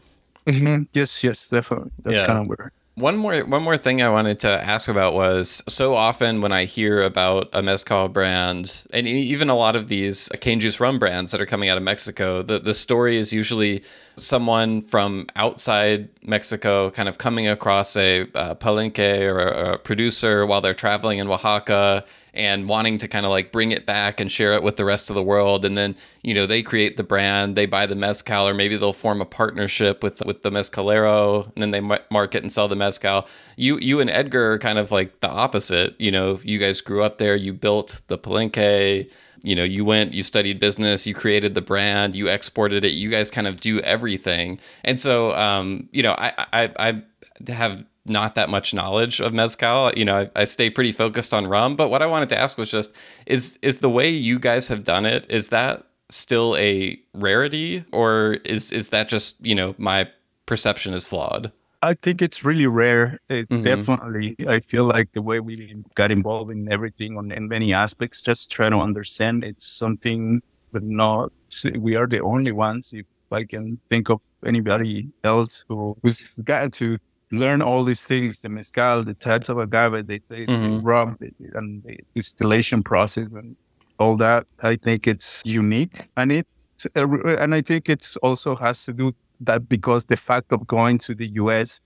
[0.45, 0.83] mm-hmm.
[0.93, 2.25] yes yes definitely that's yeah.
[2.25, 5.95] kind of where one more one more thing I wanted to ask about was so
[5.95, 10.37] often when I hear about a mezcal brand and even a lot of these uh,
[10.37, 13.83] cane juice rum brands that are coming out of Mexico, the the story is usually
[14.15, 20.45] someone from outside Mexico kind of coming across a, a palenque or a, a producer
[20.45, 22.03] while they're traveling in Oaxaca
[22.39, 25.09] and wanting to kind of like bring it back and share it with the rest
[25.09, 25.65] of the world.
[25.65, 28.93] And then you know they create the brand they buy the mezcal or maybe they'll
[28.93, 33.27] form a partnership with with the mezcalero and then they market and sell the mezcal.
[33.57, 35.99] You you and edgar are kind of like the opposite.
[35.99, 39.11] You know you guys grew up there you built the palenque
[39.43, 43.09] you know you went you studied business you created the brand you exported it you
[43.09, 44.59] guys kind of do everything.
[44.85, 47.03] And so um you know i i i
[47.51, 49.91] have not that much knowledge of mezcal.
[49.95, 51.75] You know, I, I, stay pretty focused on rum.
[51.75, 52.91] But what I wanted to ask was just
[53.25, 58.33] is is the way you guys have done it is that still a rarity, or
[58.45, 60.09] is is that just you know my
[60.45, 61.51] perception is flawed?
[61.81, 63.19] I think it's really rare.
[63.29, 63.63] It mm-hmm.
[63.63, 68.21] Definitely, I feel like the way we got involved in everything on in many aspects,
[68.21, 70.41] just trying to understand it's something,
[70.71, 71.31] but not
[71.77, 72.93] we are the only ones.
[72.93, 76.97] If I can think of anybody else who who's got to
[77.31, 80.77] learn all these things the mezcal the types of agave the, the, mm-hmm.
[80.77, 83.55] the rum the, and the distillation process and
[83.99, 86.47] all that i think it's unique and it
[86.95, 91.13] and i think it's also has to do that because the fact of going to
[91.13, 91.81] the us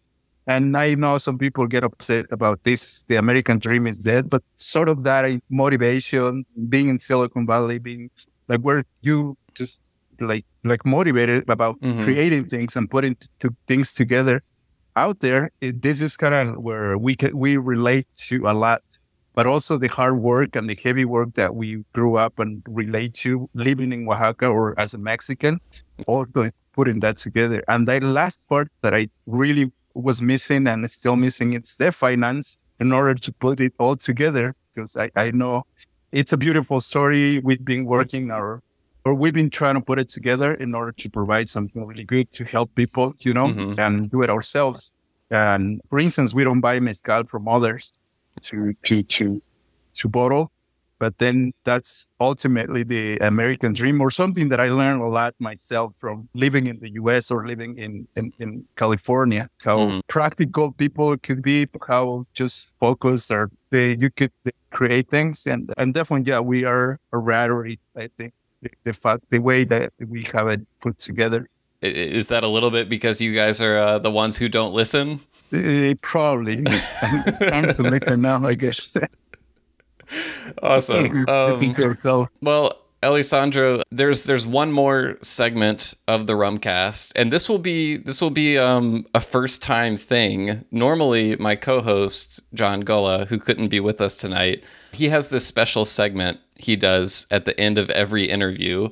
[0.48, 4.44] and i know some people get upset about this the american dream is dead but
[4.56, 8.10] sort of that motivation being in silicon valley being
[8.48, 9.82] like where you just
[10.20, 12.02] like like motivated about mm-hmm.
[12.04, 14.42] creating things and putting t- things together
[14.96, 18.82] out there, it, this is kind of where we can, we relate to a lot,
[19.34, 23.14] but also the hard work and the heavy work that we grew up and relate
[23.16, 25.60] to living in Oaxaca or as a Mexican,
[26.08, 26.26] all
[26.74, 27.64] putting that together.
[27.68, 32.58] And the last part that I really was missing and still missing, it's the finance
[32.80, 35.64] in order to put it all together because I, I know
[36.12, 37.40] it's a beautiful story.
[37.40, 38.62] We've been working our
[39.06, 42.32] or we've been trying to put it together in order to provide something really good
[42.32, 43.80] to help people, you know, mm-hmm.
[43.80, 44.92] and do it ourselves.
[45.30, 47.94] And for instance, we don't buy mezcal from others
[48.42, 49.42] to to to
[49.96, 50.52] to bottle.
[51.00, 55.96] But then that's ultimately the American dream or something that I learned a lot myself
[55.96, 60.00] from living in the US or living in, in, in California, how mm-hmm.
[60.08, 64.32] practical people could be, how just focused or they, you could
[64.72, 65.46] create things.
[65.46, 68.34] And, and definitely, yeah, we are a rarity, I think.
[68.64, 71.48] The, the fact, the way that we have it put together.
[71.82, 75.20] Is that a little bit because you guys are uh, the ones who don't listen?
[75.54, 76.64] Uh, probably.
[77.02, 78.94] I'm trying to listen now, I guess.
[80.62, 81.26] awesome.
[81.28, 81.76] Um,
[82.42, 88.22] well, Elisandro, there's there's one more segment of the Rumcast, and this will be this
[88.22, 90.66] will be um, a first time thing.
[90.72, 95.86] Normally, my co-host John Gulla, who couldn't be with us tonight, he has this special
[95.86, 98.90] segment he does at the end of every interview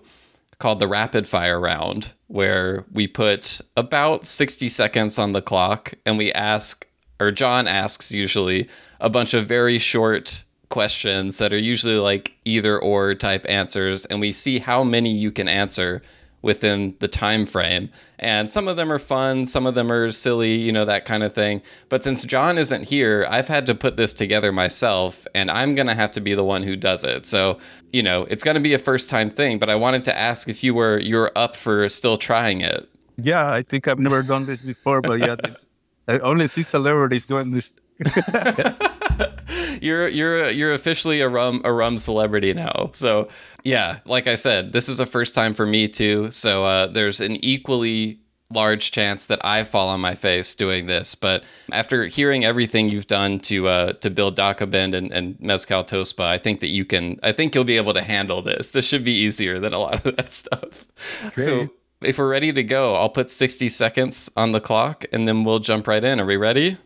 [0.60, 6.18] called the rapid fire round, where we put about 60 seconds on the clock and
[6.18, 6.88] we ask,
[7.20, 8.70] or John asks usually,
[9.00, 14.20] a bunch of very short questions that are usually like either or type answers and
[14.20, 16.02] we see how many you can answer
[16.42, 17.90] within the time frame.
[18.18, 21.22] And some of them are fun some of them are silly you know that kind
[21.22, 21.62] of thing.
[21.90, 25.88] But since john isn't here i've had to put this together myself and i'm going
[25.88, 27.28] to have to be the one who does it.
[27.28, 27.60] So
[27.94, 30.50] you know it's going to be a first time thing but i wanted to ask
[30.50, 32.90] if you were you're up for still trying it.
[33.18, 35.36] Yeah i think i've never done this before but yeah
[36.08, 37.78] i only see celebrities doing this
[39.82, 42.92] you're you're you're officially a rum a rum celebrity now.
[42.94, 43.28] So
[43.64, 46.32] yeah, like I said, this is a first time for me too.
[46.32, 48.22] So uh, there's an equally
[48.54, 51.16] large chance that I fall on my face doing this.
[51.16, 56.26] But after hearing everything you've done to uh, to build Dakabend and, and Mezcal Tosba,
[56.26, 57.20] I think that you can.
[57.24, 58.72] I think you'll be able to handle this.
[58.72, 60.88] This should be easier than a lot of that stuff.
[61.34, 61.46] Great.
[61.46, 61.70] So
[62.02, 65.60] if we're ready to go, I'll put 60 seconds on the clock and then we'll
[65.60, 66.20] jump right in.
[66.20, 66.78] Are we ready?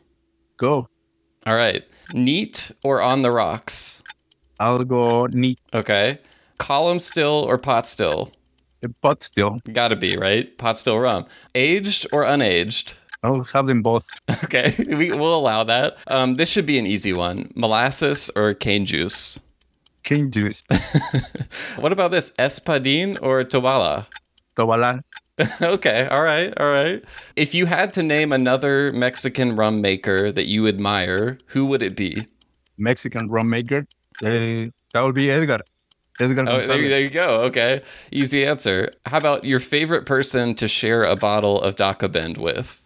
[0.58, 0.88] Go.
[1.46, 1.84] All right.
[2.14, 4.02] Neat or on the rocks?
[4.60, 5.60] I'll go neat.
[5.74, 6.20] Okay.
[6.58, 8.32] Column still or pot still?
[9.02, 9.58] Pot still.
[9.72, 10.56] Gotta be, right?
[10.58, 11.26] Pot still rum.
[11.54, 12.94] Aged or unaged?
[13.24, 14.08] I'll have them both.
[14.44, 15.98] Okay, we, will allow that.
[16.08, 17.50] Um, this should be an easy one.
[17.56, 19.40] Molasses or cane juice?
[20.04, 20.64] Cane juice.
[21.78, 22.32] what about this?
[22.38, 24.06] Espadin or Tobala?
[24.56, 25.02] Tobala.
[25.62, 27.03] okay, all right, all right.
[27.36, 31.95] If you had to name another Mexican rum maker that you admire, who would it
[31.95, 32.26] be?
[32.78, 33.86] Mexican rum maker?
[34.24, 35.60] Uh, that would be Edgar.
[36.22, 37.41] Edgar oh, there, there, you go.
[37.41, 37.82] Okay,
[38.12, 38.90] easy answer.
[39.06, 42.82] How about your favorite person to share a bottle of Daca Dakabend with?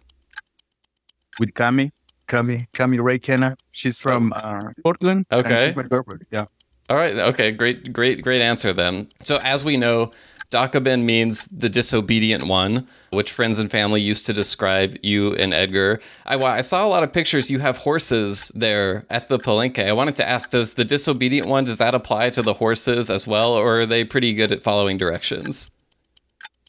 [1.38, 1.92] With Cami,
[2.26, 3.56] Cami, Cami Ray Kenna.
[3.72, 5.26] She's from uh, Portland.
[5.30, 6.24] Okay, she's my girlfriend.
[6.32, 6.46] Yeah.
[6.90, 7.16] All right.
[7.16, 7.52] Okay.
[7.52, 7.92] Great.
[7.92, 8.20] Great.
[8.20, 8.72] Great answer.
[8.72, 9.08] Then.
[9.22, 10.10] So as we know,
[10.50, 16.00] Dakabend means the disobedient one, which friends and family used to describe you and Edgar.
[16.26, 17.50] I, I saw a lot of pictures.
[17.50, 19.86] You have horses there at the Palenque.
[19.86, 23.28] I wanted to ask, does the disobedient one, does that apply to the horses as
[23.28, 25.70] well, or are they pretty good at following directions?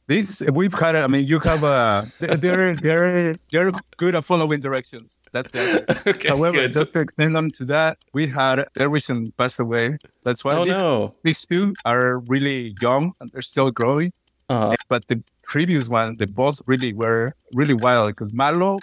[0.08, 0.96] These we've had.
[0.96, 2.08] I mean, you have a.
[2.20, 5.24] They're they're they're good at following directions.
[5.32, 5.84] That's it.
[6.08, 6.74] okay, However, good.
[6.74, 9.98] just to extend them to that, we had Harrison passed away.
[10.24, 11.14] That's why oh, these, no.
[11.24, 14.12] these two are really young and they're still growing.
[14.50, 14.76] Uh-huh.
[14.90, 18.78] But the previous one, they both really were really wild because Malo,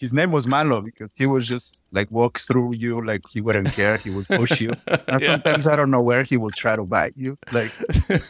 [0.00, 3.72] his name was Malo because he was just like walk through you like he wouldn't
[3.72, 3.98] care.
[3.98, 4.72] He would push you.
[5.08, 5.32] And yeah.
[5.34, 7.36] sometimes I don't know where he will try to bite you.
[7.52, 7.72] Like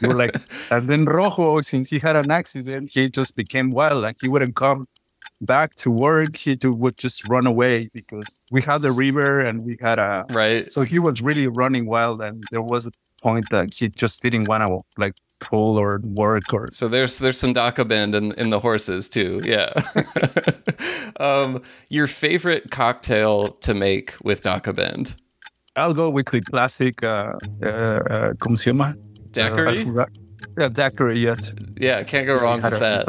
[0.01, 0.35] you're like,
[0.71, 4.03] and then Rojo, since he had an accident, he just became wild.
[4.03, 4.87] Like he wouldn't come
[5.41, 6.37] back to work.
[6.37, 10.27] He to, would just run away because we had the river and we had a
[10.33, 10.73] right.
[10.73, 12.91] So he was really running wild, and there was a
[13.23, 17.39] point that he just didn't want to like pull or work or so there's there's
[17.39, 19.73] some Dakabend in, in the horses too yeah.
[21.21, 25.17] Um your favorite cocktail to make with Dakabend
[25.77, 28.95] i'll go with the classic uh uh, uh llama?
[29.33, 29.87] Daiquiri?
[29.99, 30.07] Uh,
[30.59, 31.55] yeah daiquiri yes.
[31.77, 33.09] Yeah can't go wrong with that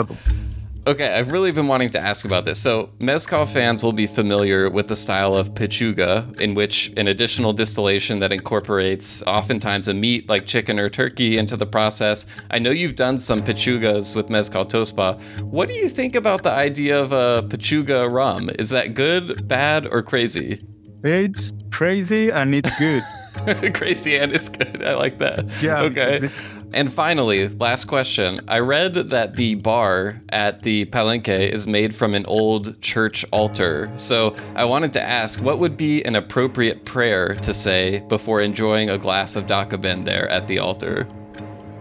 [0.88, 2.60] Okay, I've really been wanting to ask about this.
[2.60, 7.54] So, Mezcal fans will be familiar with the style of pechuga, in which an additional
[7.54, 12.26] distillation that incorporates oftentimes a meat like chicken or turkey into the process.
[12.50, 15.22] I know you've done some pechugas with Mezcal Tosba.
[15.42, 18.50] What do you think about the idea of a pechuga rum?
[18.58, 20.60] Is that good, bad, or crazy?
[21.04, 23.04] It's crazy and it's good.
[23.76, 24.84] crazy and it's good.
[24.84, 25.46] I like that.
[25.62, 25.82] Yeah.
[25.82, 26.30] Okay.
[26.74, 28.40] And finally, last question.
[28.48, 33.92] I read that the bar at the Palenque is made from an old church altar.
[33.98, 38.90] So I wanted to ask what would be an appropriate prayer to say before enjoying
[38.90, 41.08] a glass of Dakabend there at the altar?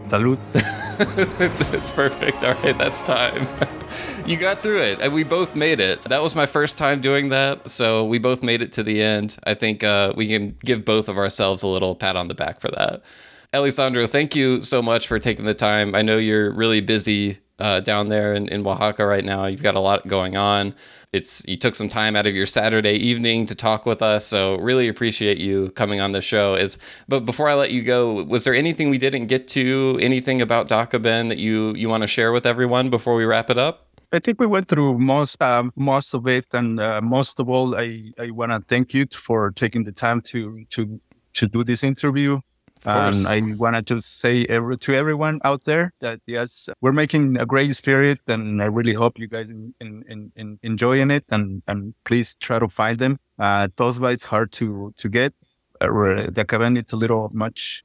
[0.06, 0.38] Salud.
[1.70, 2.42] that's perfect.
[2.42, 3.46] All right, that's time.
[4.26, 6.02] you got through it, and we both made it.
[6.02, 9.36] That was my first time doing that, so we both made it to the end.
[9.44, 12.60] I think uh, we can give both of ourselves a little pat on the back
[12.60, 13.02] for that.
[13.52, 15.94] Elisandro, thank you so much for taking the time.
[15.96, 19.46] I know you're really busy uh, down there in, in Oaxaca right now.
[19.46, 20.72] You've got a lot going on.
[21.12, 24.56] It's you took some time out of your Saturday evening to talk with us, so
[24.58, 26.54] really appreciate you coming on the show.
[26.54, 26.78] Is
[27.08, 29.98] but before I let you go, was there anything we didn't get to?
[30.00, 33.58] Anything about Dakabend that you you want to share with everyone before we wrap it
[33.58, 33.88] up?
[34.12, 37.76] I think we went through most uh, most of it, and uh, most of all,
[37.76, 41.00] I, I want to thank you for taking the time to to
[41.34, 42.40] to do this interview.
[42.86, 47.46] And I wanted to say every, to everyone out there that yes, we're making a
[47.46, 51.24] great spirit, and I really hope you guys in, in, in, enjoying it.
[51.30, 53.18] And and please try to find them.
[53.38, 55.34] Uh, Tosba it's hard to to get.
[55.80, 55.86] Uh,
[56.30, 57.84] the Caben it's a little much.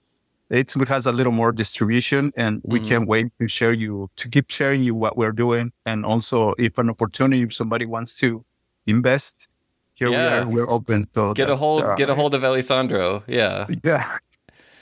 [0.50, 2.88] It has a little more distribution, and we mm-hmm.
[2.88, 5.72] can't wait to share you to keep sharing you what we're doing.
[5.88, 8.46] And also, if an opportunity, if somebody wants to
[8.86, 9.48] invest,
[9.96, 10.44] here yeah.
[10.46, 10.66] we are.
[10.66, 11.08] We're open.
[11.16, 11.84] So get a hold.
[11.84, 13.24] Uh, get a hold of Elisandro.
[13.28, 13.66] Yeah.
[13.84, 14.18] Yeah.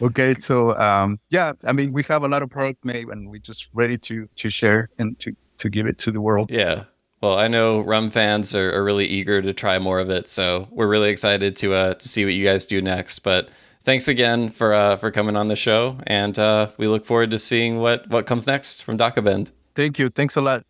[0.04, 3.40] Okay, so um, yeah, I mean, we have a lot of product made, and we're
[3.40, 6.52] just ready to to share and to to give it to the world.
[6.52, 6.86] Yeah.
[7.22, 10.68] Well, I know rum fans are, are really eager to try more of it, so
[10.72, 13.20] we're really excited to uh, to see what you guys do next.
[13.20, 13.50] But
[13.86, 17.40] thanks again for uh, for coming on the show, and uh, we look forward to
[17.40, 20.10] seeing what what comes next from DACA Thank you.
[20.10, 20.64] Thanks a lot.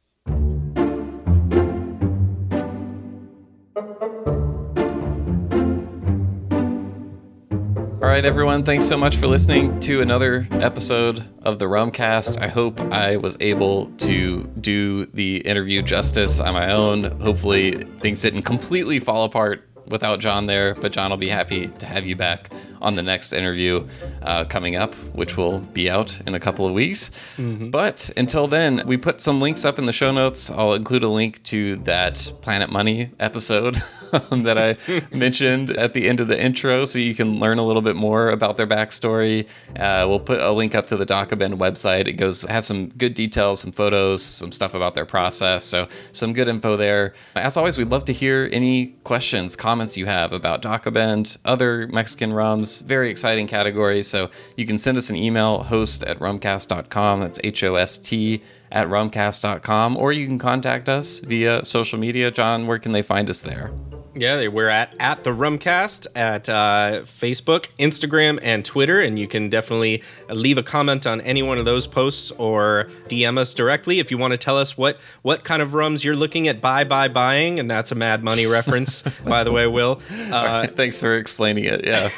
[8.13, 8.63] Right, everyone.
[8.63, 12.39] Thanks so much for listening to another episode of the Rumcast.
[12.39, 17.05] I hope I was able to do the interview justice on my own.
[17.21, 17.71] Hopefully,
[18.01, 22.05] things didn't completely fall apart without John there, but John will be happy to have
[22.05, 22.51] you back
[22.83, 23.87] on the next interview
[24.21, 27.09] uh, coming up, which will be out in a couple of weeks.
[27.37, 27.69] Mm-hmm.
[27.69, 30.51] But until then, we put some links up in the show notes.
[30.51, 33.75] I'll include a link to that Planet Money episode
[34.11, 34.77] that I
[35.15, 38.29] mentioned at the end of the intro so you can learn a little bit more
[38.29, 39.47] about their backstory.
[39.75, 42.07] Uh, we'll put a link up to the Dakabend website.
[42.07, 45.63] It goes has some good details, some photos, some stuff about their process.
[45.65, 47.13] So some good info there.
[47.35, 52.33] As always, we'd love to hear any questions, comments you have about Dakabend, other Mexican
[52.33, 54.03] rums, very exciting category.
[54.03, 57.21] So you can send us an email, host at rumcast.com.
[57.21, 58.41] That's H O S T
[58.71, 59.97] at rumcast.com.
[59.97, 62.31] Or you can contact us via social media.
[62.31, 63.71] John, where can they find us there?
[64.15, 69.49] Yeah, we're at at the Rumcast at uh, Facebook, Instagram, and Twitter, and you can
[69.49, 74.11] definitely leave a comment on any one of those posts or DM us directly if
[74.11, 77.07] you want to tell us what what kind of rums you're looking at buy buy
[77.07, 79.99] buying, and that's a Mad Money reference, by the way, Will.
[80.11, 81.83] Uh, right, thanks for explaining it.
[81.83, 82.11] Yeah.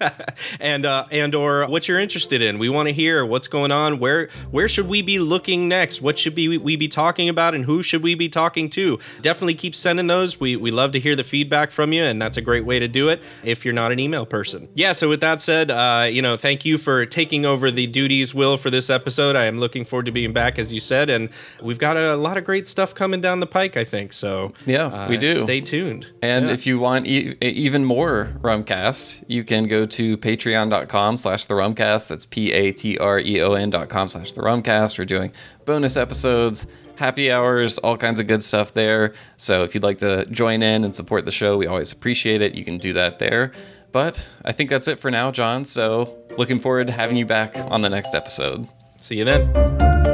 [0.60, 2.58] and uh, and or what you're interested in.
[2.58, 3.98] We want to hear what's going on.
[3.98, 6.00] Where where should we be looking next?
[6.00, 8.98] What should be we be talking about, and who should we be talking to?
[9.20, 10.40] Definitely keep sending those.
[10.40, 12.88] We we love to hear the feedback from you, and that's a great way to
[12.88, 14.68] do it if you're not an email person.
[14.74, 14.92] Yeah.
[14.92, 18.56] So with that said, uh, you know, thank you for taking over the duties, Will,
[18.56, 19.36] for this episode.
[19.36, 21.28] I am looking forward to being back, as you said, and
[21.62, 23.76] we've got a lot of great stuff coming down the pike.
[23.76, 24.52] I think so.
[24.66, 25.40] Yeah, uh, we do.
[25.40, 26.06] Stay tuned.
[26.22, 26.54] And yeah.
[26.54, 32.08] if you want e- even more rumcasts, you can go to patreon.com slash the rumcast.
[32.08, 34.98] That's P-A-T-R-E-O-N dot com slash the rumcast.
[34.98, 35.32] We're doing
[35.64, 39.14] bonus episodes, happy hours, all kinds of good stuff there.
[39.36, 42.54] So if you'd like to join in and support the show, we always appreciate it.
[42.54, 43.52] You can do that there.
[43.92, 45.64] But I think that's it for now, John.
[45.64, 48.68] So looking forward to having you back on the next episode.
[49.00, 50.09] See you then.